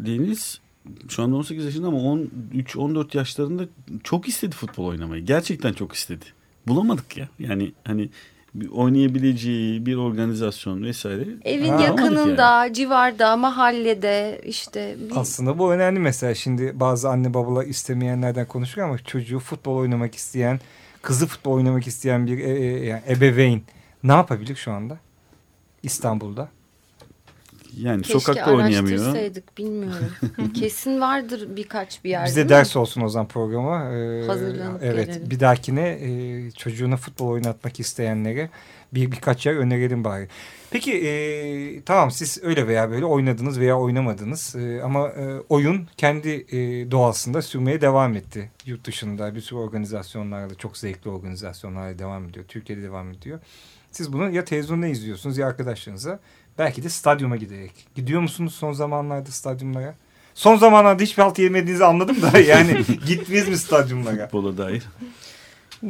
Deniz 0.07 0.61
şu 1.09 1.23
anda 1.23 1.37
18 1.37 1.65
yaşında 1.65 1.87
ama 1.87 1.99
13-14 1.99 3.17
yaşlarında 3.17 3.65
çok 4.05 4.29
istedi 4.29 4.57
futbol 4.57 4.85
oynamayı. 4.85 5.25
Gerçekten 5.25 5.73
çok 5.73 5.93
istedi. 5.93 6.25
Bulamadık 6.67 7.17
ya. 7.17 7.29
Yani 7.39 7.73
hani 7.85 8.11
bir 8.55 8.69
oynayabileceği 8.69 9.87
bir 9.87 9.97
organizasyon 9.97 10.83
vesaire. 10.83 11.27
Evin 11.45 11.69
Ha, 11.69 11.83
yakınında, 11.83 12.73
civarda, 12.73 13.37
mahallede 13.37 14.41
işte. 14.45 14.97
Bir... 15.01 15.17
Aslında 15.17 15.59
bu 15.59 15.73
önemli 15.73 16.01
mesela. 16.01 16.35
Şimdi 16.35 16.81
bazı 16.81 17.09
anne 17.09 17.35
babalar 17.35 17.67
istemeyenlerden 17.67 18.47
konuşuyor 18.47 18.89
ama 18.89 18.99
çocuğu 18.99 19.39
futbol 19.39 19.77
oynamak 19.77 20.15
isteyen, 20.15 20.61
kızı 21.03 21.27
futbol 21.27 21.53
oynamak 21.53 21.87
isteyen 21.87 22.27
bir 22.27 22.39
e, 22.39 22.51
e, 22.51 22.87
yani 22.87 23.03
ebeveyn 23.09 23.63
ne 24.03 24.13
yapabilir 24.13 24.57
şu 24.57 24.73
anda? 24.73 24.99
İstanbul'da. 25.83 26.49
Yani 27.79 28.03
Keşke 28.03 28.21
sokakta 28.21 28.53
oynayamıyor. 28.53 28.99
araştırsaydık 29.03 29.59
bilmiyorum. 29.59 30.11
Kesin 30.55 31.01
vardır 31.01 31.57
birkaç 31.57 32.05
bir 32.05 32.11
yerde. 32.11 32.27
Bize 32.27 32.37
değil 32.37 32.45
mi? 32.47 32.51
ders 32.51 32.77
olsun 32.77 33.01
o 33.01 33.09
zaman 33.09 33.29
programa. 33.29 33.85
Ee, 33.95 34.27
Hazırlanıp 34.27 34.83
Evet 34.83 35.07
gelelim. 35.07 35.31
bir 35.31 35.41
dahakine 35.41 35.89
e, 35.89 36.51
çocuğuna 36.51 36.97
futbol 36.97 37.29
oynatmak 37.29 37.81
isteyenlere 37.81 38.51
bir 38.95 39.13
birkaç 39.13 39.47
yer 39.47 39.55
önerelim 39.55 40.05
bari. 40.05 40.29
Peki 40.71 40.93
e, 41.09 41.83
tamam 41.83 42.11
siz 42.11 42.39
öyle 42.43 42.67
veya 42.69 42.91
böyle 42.91 43.05
oynadınız 43.05 43.61
veya 43.61 43.79
oynamadınız 43.79 44.57
E, 44.57 44.83
ama 44.83 45.09
e, 45.09 45.39
oyun 45.49 45.87
kendi 45.97 46.29
e, 46.29 46.91
doğasında 46.91 47.43
sürmeye 47.43 47.81
devam 47.81 48.17
etti. 48.17 48.51
Yurt 48.67 48.85
dışında 48.87 49.35
bir 49.35 49.41
sürü 49.41 49.59
organizasyonlarla 49.59 50.55
çok 50.55 50.77
zevkli 50.77 51.11
organizasyonlarla 51.11 51.99
devam 51.99 52.29
ediyor. 52.29 52.45
Türkiye'de 52.49 52.83
devam 52.83 53.11
ediyor. 53.11 53.41
Siz 53.91 54.13
bunu 54.13 54.31
ya 54.31 54.45
televizyonda 54.45 54.87
izliyorsunuz 54.87 55.39
ya 55.39 55.47
arkadaşlarınıza 55.47 56.19
belki 56.59 56.83
de 56.83 56.89
stadyuma 56.89 57.37
giderek. 57.37 57.73
Gidiyor 57.95 58.21
musunuz 58.21 58.55
son 58.55 58.73
zamanlarda 58.73 59.31
stadyumlara? 59.31 59.95
Son 60.35 60.57
zamanlarda 60.57 61.03
hiçbir 61.03 61.23
halt 61.23 61.39
yemediğinizi 61.39 61.85
anladım 61.85 62.17
da 62.23 62.39
yani 62.49 62.85
gittiniz 63.07 63.49
mi 63.49 63.59
stadyumlara? 63.59 64.25
Futbola 64.25 64.59
dair. 64.59 64.83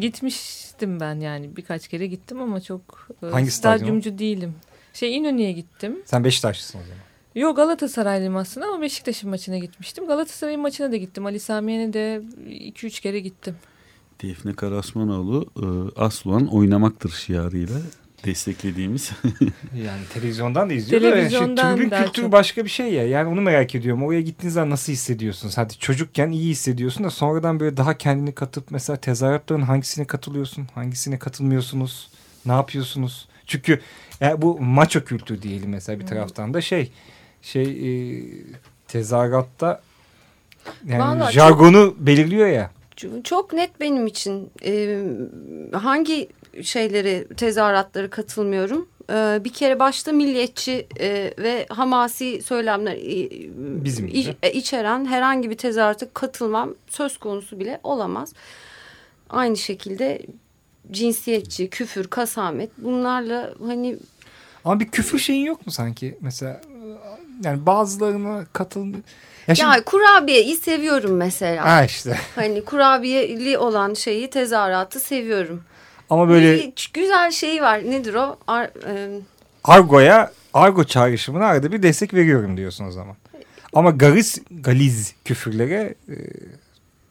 Gitmiştim 0.01 1.01
ben 1.01 1.21
yani 1.21 1.57
birkaç 1.57 1.89
kere 1.89 2.07
gittim 2.07 2.43
ama 2.43 2.61
çok 2.61 3.09
e, 3.23 3.27
Hangi 3.27 3.51
stadyum? 3.51 3.79
stadyumcu 3.79 4.19
değilim. 4.19 4.55
Şey 4.95 5.17
İnönü'ye 5.17 5.53
gittim. 5.53 5.99
Sen 6.05 6.25
Beşiktaşlısın 6.25 6.79
o 6.79 6.83
zaman. 6.83 6.97
Yok 7.35 7.57
Galatasaraylıyım 7.57 8.37
aslında 8.37 8.67
ama 8.67 8.81
Beşiktaş'ın 8.83 9.31
maçına 9.31 9.59
gitmiştim. 9.59 10.07
Galatasaray'ın 10.07 10.61
maçına 10.61 10.93
da 10.93 10.97
gittim. 10.97 11.27
Ali 11.27 11.41
Samiye'ne 11.41 11.93
de 11.93 12.23
2-3 12.49 13.01
kere 13.03 13.21
gittim. 13.21 13.57
Defne 14.23 14.53
Karasmanoğlu 14.55 15.47
e, 15.57 16.01
Asluan 16.01 16.47
oynamaktır 16.47 17.11
şiarıyla 17.11 17.77
desteklediğimiz. 18.25 19.11
Yani 19.77 20.01
televizyondan 20.13 20.71
da 20.71 20.75
izliyor 20.75 21.03
da 21.03 21.07
yani 21.07 21.15
Televizyondan 21.15 21.71
şu 21.71 21.77
tribün 21.77 21.91
daha 21.91 22.05
kültürü 22.05 22.25
çok. 22.25 22.33
başka 22.33 22.65
bir 22.65 22.71
şey 22.71 22.93
ya. 22.93 23.09
Yani 23.09 23.29
onu 23.29 23.41
merak 23.41 23.75
ediyorum. 23.75 24.03
Oraya 24.03 24.21
gittiğiniz 24.21 24.55
zaman 24.55 24.71
nasıl 24.71 24.93
hissediyorsunuz? 24.93 25.59
Hadi 25.59 25.79
çocukken 25.79 26.31
iyi 26.31 26.51
hissediyorsun 26.51 27.05
da 27.05 27.11
sonradan 27.11 27.61
böyle 27.61 27.77
daha 27.77 27.99
kendini 27.99 28.35
katıp 28.35 28.71
mesela 28.71 28.97
tezahüratların 28.97 29.63
hangisine 29.63 30.05
katılıyorsun? 30.05 30.67
Hangisine 30.75 31.19
katılmıyorsunuz? 31.19 32.11
Ne 32.47 32.53
yapıyorsunuz? 32.53 33.29
Çünkü 33.47 33.81
yani 34.21 34.43
bu 34.43 34.61
maço 34.61 35.05
kültür 35.05 35.43
diyelim 35.43 35.71
mesela 35.71 36.01
bir 36.01 36.07
taraftan 36.07 36.55
da 36.55 36.61
şey 36.61 36.93
şey 37.43 37.65
e, 37.65 38.23
tezahüratta 38.89 39.83
yani 40.87 41.03
Vallahi 41.03 41.33
jargonu 41.33 41.95
belirliyor 41.99 42.47
ya. 42.49 42.71
Çok 43.25 43.53
net 43.53 43.81
benim 43.81 44.07
için. 44.07 44.51
Ee, 44.65 45.03
hangi 45.73 46.29
şeyleri 46.63 47.27
tezahüratları 47.37 48.11
katılmıyorum. 48.11 48.89
Ee, 49.11 49.41
bir 49.45 49.53
kere 49.53 49.79
başta 49.79 50.13
milliyetçi 50.13 50.87
e, 51.01 51.35
ve 51.39 51.67
hamasi 51.69 52.43
söylemler 52.43 52.93
e, 52.95 53.31
Bizim 53.85 54.07
iç- 54.07 54.37
e, 54.43 54.53
içeren 54.53 55.07
herhangi 55.07 55.51
bir 55.51 55.57
tezahürata 55.57 56.07
katılmam 56.15 56.75
söz 56.89 57.19
konusu 57.19 57.61
bile 57.61 57.81
olamaz. 57.83 58.33
Aynı 59.31 59.57
şekilde 59.57 60.23
cinsiyetçi, 60.91 61.71
küfür, 61.71 62.05
kasamet 62.09 62.71
bunlarla 62.79 63.51
hani 63.67 63.97
Ama 64.65 64.81
bir 64.81 64.89
küfür 64.89 65.19
şeyin 65.19 65.45
yok 65.45 65.67
mu 65.67 65.73
sanki? 65.73 66.19
Mesela 66.21 66.61
yani 67.45 67.67
bazılarına 67.67 68.45
katıl... 68.53 68.87
Ya 69.49 69.55
şimdi- 69.55 69.69
ya 69.77 69.85
kurabiyeyi 69.85 70.57
seviyorum 70.57 71.17
mesela. 71.17 71.65
Ha 71.65 71.85
işte. 71.85 72.17
Hani 72.35 72.65
kurabiyeli 72.65 73.59
olan 73.59 73.95
şeyi 73.95 74.31
tezahüratı 74.31 75.01
seviyorum. 75.01 75.63
Ama 76.11 76.29
böyle 76.29 76.55
Bir 76.57 76.91
güzel 76.95 77.31
şey 77.31 77.63
var. 77.63 77.79
Nedir 77.91 78.15
o? 78.15 78.37
Ar, 78.47 78.65
e, 78.65 79.21
argoya, 79.65 80.33
argo 80.55 80.85
çağrışımına 80.85 81.47
arada 81.47 81.73
bir 81.73 81.83
destek 81.83 82.15
veriyorum 82.15 82.57
diyorsun 82.57 82.85
o 82.85 82.91
zaman. 82.91 83.17
Ama 83.73 83.91
gariz, 83.91 84.39
galiz 84.51 85.15
küfürlere 85.25 85.95
e, 86.09 86.15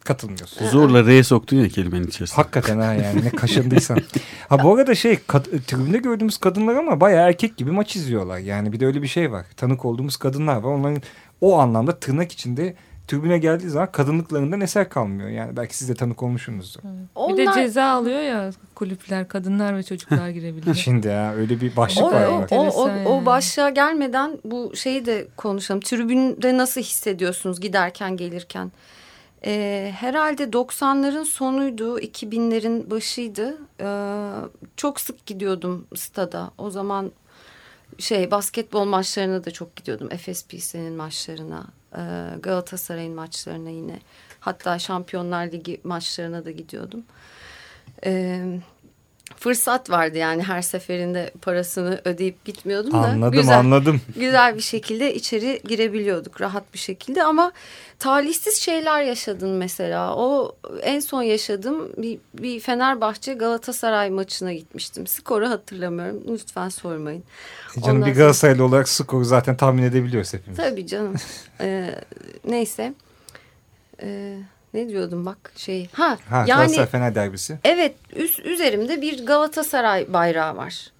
katılmıyorsun. 0.04 0.66
Zorla 0.66 1.04
R'ye 1.06 1.24
soktun 1.24 1.56
ya 1.56 1.68
kelimenin 1.68 2.06
içerisine. 2.06 2.36
Hakikaten 2.36 2.78
ha 2.78 2.92
yani 2.94 3.24
ne 3.24 3.30
kaşındıysan. 3.30 3.98
ha 4.48 4.62
bu 4.62 4.74
arada 4.74 4.94
şey 4.94 5.14
kad- 5.14 5.60
tribünde 5.66 5.98
gördüğümüz 5.98 6.38
kadınlar 6.38 6.74
ama 6.76 7.00
bayağı 7.00 7.28
erkek 7.28 7.56
gibi 7.56 7.70
maç 7.70 7.96
izliyorlar. 7.96 8.38
Yani 8.38 8.72
bir 8.72 8.80
de 8.80 8.86
öyle 8.86 9.02
bir 9.02 9.08
şey 9.08 9.32
var. 9.32 9.46
Tanık 9.56 9.84
olduğumuz 9.84 10.16
kadınlar 10.16 10.56
var. 10.56 10.70
Onların 10.72 11.02
o 11.40 11.58
anlamda 11.58 11.98
tırnak 12.00 12.32
içinde 12.32 12.74
tribüne 13.08 13.38
geldiği 13.38 13.68
zaman 13.68 13.92
kadınlıklarından 13.92 14.60
eser 14.60 14.88
kalmıyor. 14.88 15.28
Yani 15.28 15.56
belki 15.56 15.76
siz 15.76 15.88
de 15.88 15.94
tanık 15.94 16.22
olmuşsunuzdur. 16.22 16.80
Bir 16.82 17.36
de 17.36 17.42
onlar 17.42 17.54
ceza 17.54 17.84
alıyor 17.84 18.20
ya 18.20 18.50
kulüpler 18.74 19.28
kadınlar 19.28 19.76
ve 19.76 19.82
çocuklar 19.82 20.28
girebiliyor. 20.28 20.76
Şimdi 20.84 21.08
ya 21.08 21.34
öyle 21.34 21.60
bir 21.60 21.76
başlık 21.76 22.04
o, 22.04 22.12
var. 22.12 22.26
o, 22.26 22.40
bak. 22.40 22.52
o, 22.52 22.66
o, 22.66 22.90
o 23.04 23.26
başlığa 23.26 23.70
gelmeden 23.70 24.38
bu 24.44 24.76
şeyi 24.76 25.06
de 25.06 25.28
konuşalım. 25.36 25.80
Tribünde 25.80 26.58
nasıl 26.58 26.80
hissediyorsunuz 26.80 27.60
giderken 27.60 28.16
gelirken? 28.16 28.72
Ee, 29.46 29.92
herhalde 29.96 30.44
90'ların 30.44 31.24
sonuydu, 31.24 31.98
2000'lerin 31.98 32.90
başıydı. 32.90 33.58
Ee, 33.80 33.86
çok 34.76 35.00
sık 35.00 35.26
gidiyordum 35.26 35.86
stada. 35.94 36.50
O 36.58 36.70
zaman 36.70 37.12
şey 37.98 38.30
basketbol 38.30 38.84
maçlarına 38.84 39.44
da 39.44 39.50
çok 39.50 39.76
gidiyordum. 39.76 40.08
FSP'sinin 40.08 40.92
maçlarına, 40.92 41.66
Galatasaray'ın 42.42 43.14
maçlarına 43.14 43.70
yine. 43.70 43.98
Hatta 44.40 44.78
Şampiyonlar 44.78 45.46
Ligi 45.46 45.80
maçlarına 45.84 46.44
da 46.44 46.50
gidiyordum. 46.50 47.04
Ee, 48.06 48.60
fırsat 49.36 49.90
vardı 49.90 50.18
yani 50.18 50.42
her 50.42 50.62
seferinde 50.62 51.30
parasını 51.42 52.00
ödeyip 52.04 52.44
gitmiyordum 52.44 52.92
da. 52.92 52.96
Anladım 52.96 53.32
güzel, 53.32 53.58
anladım. 53.58 54.00
Güzel 54.16 54.56
bir 54.56 54.60
şekilde 54.60 55.14
içeri 55.14 55.60
girebiliyorduk 55.64 56.40
rahat 56.40 56.74
bir 56.74 56.78
şekilde 56.78 57.22
ama 57.24 57.52
talihsiz 57.98 58.54
şeyler 58.56 59.02
yaşadın 59.02 59.50
mesela. 59.50 60.16
O 60.16 60.56
en 60.82 61.00
son 61.00 61.22
yaşadığım 61.22 61.92
bir, 61.96 62.18
bir 62.34 62.60
Fenerbahçe 62.60 63.34
Galatasaray 63.34 64.10
maçına 64.10 64.52
gitmiştim. 64.52 65.06
Skoru 65.06 65.48
hatırlamıyorum. 65.50 66.22
Lütfen 66.28 66.68
sormayın. 66.68 67.24
E 67.76 67.80
Canım 67.80 67.96
Ondan 67.96 68.08
bir 68.08 68.14
sonra- 68.14 68.24
Galatasaraylı 68.24 68.64
olarak 68.64 68.88
skoru 68.88 69.24
zaten 69.24 69.56
tahmin 69.56 69.82
edebiliyoruz 69.82 70.32
hepimiz. 70.32 70.56
Tabii 70.56 70.86
canım. 70.86 71.14
Ee, 71.60 71.94
neyse. 72.48 72.94
Ee, 74.02 74.38
ne 74.74 74.88
diyordum 74.88 75.26
bak 75.26 75.52
şey. 75.56 75.88
Ha, 75.92 76.18
Ha, 76.30 76.36
yani 76.36 76.46
Galatasaray 76.46 76.86
Fener 76.86 77.14
derbisi. 77.14 77.58
evet 77.64 77.94
üst, 78.16 78.40
üzerimde 78.46 79.02
bir 79.02 79.26
Galatasaray 79.26 80.12
bayrağı 80.12 80.56
var. 80.56 80.90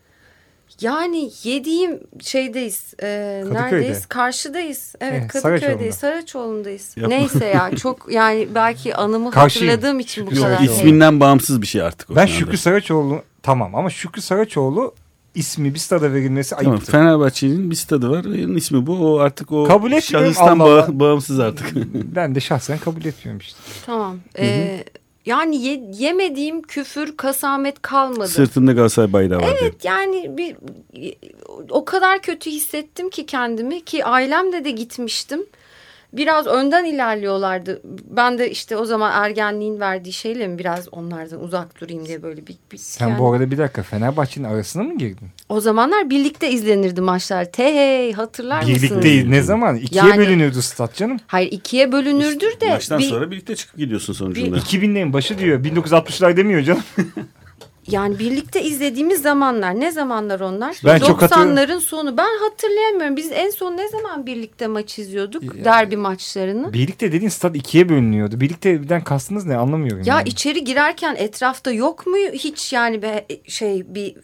Yani 0.80 1.30
yediğim 1.42 2.00
şeydeyiz. 2.20 2.94
E, 3.02 3.06
neredeyiz? 3.52 4.06
Karşıdayız. 4.06 4.94
Evet 5.00 5.22
Eh, 5.22 5.28
Kadıköy'deyiz. 5.28 5.60
Saraçoğlu'nda. 5.60 5.92
Saraçoğlu'ndayız. 5.92 6.96
Yapma. 6.96 7.16
Neyse 7.16 7.44
ya 7.46 7.70
çok 7.76 8.12
yani 8.12 8.48
belki 8.54 8.94
anımı 8.96 9.30
Karşıyım. 9.30 9.68
hatırladığım 9.68 10.00
için 10.00 10.26
bu 10.26 10.34
Yok, 10.34 10.44
kadar. 10.44 10.60
İsminden 10.60 11.20
bağımsız 11.20 11.62
bir 11.62 11.66
şey 11.66 11.82
artık 11.82 12.10
o. 12.10 12.16
Ben. 12.16 12.26
Şükrü 12.26 12.56
Saraçoğlu 12.56 13.22
tamam 13.42 13.74
ama 13.74 13.90
Şükrü 13.90 14.22
Saraçoğlu 14.22 14.94
ismi 15.34 15.74
bir 15.74 15.78
stada 15.78 16.12
verilmesi 16.12 16.50
Tamam, 16.56 16.72
ayıptır. 16.72 16.92
Fenerbahçe'nin 16.92 17.70
bir 17.70 17.76
stadı 17.76 18.10
var. 18.10 18.24
Onun 18.24 18.56
ismi 18.56 18.86
bu. 18.86 18.92
O 19.14 19.18
artık 19.18 19.52
o 19.52 19.64
Kabul 19.64 20.00
şahıstan 20.00 20.60
bağ- 20.60 21.00
bağımsız 21.00 21.40
artık. 21.40 21.72
ben 21.94 22.34
de 22.34 22.40
şahsen 22.40 22.78
kabul 22.78 23.04
etmiyorum 23.04 23.40
işte. 23.40 23.58
Tamam. 23.86 24.18
Ee, 24.38 24.84
yani 25.26 25.56
ye- 25.56 25.90
yemediğim 25.92 26.62
küfür, 26.62 27.16
kasamet 27.16 27.82
kalmadı. 27.82 28.28
Sırtında 28.28 28.72
Galatasaray 28.72 29.12
bayrağı 29.12 29.40
var 29.40 29.46
diye. 29.46 29.58
Evet 29.62 29.84
yani 29.84 30.36
bir 30.36 30.56
o 31.70 31.84
kadar 31.84 32.22
kötü 32.22 32.50
hissettim 32.50 33.10
ki 33.10 33.26
kendimi 33.26 33.84
ki 33.84 34.04
ailemle 34.04 34.64
de 34.64 34.70
gitmiştim. 34.70 35.46
Biraz 36.16 36.46
önden 36.46 36.84
ilerliyorlardı. 36.84 37.80
Ben 38.10 38.38
de 38.38 38.50
işte 38.50 38.76
o 38.76 38.84
zaman 38.84 39.12
ergenliğin 39.24 39.80
verdiği 39.80 40.12
şeyle 40.12 40.46
mi 40.48 40.58
biraz 40.58 40.88
onlardan 40.92 41.42
uzak 41.44 41.80
durayım 41.80 42.06
diye 42.06 42.22
böyle 42.22 42.46
bir... 42.46 42.54
bir 42.72 42.76
Sen 42.78 43.08
yani- 43.08 43.18
bu 43.18 43.32
arada 43.32 43.50
bir 43.50 43.58
dakika 43.58 43.82
Fenerbahçe'nin 43.82 44.44
arasına 44.48 44.82
mı 44.82 44.98
girdin? 44.98 45.28
O 45.48 45.60
zamanlar 45.60 46.10
birlikte 46.10 46.50
izlenirdi 46.50 47.00
maçlar. 47.00 47.52
Te 47.52 48.12
hatırlar 48.16 48.58
mısınız? 48.62 48.82
Birlikteyiz. 48.82 49.26
Ne 49.28 49.42
zaman? 49.42 49.76
İkiye 49.76 50.04
Yani- 50.04 50.16
bölünürdü 50.18 50.62
stat 50.62 50.94
canım. 50.94 51.16
Hayır 51.26 51.52
ikiye 51.52 51.92
bölünürdür 51.92 52.60
de. 52.60 52.68
Maçtan 52.68 52.98
bir- 52.98 53.04
sonra 53.04 53.30
birlikte 53.30 53.56
çıkıp 53.56 53.78
gidiyorsun 53.78 54.12
sonucunda. 54.12 54.56
2000'lerin 54.58 55.12
başı 55.12 55.38
diyor. 55.38 55.64
1960'lar 55.64 56.36
demiyor 56.36 56.62
canım. 56.62 56.82
Yani 57.90 58.18
birlikte 58.18 58.62
izlediğimiz 58.62 59.22
zamanlar 59.22 59.80
ne 59.80 59.92
zamanlar 59.92 60.40
onlar? 60.40 60.76
Ben 60.84 60.98
çok 60.98 61.22
hatır- 61.22 61.36
90'ların 61.36 61.80
sonu. 61.80 62.16
Ben 62.16 62.38
hatırlayamıyorum. 62.40 63.16
Biz 63.16 63.32
en 63.32 63.50
son 63.50 63.76
ne 63.76 63.88
zaman 63.88 64.26
birlikte 64.26 64.66
maç 64.66 64.98
izliyorduk? 64.98 65.42
Ya- 65.56 65.64
Derbi 65.64 65.96
maçlarını. 65.96 66.72
Birlikte 66.72 67.12
dediğin 67.12 67.28
stat 67.30 67.56
ikiye 67.56 67.88
bölünüyordu. 67.88 68.40
Birlikteden 68.40 69.04
kastınız 69.04 69.46
ne 69.46 69.56
anlamıyorum. 69.56 70.02
Ya 70.06 70.14
yani. 70.16 70.28
içeri 70.28 70.64
girerken 70.64 71.14
etrafta 71.18 71.72
yok 71.72 72.06
mu 72.06 72.16
hiç 72.32 72.72
yani 72.72 73.02
be, 73.02 73.26
şey 73.48 73.94
bir 73.94 74.14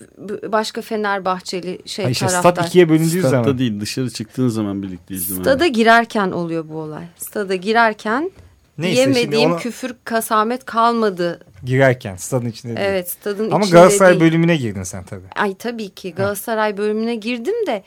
başka 0.52 0.82
Fenerbahçeli 0.82 1.78
şey 1.86 2.04
Ha 2.04 2.10
işte 2.10 2.26
taraftar? 2.26 2.52
stat 2.52 2.68
ikiye 2.68 2.88
bölündüğü 2.88 3.08
Statta 3.20 3.28
zaman. 3.28 3.58
değil 3.58 3.80
dışarı 3.80 4.10
çıktığın 4.10 4.48
zaman 4.48 4.82
birlikte 4.82 5.14
izlemen. 5.14 5.42
Stada 5.42 5.66
girerken 5.66 6.30
oluyor 6.30 6.68
bu 6.68 6.76
olay. 6.76 7.04
Stada 7.16 7.54
girerken 7.54 8.30
Neyse, 8.78 9.00
yemediğim 9.00 9.50
ona- 9.52 9.58
küfür 9.58 9.94
kasamet 10.04 10.64
kalmadı. 10.64 11.40
Girerken 11.64 12.16
stadın 12.16 12.46
içinde 12.46 12.76
değil. 12.76 12.86
Evet 12.88 13.10
stadın 13.10 13.50
Ama 13.50 13.64
içinde 13.64 13.78
Galatasaray 13.78 14.10
değil. 14.10 14.20
bölümüne 14.20 14.56
girdin 14.56 14.82
sen 14.82 15.04
tabii. 15.04 15.26
Ay 15.36 15.54
tabii 15.54 15.88
ki 15.88 16.14
Galatasaray 16.14 16.76
bölümüne 16.76 17.14
girdim 17.14 17.66
de 17.66 17.82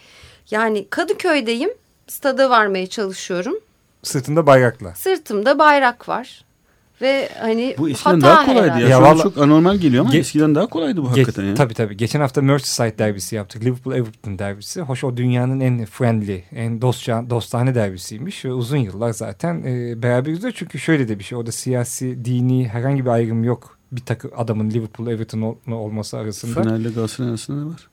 yani 0.52 0.88
Kadıköy'deyim. 0.90 1.70
Stada 2.08 2.50
varmaya 2.50 2.88
çalışıyorum. 2.88 3.56
Sırtında 4.04 4.46
bayrakla. 4.48 4.96
Sırtımda 4.96 5.60
bayrak 5.60 6.10
var. 6.10 6.46
Ve 7.02 7.30
hani 7.42 7.76
Bu 7.78 7.90
eskiden 7.90 8.12
hata 8.14 8.28
daha 8.28 8.46
kolaydı 8.46 8.62
herhalde. 8.68 8.84
ya. 8.84 8.90
Ya 8.90 8.98
Şu 8.98 9.06
an 9.06 9.12
vallahi- 9.12 9.24
çok 9.24 9.38
anormal 9.38 9.76
geliyor 9.78 10.06
ama 10.06 10.14
Ge- 10.14 10.18
eskiden 10.20 10.56
daha 10.56 10.68
kolaydı 10.68 11.02
bu 11.04 11.10
hakikaten 11.12 11.44
ya. 11.44 11.54
Tabii 11.54 11.74
tabii. 11.74 11.98
Geçen 11.98 12.20
hafta 12.20 12.42
Merseyside 12.42 12.98
derbisi 12.98 13.36
yaptık. 13.36 13.64
Liverpool-Everton 13.64 14.40
derbisi. 14.40 14.82
Hoş 14.82 15.04
o 15.04 15.18
dünyanın 15.18 15.60
en 15.60 15.86
friendly, 15.86 16.42
en 16.56 16.82
dostça, 16.82 17.24
dostane 17.30 17.76
derbisiymiş. 17.76 18.46
Ve 18.46 18.54
uzun 18.54 18.78
yıllar 18.78 19.14
zaten 19.14 19.64
e, 19.66 20.02
beraber 20.04 20.32
izliyor. 20.32 20.54
Çünkü 20.58 20.80
şöyle 20.80 21.08
de 21.08 21.20
bir 21.20 21.24
şey. 21.24 21.38
Orada 21.38 21.52
siyasi, 21.52 22.26
dini 22.26 22.68
herhangi 22.68 23.06
bir 23.06 23.10
ayrım 23.10 23.44
yok. 23.44 23.78
Bir 23.92 24.02
takım 24.02 24.32
adamın 24.38 24.70
Liverpool-Everton 24.72 25.42
ol- 25.42 25.58
olması 25.72 26.18
arasında. 26.18 26.64
Fener'le 26.64 26.94
Galatasaray 26.94 27.30
arasında 27.30 27.58
ne 27.64 27.66
var? 27.70 27.90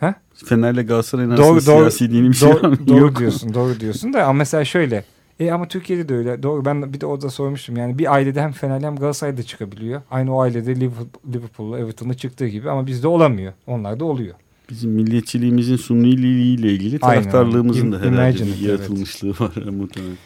Ha? 0.00 0.14
Fener'le 0.46 0.86
Galatasaray'ın 0.86 1.30
arasında 1.30 1.46
Doğru, 1.48 1.66
doğru, 1.66 1.90
siyasi 1.90 2.10
dini 2.10 2.28
bir 2.28 2.34
şey 2.34 2.48
var 2.48 2.62
doğru, 2.62 2.70
mı? 2.70 2.78
doğru 2.88 2.98
Yok. 2.98 3.18
diyorsun. 3.18 3.54
Doğru 3.54 3.80
diyorsun 3.80 4.12
da 4.12 4.22
ama 4.24 4.32
mesela 4.32 4.64
şöyle. 4.64 5.04
E 5.40 5.50
ama 5.50 5.68
Türkiye'de 5.68 6.08
de 6.08 6.14
öyle. 6.14 6.42
Doğru. 6.42 6.64
Ben 6.64 6.92
bir 6.92 7.00
de 7.00 7.06
orada 7.06 7.30
sormuştum. 7.30 7.76
Yani 7.76 7.98
bir 7.98 8.12
ailede 8.14 8.40
hem 8.42 8.52
Fenerli 8.52 8.86
hem 8.86 8.96
Galatasaray 8.96 9.36
da 9.36 9.42
çıkabiliyor. 9.42 10.02
Aynı 10.10 10.34
o 10.36 10.40
ailede 10.40 10.76
Liverpool, 10.76 11.06
Liverpool'la 11.34 11.78
Everton'da 11.78 12.14
çıktığı 12.14 12.46
gibi 12.48 12.70
ama 12.70 12.86
bizde 12.86 13.08
olamıyor. 13.08 13.52
Onlar 13.66 14.00
da 14.00 14.04
oluyor. 14.04 14.34
Bizim 14.70 14.90
milliyetçiliğimizin 14.90 15.76
sunniliğiyle 15.76 16.72
ilgili 16.72 16.98
Aynen. 17.02 17.22
taraftarlığımızın 17.22 17.92
da 17.92 17.96
Im- 17.96 18.12
herhalde 18.12 18.46
bir 18.46 18.66
yaratılmışlığı 18.68 19.30
var 19.30 19.56
muhtemelen. 19.72 20.16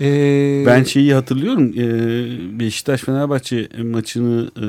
Ee, 0.00 0.62
Ben 0.66 0.82
şeyi 0.82 1.14
hatırlıyorum. 1.14 1.72
e, 1.76 2.58
Beşiktaş-Fenerbahçe 2.58 3.68
maçını 3.82 4.50
e, 4.56 4.66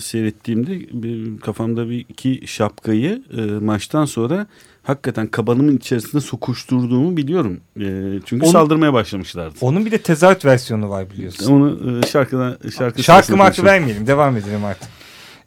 seyrettiğimde 0.00 0.80
bir- 0.92 1.38
kafamda 1.38 1.90
bir 1.90 2.06
iki 2.08 2.40
şapkayı 2.46 3.22
e, 3.36 3.40
maçtan 3.42 4.04
sonra 4.04 4.46
hakikaten 4.86 5.26
kabanımın 5.26 5.76
içerisinde 5.76 6.20
sokuşturduğumu 6.20 7.16
biliyorum. 7.16 7.60
E, 7.80 7.84
çünkü 8.24 8.44
Onu- 8.44 8.52
saldırmaya 8.52 8.92
başlamışlardı. 8.92 9.54
Onun 9.60 9.86
bir 9.86 9.90
de 9.90 9.98
tezahürat 9.98 10.44
versiyonu 10.44 10.90
var 10.90 11.10
biliyorsun. 11.10 11.52
Onu 11.52 11.98
e, 11.98 12.06
şarkıdan 12.06 12.58
şarkı 12.76 13.02
Şarkı 13.02 13.36
markı 13.36 13.64
vermeyelim. 13.64 14.06
Devam 14.06 14.36
edelim 14.36 14.64
artık. 14.64 14.88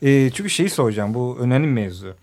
Ee, 0.02 0.30
çünkü 0.34 0.50
şeyi 0.50 0.70
soracağım. 0.70 1.14
Bu 1.14 1.38
önemli 1.40 1.68
mevzu. 1.68 2.14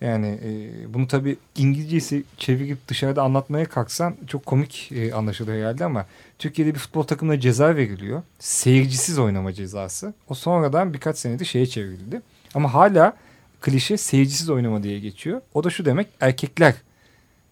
Yani 0.00 0.26
e, 0.26 0.50
bunu 0.94 1.08
tabii 1.08 1.36
İngilizcesi 1.56 2.24
çevirip 2.36 2.88
dışarıda 2.88 3.22
anlatmaya 3.22 3.64
kalksan 3.64 4.16
çok 4.26 4.46
komik 4.46 4.92
e, 4.92 5.12
anlaşılır 5.12 5.52
herhalde 5.54 5.84
ama 5.84 6.06
Türkiye'de 6.38 6.74
bir 6.74 6.78
futbol 6.78 7.02
takımına 7.02 7.40
ceza 7.40 7.76
veriliyor. 7.76 8.22
Seyircisiz 8.38 9.18
oynama 9.18 9.52
cezası. 9.52 10.14
O 10.28 10.34
sonradan 10.34 10.94
birkaç 10.94 11.18
senedir 11.18 11.44
şeye 11.44 11.66
çevrildi. 11.66 12.20
Ama 12.54 12.74
hala 12.74 13.16
klişe 13.60 13.96
seyircisiz 13.96 14.50
oynama 14.50 14.82
diye 14.82 14.98
geçiyor. 15.00 15.40
O 15.54 15.64
da 15.64 15.70
şu 15.70 15.84
demek 15.84 16.06
erkekler 16.20 16.74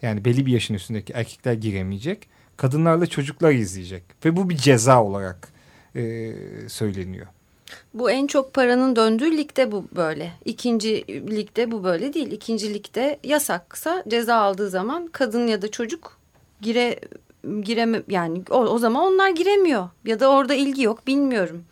yani 0.03 0.25
belli 0.25 0.47
bir 0.47 0.53
yaşın 0.53 0.75
üstündeki 0.75 1.13
erkekler 1.13 1.53
giremeyecek. 1.53 2.29
Kadınlarla 2.57 3.07
çocuklar 3.07 3.53
izleyecek. 3.53 4.03
Ve 4.25 4.37
bu 4.37 4.51
bir 4.51 4.57
ceza 4.57 5.03
olarak 5.05 5.49
e, 5.97 6.33
söyleniyor. 6.69 7.27
Bu 7.95 8.11
en 8.11 8.27
çok 8.27 8.55
paranın 8.55 8.97
döndüğü 8.97 9.37
ligde 9.37 9.73
bu 9.73 9.85
böyle. 9.97 10.33
İkinci 10.45 11.05
ligde 11.09 11.71
bu 11.71 11.85
böyle 11.85 12.15
değil. 12.15 12.33
İkinci 12.33 12.75
ligde 12.75 13.19
yasaksa 13.25 14.05
ceza 14.09 14.37
aldığı 14.37 14.71
zaman 14.71 15.07
kadın 15.13 15.47
ya 15.47 15.63
da 15.63 15.71
çocuk 15.71 16.19
gire 16.61 17.01
gireme 17.63 18.03
yani 18.09 18.43
o, 18.51 18.57
o 18.59 18.79
zaman 18.79 19.05
onlar 19.13 19.31
giremiyor 19.31 19.89
ya 20.05 20.21
da 20.21 20.31
orada 20.31 20.55
ilgi 20.55 20.83
yok 20.83 21.07
bilmiyorum. 21.07 21.65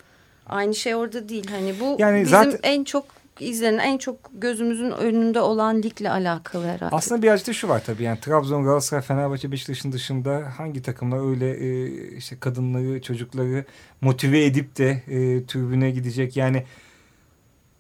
Aynı 0.46 0.74
şey 0.74 0.94
orada 0.94 1.28
değil. 1.28 1.46
Hani 1.50 1.74
bu 1.80 1.96
Yani 1.98 2.20
bizim 2.20 2.30
zaten- 2.30 2.58
en 2.62 2.84
çok 2.84 3.04
izlenen 3.40 3.78
en 3.78 3.98
çok 3.98 4.16
gözümüzün 4.32 4.90
önünde 4.90 5.40
olan 5.40 5.82
ligle 5.82 6.10
alakalı 6.10 6.66
herhalde. 6.66 6.96
Aslında 6.96 7.22
birazcık 7.22 7.48
da 7.48 7.52
şu 7.52 7.68
var 7.68 7.82
tabii 7.86 8.02
yani 8.02 8.20
Trabzon, 8.20 8.64
Galatasaray, 8.64 9.02
Fenerbahçe, 9.02 9.52
Beşiktaş'ın 9.52 9.92
dışında 9.92 10.52
hangi 10.56 10.82
takımlar 10.82 11.30
öyle 11.30 11.50
e, 11.50 11.86
işte 12.16 12.36
kadınları, 12.40 13.02
çocukları 13.02 13.64
motive 14.00 14.44
edip 14.44 14.78
de 14.78 14.90
e, 14.90 15.46
tribüne 15.46 15.90
gidecek 15.90 16.36
yani 16.36 16.64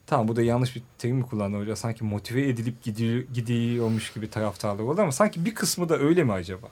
tamam 0.06 0.28
bu 0.28 0.36
da 0.36 0.42
yanlış 0.42 0.76
bir 0.76 0.82
terim 0.98 1.16
mi 1.16 1.26
kullandı 1.26 1.58
hoca 1.58 1.76
sanki 1.76 2.04
motive 2.04 2.48
edilip 2.48 2.82
gidiyor, 2.82 3.24
gidiyormuş 3.34 4.12
gibi 4.12 4.30
taraftarlar 4.30 4.84
oldu 4.84 5.00
ama 5.00 5.12
sanki 5.12 5.44
bir 5.44 5.54
kısmı 5.54 5.88
da 5.88 5.98
öyle 5.98 6.24
mi 6.24 6.32
acaba? 6.32 6.66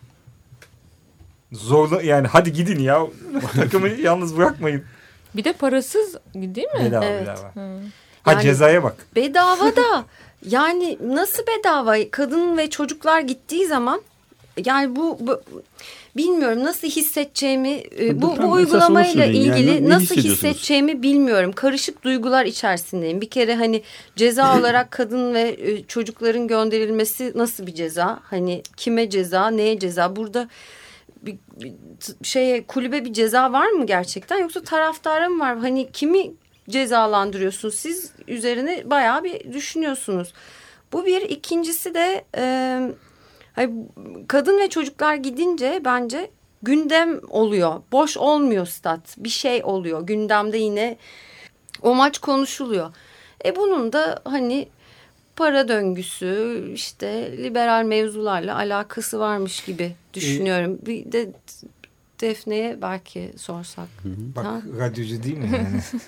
Zorla 1.53 2.03
yani 2.03 2.27
hadi 2.27 2.53
gidin 2.53 2.79
ya 2.79 3.07
takımı 3.55 3.89
yalnız 3.89 4.37
bırakmayın. 4.37 4.85
Bir 5.37 5.45
de 5.45 5.53
parasız 5.53 6.17
değil 6.35 6.67
mi? 6.67 6.85
Bedava 6.85 7.05
Evet. 7.05 7.23
bedava. 7.23 7.55
Hı. 7.55 7.81
Ha 8.23 8.33
Yani- 8.33 8.43
cezaya 8.43 8.83
bak. 8.83 8.97
Bedava 9.17 9.77
da 9.77 10.05
yani 10.49 10.99
nasıl 11.07 11.43
bedava 11.47 12.11
kadın 12.11 12.57
ve 12.57 12.71
çocuklar 12.71 13.21
gittiği 13.21 13.67
zaman 13.67 14.03
yani 14.65 14.97
bu, 14.97 15.19
bu 15.21 15.43
bilmiyorum 16.17 16.65
nasıl 16.65 16.89
hissedeceğimi 16.89 17.83
e, 18.01 18.23
bu, 18.23 18.23
bu 18.23 18.31
onu 18.33 18.51
uygulamayla. 18.51 19.25
Yani 19.25 19.37
ilgili 19.37 19.85
ne 19.85 19.89
nasıl 19.89 20.17
hissedeceğimi 20.17 21.03
bilmiyorum. 21.03 21.53
Karışık 21.53 22.05
duygular 22.05 22.45
içerisindeyim. 22.45 23.21
Bir 23.21 23.31
kere 23.31 23.55
hani 23.55 23.83
ceza 24.17 24.59
olarak 24.59 24.91
kadın 24.91 25.35
ve 25.35 25.57
e, 25.61 25.83
çocukların 25.83 26.49
gönderilmesi 26.49 27.33
nasıl 27.35 27.67
bir 27.67 27.75
ceza? 27.75 28.21
Hani 28.23 28.63
kime 28.77 29.11
ceza, 29.11 29.51
neye 29.51 29.79
ceza? 29.79 30.17
Burada 30.17 30.49
bir, 31.23 31.37
bir 31.61 31.73
şeye 32.23 32.67
kulübe 32.67 33.05
bir 33.05 33.13
ceza 33.13 33.53
var 33.53 33.69
mı 33.69 33.87
gerçekten 33.87 34.39
yoksa 34.39 34.63
taraftara 34.63 35.29
mı 35.29 35.41
var? 35.41 35.59
Hani 35.59 35.93
kimi 35.93 36.31
cezalandırıyorsunuz? 36.71 37.75
Siz 37.75 38.13
üzerine 38.29 38.91
bayağı 38.91 39.25
bir 39.25 39.53
düşünüyorsunuz. 39.53 40.33
Bu 40.93 41.07
bir. 41.07 41.23
ikincisi 41.23 41.95
de 41.95 42.25
e, 42.37 43.71
kadın 44.29 44.59
ve 44.59 44.69
çocuklar 44.69 45.15
gidince 45.15 45.81
bence 45.85 46.31
gündem 46.63 47.21
oluyor. 47.29 47.83
Boş 47.93 48.17
olmuyor 48.17 48.67
stat. 48.67 49.17
Bir 49.19 49.29
şey 49.29 49.65
oluyor. 49.65 50.07
Gündemde 50.07 50.59
yine 50.59 50.97
o 51.83 51.95
maç 51.95 52.19
konuşuluyor. 52.19 52.95
E 53.45 53.57
bunun 53.57 53.93
da 53.93 54.23
hani 54.25 54.69
para 55.37 55.69
döngüsü 55.69 56.63
işte 56.75 57.39
liberal 57.39 57.85
mevzularla 57.85 58.57
alakası 58.57 59.19
varmış 59.19 59.65
gibi 59.65 59.93
düşünüyorum. 60.15 60.79
Bir 60.87 61.13
de 61.13 61.31
Defne'ye 62.21 62.83
belki 62.83 63.33
sorsak. 63.37 63.89
Bak 64.05 64.45
Ha? 64.45 64.63
radyocu 64.79 65.23
değil 65.23 65.39
mi 65.39 65.51
yani? 65.57 65.81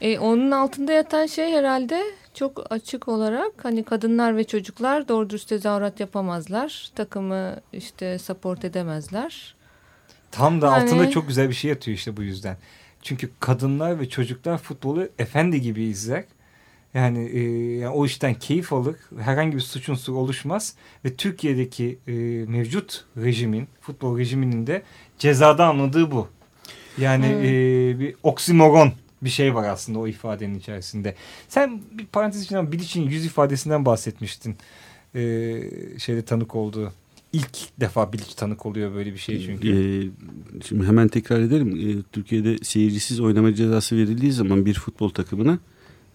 E, 0.00 0.18
onun 0.18 0.50
altında 0.50 0.92
yatan 0.92 1.26
şey 1.26 1.52
herhalde 1.52 2.02
çok 2.34 2.72
açık 2.72 3.08
olarak 3.08 3.52
hani 3.62 3.84
kadınlar 3.84 4.36
ve 4.36 4.44
çocuklar 4.44 5.08
doğru 5.08 5.30
dürüst 5.30 5.48
tezahürat 5.48 6.00
yapamazlar. 6.00 6.90
Takımı 6.94 7.56
işte 7.72 8.18
support 8.18 8.64
edemezler. 8.64 9.54
Tam 10.30 10.62
da 10.62 10.66
Yani- 10.66 10.84
altında 10.84 11.10
çok 11.10 11.28
güzel 11.28 11.48
bir 11.48 11.54
şey 11.54 11.68
yatıyor 11.70 11.96
işte 11.96 12.16
bu 12.16 12.22
yüzden. 12.22 12.56
Çünkü 13.02 13.30
kadınlar 13.40 14.00
ve 14.00 14.08
çocuklar 14.08 14.58
futbolu 14.58 15.08
efendi 15.18 15.60
gibi 15.60 15.82
izler. 15.82 16.24
Yani, 16.94 17.28
e, 17.28 17.40
yani 17.78 17.88
o 17.94 18.06
işten 18.06 18.34
keyif 18.34 18.72
alır. 18.72 18.96
Herhangi 19.20 19.56
bir 19.56 19.60
suç 19.60 19.88
unsuru 19.88 20.16
oluşmaz. 20.16 20.74
Ve 21.04 21.16
Türkiye'deki 21.16 21.98
e, 22.08 22.12
mevcut 22.48 23.04
rejimin, 23.16 23.68
futbol 23.80 24.18
rejiminin 24.18 24.66
de 24.66 24.82
cezada 25.18 25.66
anladığı 25.66 26.10
bu. 26.10 26.28
Yani 26.98 27.26
Hmm. 27.26 27.44
e, 27.44 28.00
bir 28.00 28.14
oksimoron 28.22 28.92
bir 29.22 29.30
şey 29.30 29.54
var 29.54 29.68
aslında 29.68 29.98
o 29.98 30.08
ifadenin 30.08 30.58
içerisinde. 30.58 31.14
Sen 31.48 31.82
bir 31.92 32.06
parantez 32.06 32.42
içinden 32.42 32.72
Bilic'in 32.72 33.02
yüz 33.02 33.26
ifadesinden 33.26 33.84
bahsetmiştin. 33.84 34.56
E, 35.14 35.20
şeyde 35.98 36.24
tanık 36.24 36.54
olduğu. 36.54 36.92
İlk 37.32 37.80
defa 37.80 38.12
Bilic 38.12 38.34
tanık 38.36 38.66
oluyor 38.66 38.94
böyle 38.94 39.12
bir 39.12 39.18
şey 39.18 39.46
çünkü. 39.46 39.68
Ee, 39.68 40.10
şimdi 40.68 40.86
hemen 40.86 41.08
tekrar 41.08 41.40
edelim. 41.40 41.76
Ee, 41.76 42.02
Türkiye'de 42.12 42.58
seyircisiz 42.58 43.20
oynama 43.20 43.54
cezası 43.54 43.96
verildiği 43.96 44.32
zaman 44.32 44.66
bir 44.66 44.74
futbol 44.74 45.08
takımına 45.08 45.58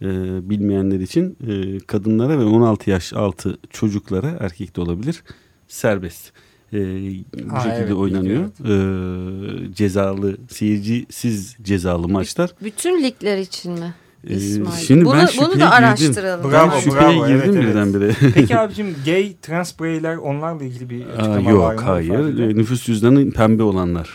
e, 0.01 0.05
bilmeyenler 0.49 0.99
için 0.99 1.37
e, 1.47 1.79
kadınlara 1.79 2.39
ve 2.39 2.43
16 2.43 2.89
yaş 2.89 3.13
altı 3.13 3.57
çocuklara 3.69 4.37
erkek 4.39 4.75
de 4.75 4.81
olabilir 4.81 5.23
serbest. 5.67 6.33
E, 6.73 6.77
bu 7.49 7.53
Ha, 7.53 7.59
şekilde 7.59 7.81
evet, 7.81 7.93
oynanıyor. 7.93 8.43
E, 8.43 9.73
cezalı, 9.73 10.37
seyircisiz 10.49 11.55
cezalı 11.61 12.07
maçlar. 12.07 12.51
Bütün 12.63 13.03
ligler 13.03 13.37
için 13.37 13.71
mi? 13.71 13.93
Ee, 14.27 14.35
İsmail. 14.35 14.77
şimdi 14.77 15.05
bunu, 15.05 15.13
ben 15.13 15.27
bunu 15.37 15.49
da 15.49 15.53
girdim. 15.53 15.67
araştıralım. 15.67 16.51
Bravo, 16.51 16.71
ben 16.71 16.79
şüpheye 16.79 17.01
bravo, 17.01 17.27
girdim 17.27 17.41
evet, 17.45 17.55
evet. 17.55 17.69
birdenbire. 17.69 18.15
Peki 18.33 18.57
abicim 18.59 18.95
gay 19.05 19.35
trans 19.41 19.79
bireyler 19.79 20.15
onlarla 20.15 20.63
ilgili 20.63 20.89
bir 20.89 21.05
Aa, 21.05 21.11
açıklama 21.11 21.59
var 21.59 21.73
yok 21.73 21.79
mı? 21.79 21.85
hayır. 21.85 22.09
İfade? 22.09 22.43
E, 22.43 22.55
Nüfus 22.55 22.85
cüzdanı 22.85 23.31
pembe 23.31 23.63
olanlar. 23.63 24.09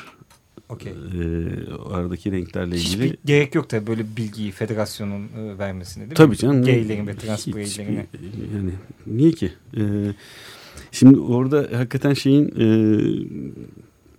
Okey. 0.69 0.93
E, 0.93 0.95
aradaki 1.93 2.33
renklerle 2.33 2.77
ilgili. 2.77 3.05
Hiçbir 3.05 3.19
gerek 3.25 3.55
yok 3.55 3.69
tabii 3.69 3.87
böyle 3.87 4.03
bilgiyi 4.17 4.53
federasyonun 4.53 5.23
e, 5.23 5.59
vermesine 5.59 6.01
değil 6.01 6.11
mi? 6.11 6.15
Tabii 6.15 6.37
canım. 6.37 6.65
Gaylerin 6.65 7.07
ve 7.07 7.17
trans 7.17 7.47
bireylerine. 7.47 8.07
Yani 8.55 8.71
niye 9.07 9.33
ki? 9.33 9.53
Ee, 9.77 9.81
şimdi 10.97 11.19
orada 11.21 11.69
hakikaten 11.79 12.15
şeyin 12.15 12.47
e, 12.49 12.67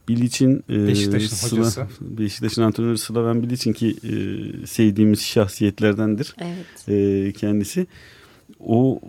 Bilic'in 0.08 0.64
e, 0.70 0.88
Beşiktaş'ın 0.88 1.36
Sıla- 1.36 1.60
hocası. 1.60 1.88
Beşiktaş'ın 2.02 2.62
antrenörü 2.62 2.98
Slaven 2.98 3.44
Bilic'in 3.44 3.74
ki 3.74 3.88
e, 4.04 4.12
sevdiğimiz 4.68 5.22
şahsiyetlerdendir 5.22 6.36
Evet. 6.40 6.90
e, 6.90 7.32
kendisi. 7.32 7.88
O 8.60 9.00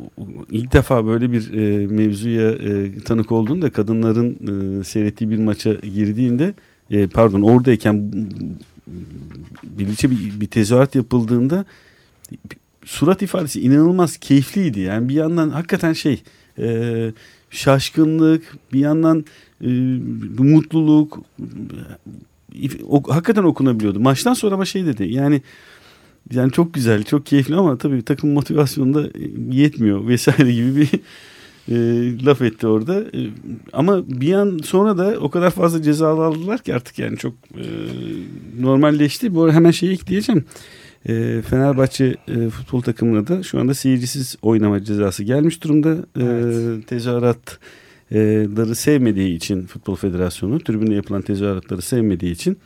ilk 0.51 0.73
defa 0.73 1.07
böyle 1.07 1.33
bir 1.33 1.53
e, 1.53 1.87
mevzuya 1.87 2.51
e, 2.51 2.99
tanık 3.05 3.33
olduğunda 3.33 3.71
kadınların 3.71 4.31
e, 4.81 4.85
seyrettiği 4.85 5.31
bir 5.31 5.39
maça 5.39 5.73
girdiğinde 5.75 6.55
e, 6.91 7.07
pardon 7.07 7.43
oradayken 7.43 8.13
Bilic'e 9.63 10.11
bir, 10.11 10.41
bir 10.41 10.47
tezahürat 10.47 10.95
yapıldığında 10.95 11.65
surat 12.85 13.23
ifadesi 13.23 13.61
inanılmaz 13.61 14.17
keyifliydi. 14.17 14.81
Yani 14.81 15.09
bir 15.09 15.15
yandan 15.15 15.51
hakikaten 15.51 15.93
şey 15.93 16.23
e, 16.59 17.13
şaşkınlık 17.51 18.57
bir 18.73 18.81
yandan 18.81 19.25
e, 19.65 19.69
mutluluk 20.39 21.21
e, 22.55 22.85
o, 22.89 23.15
hakikaten 23.15 23.45
okunabiliyordu. 23.45 24.01
Maçtan 24.01 24.35
sonra 24.35 24.55
ama 24.55 24.65
şey 24.65 24.87
dedi 24.87 25.05
yani 25.05 25.43
yani 26.33 26.53
çok 26.53 26.75
güzel, 26.75 27.05
çok 27.05 27.27
keyifli 27.27 27.55
ama 27.55 27.79
tabii 27.79 28.03
takım 28.03 28.31
motivasyonu 28.31 28.95
da 28.95 29.09
yetmiyor 29.51 30.09
vesaire 30.09 30.53
gibi 30.53 30.77
bir 30.77 30.89
e, 31.69 31.77
laf 32.25 32.43
etti 32.43 32.67
orada. 32.67 33.01
E, 33.01 33.31
ama 33.73 34.09
bir 34.09 34.35
an 34.35 34.61
sonra 34.65 34.99
da 34.99 35.21
o 35.21 35.31
kadar 35.31 35.51
fazla 35.51 35.83
cezalı 35.83 36.25
aldılar 36.25 36.59
ki 36.59 36.75
artık 36.75 36.99
yani 36.99 37.17
çok 37.17 37.33
e, 37.35 37.65
normalleşti. 38.61 39.35
Bu 39.35 39.53
hemen 39.53 39.71
şeyi 39.71 39.93
ekleyeceğim. 39.93 40.45
E, 41.07 41.43
Fenerbahçe 41.43 42.17
e, 42.29 42.49
futbol 42.49 42.81
takımına 42.81 43.27
da 43.27 43.43
şu 43.43 43.61
anda 43.61 43.75
seyircisiz 43.75 44.37
oynama 44.43 44.85
cezası 44.85 45.25
gelmiş 45.25 45.65
durumda. 45.65 45.93
E, 45.93 46.23
Evet. 46.23 46.87
tezahüratları 46.87 48.75
sevmediği 48.75 49.37
için 49.37 49.67
Futbol 49.67 49.97
Federasyonu 49.97 50.61
tribünde 50.61 50.95
yapılan 50.95 51.23
tezahüratları 51.23 51.83
sevmediği 51.83 52.33
için 52.33 52.59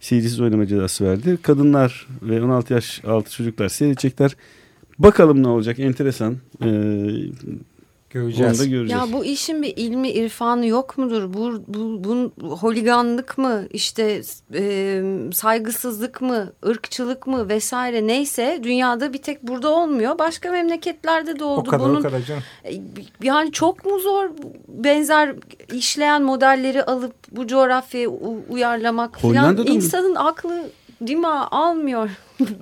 seyircisiz 0.00 0.40
oynama 0.40 0.66
cezası 0.66 1.04
verdi. 1.04 1.38
Kadınlar 1.42 2.06
ve 2.22 2.42
16 2.42 2.72
yaş 2.74 3.04
altı 3.04 3.30
çocuklar 3.30 3.68
seyredecekler. 3.68 4.36
Bakalım 4.98 5.42
ne 5.42 5.48
olacak 5.48 5.78
enteresan. 5.78 6.36
Ee, 6.64 6.68
Göreceğiz. 8.14 8.60
Onu 8.60 8.66
da 8.66 8.70
göreceğiz. 8.70 9.02
Ya 9.10 9.12
bu 9.12 9.24
işin 9.24 9.62
bir 9.62 9.72
ilmi 9.76 10.10
irfanı 10.10 10.66
yok 10.66 10.98
mudur? 10.98 11.34
Bu, 11.34 11.62
bu, 11.68 12.02
bu 12.04 12.30
holiganlık 12.56 13.38
mı 13.38 13.62
işte 13.70 14.22
e, 14.54 15.02
saygısızlık 15.32 16.20
mı 16.22 16.52
ırkçılık 16.66 17.26
mı 17.26 17.48
vesaire 17.48 18.06
neyse 18.06 18.60
dünyada 18.62 19.12
bir 19.12 19.18
tek 19.22 19.42
burada 19.42 19.68
olmuyor. 19.68 20.18
Başka 20.18 20.50
memleketlerde 20.50 21.38
de 21.38 21.44
o 21.44 21.48
oldu. 21.48 21.70
kadar 21.70 21.86
Bunun 21.88 22.00
o 22.00 22.02
kadar 22.02 22.20
canım. 22.22 22.42
e, 22.64 22.72
yani 23.22 23.52
çok 23.52 23.84
mu 23.86 23.98
zor 23.98 24.30
benzer 24.68 25.34
işleyen 25.72 26.22
modelleri 26.22 26.84
alıp 26.84 27.14
bu 27.30 27.46
coğrafyaya 27.46 28.08
uyarlamak 28.48 29.20
falan 29.20 29.30
Hollanda'da 29.34 29.62
mı? 29.62 29.76
insanın 29.76 30.14
aklı 30.14 30.70
dima 31.06 31.48
almıyor 31.50 32.10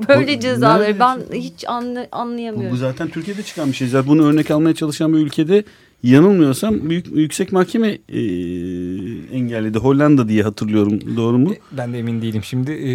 böyle 0.08 0.40
cezaları. 0.40 0.98
Ben 0.98 1.20
hiç 1.32 1.64
anla, 1.68 2.02
Bu, 2.12 2.16
anlayamıyorum. 2.16 2.72
bu 2.72 2.76
zaten 2.76 3.08
Türkiye'de 3.08 3.42
çıkan 3.42 3.68
bir 3.68 3.74
şey. 3.76 3.88
Zaten 3.88 4.08
bunu 4.08 4.24
örnek 4.26 4.50
almaya 4.50 4.74
çalışan 4.74 5.12
bir 5.12 5.18
ülkede 5.18 5.64
yanılmıyorsam 6.02 6.90
büyük 6.90 7.06
yüksek 7.16 7.52
mahkeme 7.52 7.88
e, 7.88 8.20
engelledi. 9.36 9.78
Hollanda 9.78 10.28
diye 10.28 10.42
hatırlıyorum. 10.42 11.16
Doğru 11.16 11.38
mu? 11.38 11.54
Ben 11.72 11.92
de 11.92 11.98
emin 11.98 12.22
değilim. 12.22 12.44
Şimdi 12.44 12.72
e, 12.72 12.92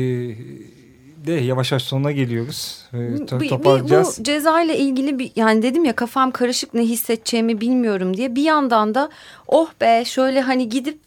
de 1.28 1.32
yavaş 1.34 1.72
yavaş 1.72 1.84
sonuna 1.84 2.12
geliyoruz. 2.12 2.78
E, 2.94 2.98
to- 2.98 3.36
Bir- 3.40 3.44
bir 3.44 3.50
toparlayacağız. 3.50 4.18
bu 4.20 4.24
ceza 4.24 4.62
ile 4.62 4.78
ilgili 4.78 5.20
bir 5.20 5.32
yani 5.36 5.62
dedim 5.64 5.86
ya 5.86 5.96
kafam 5.96 6.32
karışık 6.32 6.74
ne 6.74 6.82
hissedeceğimi 6.82 7.62
bilmiyorum 7.62 8.18
diye 8.18 8.36
bir 8.36 8.42
yandan 8.44 8.96
da 8.96 9.10
oh 9.48 9.70
be 9.82 10.04
şöyle 10.06 10.42
hani 10.42 10.70
gidip 10.70 11.00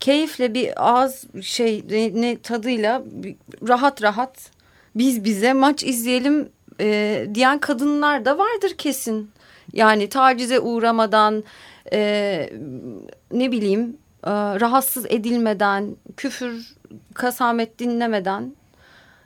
keyifle 0.00 0.54
bir 0.54 0.70
ağız 0.90 1.24
şey 1.42 1.84
ne, 1.90 2.20
ne 2.20 2.36
tadıyla 2.38 3.02
rahat 3.68 4.02
rahat 4.02 4.50
biz 4.94 5.24
bize 5.24 5.52
maç 5.52 5.84
izleyelim 5.84 6.48
e, 6.80 7.26
diyen 7.34 7.58
kadınlar 7.58 8.24
da 8.24 8.38
vardır 8.38 8.74
kesin. 8.78 9.30
Yani 9.72 10.08
tacize 10.08 10.60
uğramadan 10.60 11.44
e, 11.92 12.50
ne 13.32 13.52
bileyim 13.52 13.96
e, 14.24 14.30
rahatsız 14.30 15.06
edilmeden 15.06 15.96
küfür 16.16 16.74
kasamet 17.14 17.78
dinlemeden 17.78 18.54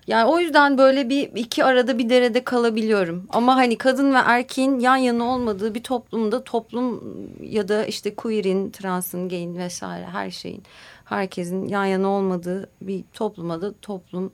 yani 0.07 0.25
o 0.25 0.39
yüzden 0.39 0.79
böyle 0.79 1.09
bir 1.09 1.31
iki 1.37 1.65
arada 1.65 1.99
bir 1.99 2.09
derede 2.09 2.45
kalabiliyorum. 2.45 3.27
Ama 3.29 3.57
hani 3.57 3.79
kadın 3.79 4.15
ve 4.15 4.19
erkeğin 4.19 4.79
yan 4.79 4.97
yana 4.97 5.25
olmadığı 5.25 5.75
bir 5.75 5.83
toplumda 5.83 6.45
toplum 6.45 7.03
ya 7.43 7.69
da 7.69 7.85
işte 7.85 8.15
queer'in, 8.15 8.71
transın, 8.71 9.29
gay'in 9.29 9.59
vesaire 9.59 10.07
her 10.07 10.31
şeyin 10.31 10.63
herkesin 11.05 11.69
yan 11.69 11.85
yana 11.85 12.09
olmadığı 12.09 12.71
bir 12.81 13.05
topluma 13.13 13.63
da 13.63 13.75
toplum 13.83 14.33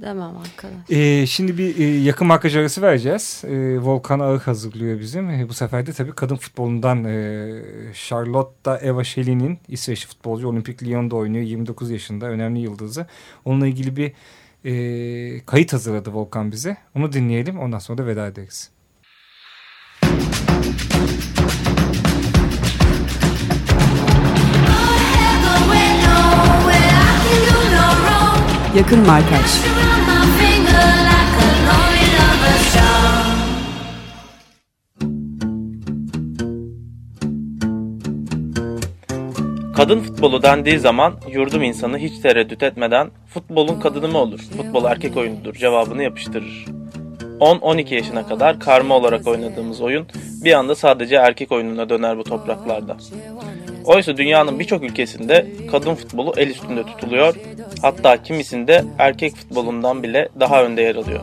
demem 0.00 0.36
arkadaş. 0.36 0.90
E, 0.90 1.26
şimdi 1.26 1.58
bir 1.58 1.78
e, 1.78 1.84
yakın 1.84 2.26
markaj 2.26 2.56
arası 2.56 2.82
vereceğiz. 2.82 3.42
E, 3.44 3.78
Volkan 3.78 4.20
Ağır 4.20 4.40
hazırlıyor 4.40 5.00
bizim. 5.00 5.30
E, 5.30 5.48
bu 5.48 5.54
sefer 5.54 5.86
de 5.86 5.92
tabii 5.92 6.12
kadın 6.12 6.36
futbolundan 6.36 7.04
e, 7.04 7.62
Charlotte 7.94 8.70
Eva 8.82 9.04
Schellin'in 9.04 9.58
İsveçli 9.68 10.08
futbolcu 10.08 10.48
Olimpik 10.48 10.82
Lyon'da 10.82 11.16
oynuyor. 11.16 11.44
29 11.44 11.90
yaşında 11.90 12.26
önemli 12.26 12.60
yıldızı. 12.60 13.06
Onunla 13.44 13.66
ilgili 13.66 13.96
bir 13.96 14.12
e, 14.64 15.44
kayıt 15.44 15.72
hazırladı 15.72 16.12
Volkan 16.12 16.52
bize. 16.52 16.76
Onu 16.96 17.12
dinleyelim 17.12 17.58
ondan 17.58 17.78
sonra 17.78 17.98
da 17.98 18.06
veda 18.06 18.26
ederiz. 18.26 18.70
Yakın 28.76 29.06
Markaj 29.06 29.87
Kadın 39.78 40.00
futbolu 40.00 40.42
dendiği 40.42 40.78
zaman 40.78 41.14
yurdum 41.32 41.62
insanı 41.62 41.98
hiç 41.98 42.18
tereddüt 42.18 42.62
etmeden 42.62 43.10
futbolun 43.26 43.80
kadını 43.80 44.08
mı 44.08 44.18
olur, 44.18 44.38
futbol 44.38 44.84
erkek 44.84 45.16
oyunudur 45.16 45.54
cevabını 45.54 46.02
yapıştırır. 46.02 46.64
10-12 47.40 47.94
yaşına 47.94 48.26
kadar 48.26 48.60
karma 48.60 48.94
olarak 48.94 49.26
oynadığımız 49.26 49.80
oyun 49.80 50.06
bir 50.44 50.52
anda 50.52 50.74
sadece 50.74 51.16
erkek 51.16 51.52
oyununa 51.52 51.88
döner 51.88 52.18
bu 52.18 52.24
topraklarda. 52.24 52.96
Oysa 53.84 54.16
dünyanın 54.16 54.58
birçok 54.58 54.82
ülkesinde 54.82 55.46
kadın 55.70 55.94
futbolu 55.94 56.32
el 56.36 56.48
üstünde 56.48 56.82
tutuluyor, 56.82 57.34
hatta 57.82 58.22
kimisinde 58.22 58.84
erkek 58.98 59.36
futbolundan 59.36 60.02
bile 60.02 60.28
daha 60.40 60.64
önde 60.64 60.82
yer 60.82 60.96
alıyor. 60.96 61.20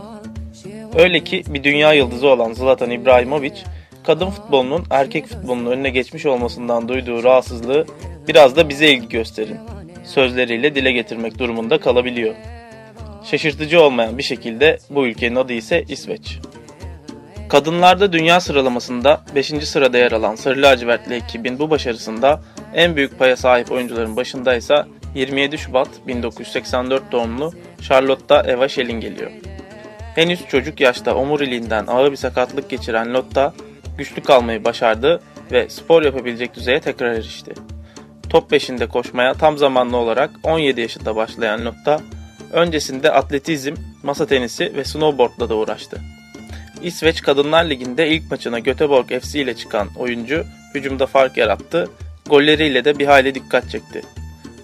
Öyle 0.99 1.23
ki 1.23 1.43
bir 1.47 1.63
dünya 1.63 1.93
yıldızı 1.93 2.27
olan 2.27 2.53
Zlatan 2.53 2.91
İbrahimovic, 2.91 3.55
kadın 4.05 4.29
futbolunun 4.29 4.83
erkek 4.89 5.27
futbolunun 5.27 5.71
önüne 5.71 5.89
geçmiş 5.89 6.25
olmasından 6.25 6.89
duyduğu 6.89 7.23
rahatsızlığı 7.23 7.85
biraz 8.27 8.55
da 8.55 8.69
bize 8.69 8.87
ilgi 8.87 9.09
gösterin 9.09 9.59
sözleriyle 10.03 10.75
dile 10.75 10.91
getirmek 10.91 11.39
durumunda 11.39 11.79
kalabiliyor. 11.79 12.35
Şaşırtıcı 13.23 13.81
olmayan 13.81 14.17
bir 14.17 14.23
şekilde 14.23 14.77
bu 14.89 15.07
ülkenin 15.07 15.35
adı 15.35 15.53
ise 15.53 15.83
İsveç. 15.89 16.39
Kadınlarda 17.49 18.13
dünya 18.13 18.39
sıralamasında 18.39 19.21
5. 19.35 19.47
sırada 19.47 19.97
yer 19.97 20.11
alan 20.11 20.35
Sarı 20.35 20.61
Lacivertli 20.61 21.15
ekibin 21.15 21.59
bu 21.59 21.69
başarısında 21.69 22.41
en 22.73 22.95
büyük 22.95 23.19
paya 23.19 23.37
sahip 23.37 23.71
oyuncuların 23.71 24.15
başında 24.15 24.55
ise 24.55 24.85
27 25.15 25.57
Şubat 25.57 25.89
1984 26.07 27.11
doğumlu 27.11 27.53
Charlotte 27.81 28.51
Eva 28.51 28.69
Schelling 28.69 29.01
geliyor. 29.01 29.31
Henüz 30.15 30.47
çocuk 30.47 30.79
yaşta 30.79 31.15
omuriliğinden 31.15 31.87
ağır 31.87 32.11
bir 32.11 32.17
sakatlık 32.17 32.69
geçiren 32.69 33.13
Lotta 33.13 33.53
güçlü 33.97 34.21
kalmayı 34.21 34.65
başardı 34.65 35.21
ve 35.51 35.69
spor 35.69 36.03
yapabilecek 36.03 36.55
düzeye 36.55 36.79
tekrar 36.79 37.11
erişti. 37.11 37.53
Top 38.29 38.49
peşinde 38.49 38.87
koşmaya 38.87 39.33
tam 39.33 39.57
zamanlı 39.57 39.97
olarak 39.97 40.29
17 40.43 40.81
yaşında 40.81 41.15
başlayan 41.15 41.65
Lotta, 41.65 41.99
öncesinde 42.51 43.11
atletizm, 43.11 43.75
masa 44.03 44.25
tenisi 44.25 44.75
ve 44.75 44.83
snowboardla 44.83 45.49
da 45.49 45.55
uğraştı. 45.55 46.01
İsveç 46.81 47.21
Kadınlar 47.21 47.69
Ligi'nde 47.69 48.09
ilk 48.09 48.31
maçına 48.31 48.59
Göteborg 48.59 49.07
FC 49.21 49.41
ile 49.41 49.55
çıkan 49.55 49.87
oyuncu 49.97 50.45
hücumda 50.75 51.05
fark 51.05 51.37
yarattı, 51.37 51.89
golleriyle 52.29 52.85
de 52.85 52.99
bir 52.99 53.05
hayli 53.05 53.35
dikkat 53.35 53.69
çekti. 53.69 54.01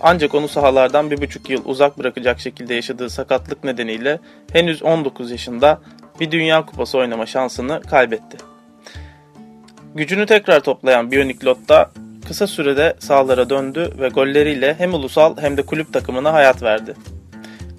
Ancak 0.02 0.36
onu 0.36 0.48
sahalardan 0.48 1.12
bir 1.12 1.22
buçuk 1.22 1.50
yıl 1.50 1.62
uzak 1.66 2.00
bırakacak 2.00 2.40
şekilde 2.40 2.74
yaşadığı 2.74 3.10
sakatlık 3.10 3.64
nedeniyle 3.64 4.20
henüz 4.54 4.84
19 4.84 5.32
yaşında 5.32 5.82
bir 6.20 6.32
Dünya 6.32 6.66
Kupası 6.66 6.98
oynama 6.98 7.26
şansını 7.26 7.82
kaybetti. 7.82 8.51
Gücünü 9.96 10.26
tekrar 10.26 10.60
toplayan 10.60 11.12
Bionic 11.12 11.46
Lotta 11.46 11.92
kısa 12.28 12.48
sürede 12.48 12.96
sahalara 13.00 13.50
döndü 13.50 13.94
ve 14.00 14.10
golleriyle 14.10 14.76
hem 14.78 14.94
ulusal 14.94 15.38
hem 15.38 15.58
de 15.58 15.62
kulüp 15.62 15.94
takımına 15.94 16.34
hayat 16.34 16.64
verdi. 16.64 16.94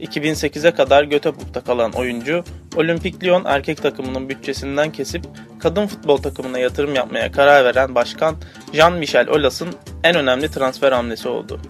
2008'e 0.01 0.71
kadar 0.71 1.05
Göteborg'da 1.05 1.61
kalan 1.61 1.93
oyuncu, 1.93 2.45
Olimpik 2.77 3.25
Lyon 3.25 3.45
erkek 3.45 3.83
takımının 3.83 4.29
bütçesinden 4.29 4.93
kesip 4.93 5.25
kadın 5.59 5.87
futbol 5.87 6.17
takımına 6.17 6.59
yatırım 6.59 6.95
yapmaya 6.95 7.33
karar 7.33 7.65
veren 7.65 7.95
başkan 7.95 8.37
Jean-Michel 8.73 9.31
Aulas'ın 9.31 9.69
en 10.05 10.17
önemli 10.17 10.51
transfer 10.51 10.93
hamlesi 10.93 11.29
oldu. 11.29 11.61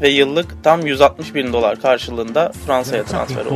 Ve 0.00 0.08
yıllık 0.08 0.64
tam 0.64 0.86
160 0.86 1.34
bin 1.34 1.52
dolar 1.52 1.80
karşılığında 1.80 2.52
Fransa'ya 2.66 3.04
transfer 3.04 3.44
oldu. 3.44 3.54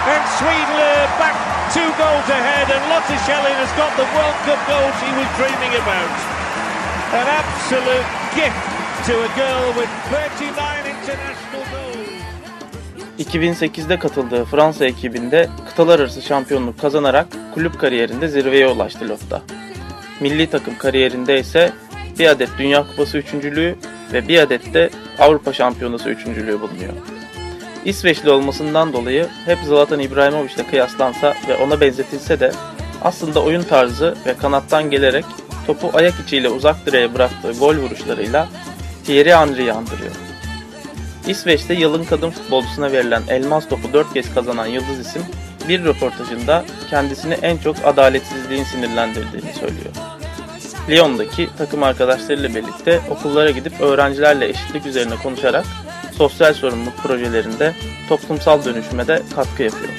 And 0.00 0.24
Sweden 0.38 0.76
are 0.80 1.08
back 1.20 1.36
two 1.76 1.90
goals 2.00 2.28
ahead. 2.38 2.66
And 2.74 2.82
Lotte 2.90 3.16
Schelling 3.24 3.56
has 3.62 3.72
got 3.76 3.92
the 4.00 4.08
World 4.16 4.38
Cup 4.46 4.60
goal 4.70 4.88
she 5.00 5.08
was 5.18 5.28
dreaming 5.38 5.72
about. 5.82 6.12
An 7.20 7.26
absolute 7.40 8.08
gift 8.38 8.62
to 9.06 9.12
a 9.12 9.30
girl 9.36 9.66
with 9.78 9.90
39 10.08 10.86
international 10.92 11.64
goals. 11.72 12.00
2008'de 13.18 13.98
katıldığı 13.98 14.44
Fransa 14.44 14.84
ekibinde 14.84 15.48
kıtalar 15.68 16.00
arası 16.00 16.22
şampiyonluk 16.22 16.80
kazanarak 16.80 17.26
kulüp 17.54 17.80
kariyerinde 17.80 18.28
zirveye 18.28 18.66
ulaştı 18.66 19.08
Lotta. 19.08 19.42
Milli 20.20 20.50
takım 20.50 20.78
kariyerinde 20.78 21.40
ise 21.40 21.72
bir 22.18 22.26
adet 22.26 22.48
Dünya 22.58 22.86
Kupası 22.86 23.18
üçüncülüğü 23.18 23.76
ve 24.12 24.28
bir 24.28 24.38
adet 24.38 24.74
de 24.74 24.90
Avrupa 25.18 25.52
Şampiyonası 25.52 26.10
üçüncülüğü 26.10 26.60
bulunuyor. 26.60 27.19
İsveçli 27.84 28.30
olmasından 28.30 28.92
dolayı 28.92 29.28
hep 29.44 29.58
Zlatan 29.58 30.00
İbrahimovic'le 30.00 30.70
kıyaslansa 30.70 31.34
ve 31.48 31.56
ona 31.56 31.80
benzetilse 31.80 32.40
de 32.40 32.52
aslında 33.02 33.42
oyun 33.42 33.62
tarzı 33.62 34.14
ve 34.26 34.36
kanattan 34.36 34.90
gelerek 34.90 35.24
topu 35.66 35.90
ayak 35.94 36.14
içiyle 36.26 36.48
uzak 36.48 36.86
direğe 36.86 37.14
bıraktığı 37.14 37.52
gol 37.52 37.76
vuruşlarıyla 37.76 38.48
Thierry 39.04 39.34
Henry'i 39.34 39.72
andırıyor. 39.72 40.12
İsveç'te 41.26 41.74
yılın 41.74 42.04
kadın 42.04 42.30
futbolcusuna 42.30 42.92
verilen 42.92 43.22
elmas 43.28 43.68
topu 43.68 43.92
4 43.92 44.14
kez 44.14 44.34
kazanan 44.34 44.66
yıldız 44.66 44.98
isim 44.98 45.22
bir 45.68 45.84
röportajında 45.84 46.64
kendisini 46.90 47.34
en 47.34 47.56
çok 47.56 47.76
adaletsizliğin 47.84 48.64
sinirlendirdiğini 48.64 49.54
söylüyor. 49.54 49.94
Lyon'daki 50.90 51.48
takım 51.58 51.82
arkadaşlarıyla 51.82 52.48
birlikte 52.48 53.00
okullara 53.10 53.50
gidip 53.50 53.80
öğrencilerle 53.80 54.48
eşitlik 54.48 54.86
üzerine 54.86 55.14
konuşarak 55.22 55.64
sosyal 56.20 56.54
sorumluluk 56.54 56.96
projelerinde 56.96 57.74
toplumsal 58.08 58.64
dönüşüme 58.64 59.06
de 59.06 59.22
katkı 59.34 59.62
yapıyor. 59.62 59.92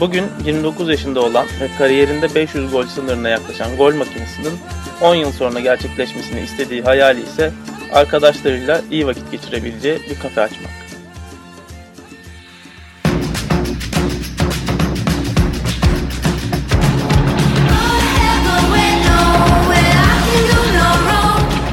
Bugün 0.00 0.24
29 0.44 0.88
yaşında 0.88 1.20
olan 1.20 1.46
ve 1.60 1.68
kariyerinde 1.78 2.34
500 2.34 2.72
gol 2.72 2.86
sınırına 2.86 3.28
yaklaşan 3.28 3.76
gol 3.76 3.94
makinesinin 3.94 4.58
10 5.00 5.14
yıl 5.14 5.32
sonra 5.32 5.60
gerçekleşmesini 5.60 6.40
istediği 6.40 6.82
hayali 6.82 7.22
ise 7.22 7.52
arkadaşlarıyla 7.92 8.80
iyi 8.90 9.06
vakit 9.06 9.30
geçirebileceği 9.32 9.98
bir 10.10 10.18
kafe 10.18 10.40
açmak. 10.40 10.70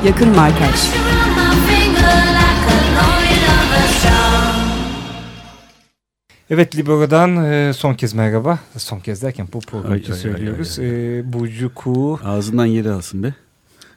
Yakın 0.06 0.30
Markaj 0.30 1.11
Evet 6.54 6.76
Libero'dan 6.76 7.52
e, 7.52 7.74
son 7.74 7.94
kez 7.94 8.14
merhaba. 8.14 8.60
Son 8.78 9.00
kez 9.00 9.22
derken 9.22 9.48
bu 9.54 9.60
program 9.60 9.92
Ay, 9.92 10.00
için 10.00 10.12
ay, 10.12 10.18
ay, 10.18 10.22
söylüyoruz. 10.22 10.80
ay, 10.80 11.20
E, 11.20 11.34
Burcu 11.34 11.74
Kuğu. 11.76 12.20
Ağzından 12.24 12.66
yeri 12.66 12.92
alsın 12.92 13.24
be. 13.24 13.34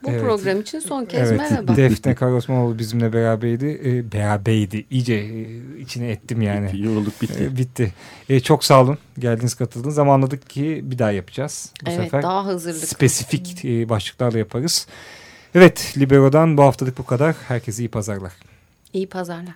Bu 0.03 0.11
Evet. 0.11 0.21
program 0.23 0.61
için 0.61 0.79
son 0.79 1.05
kez 1.05 1.31
Evet, 1.31 1.41
merhaba. 1.41 1.77
Defne 1.77 2.15
Karosmanoğlu 2.15 2.79
bizimle 2.79 3.13
beraberdi. 3.13 3.81
E, 3.85 4.13
beraberdi. 4.13 4.85
İyice 4.91 5.15
e, 5.15 5.81
içine 5.81 6.11
ettim 6.11 6.43
yani. 6.43 6.81
Yorulduk 6.81 7.23
bitti. 7.23 7.45
E, 7.45 7.57
bitti. 7.57 7.93
E, 8.29 8.41
çok 8.41 8.65
sağ 8.65 8.83
olun. 8.83 8.99
Geldiniz 9.19 9.55
katıldınız 9.55 9.99
ama 9.99 10.15
anladık 10.15 10.51
ki 10.51 10.81
bir 10.85 10.99
daha 10.99 11.11
yapacağız. 11.11 11.73
Bu 11.87 11.91
evet 11.91 12.01
sefer 12.05 12.23
daha 12.23 12.47
hazırlık. 12.47 12.89
spesifik 12.89 13.65
e, 13.65 13.89
başlıklarla 13.89 14.39
yaparız. 14.39 14.87
Evet 15.55 15.95
Libero'dan 15.99 16.57
bu 16.57 16.63
haftalık 16.63 16.99
bu 16.99 17.07
kadar. 17.07 17.37
Herkese 17.49 17.83
iyi 17.83 17.89
pazarlar. 17.89 18.33
İyi 18.93 19.09
pazarlar. 19.09 19.55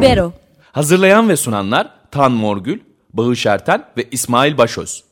Libero 0.00 0.32
Hazırlayan 0.72 1.28
ve 1.28 1.36
sunanlar 1.36 1.90
Tan 2.10 2.32
Morgül, 2.32 2.80
Bağış 3.12 3.46
Erten 3.46 3.84
ve 3.96 4.08
İsmail 4.10 4.58
Başöz. 4.58 5.04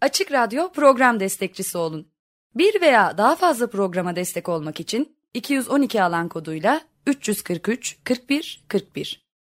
Açık 0.00 0.32
Radyo 0.32 0.72
program 0.72 1.20
destekçisi 1.20 1.78
olun. 1.78 2.08
Bir 2.54 2.80
veya 2.80 3.18
daha 3.18 3.36
fazla 3.36 3.70
programa 3.70 4.16
destek 4.16 4.48
olmak 4.48 4.80
için 4.80 5.16
212 5.34 6.02
alan 6.02 6.28
koduyla 6.28 6.80
343 7.06 7.96
41 8.04 8.64
41 8.68 9.23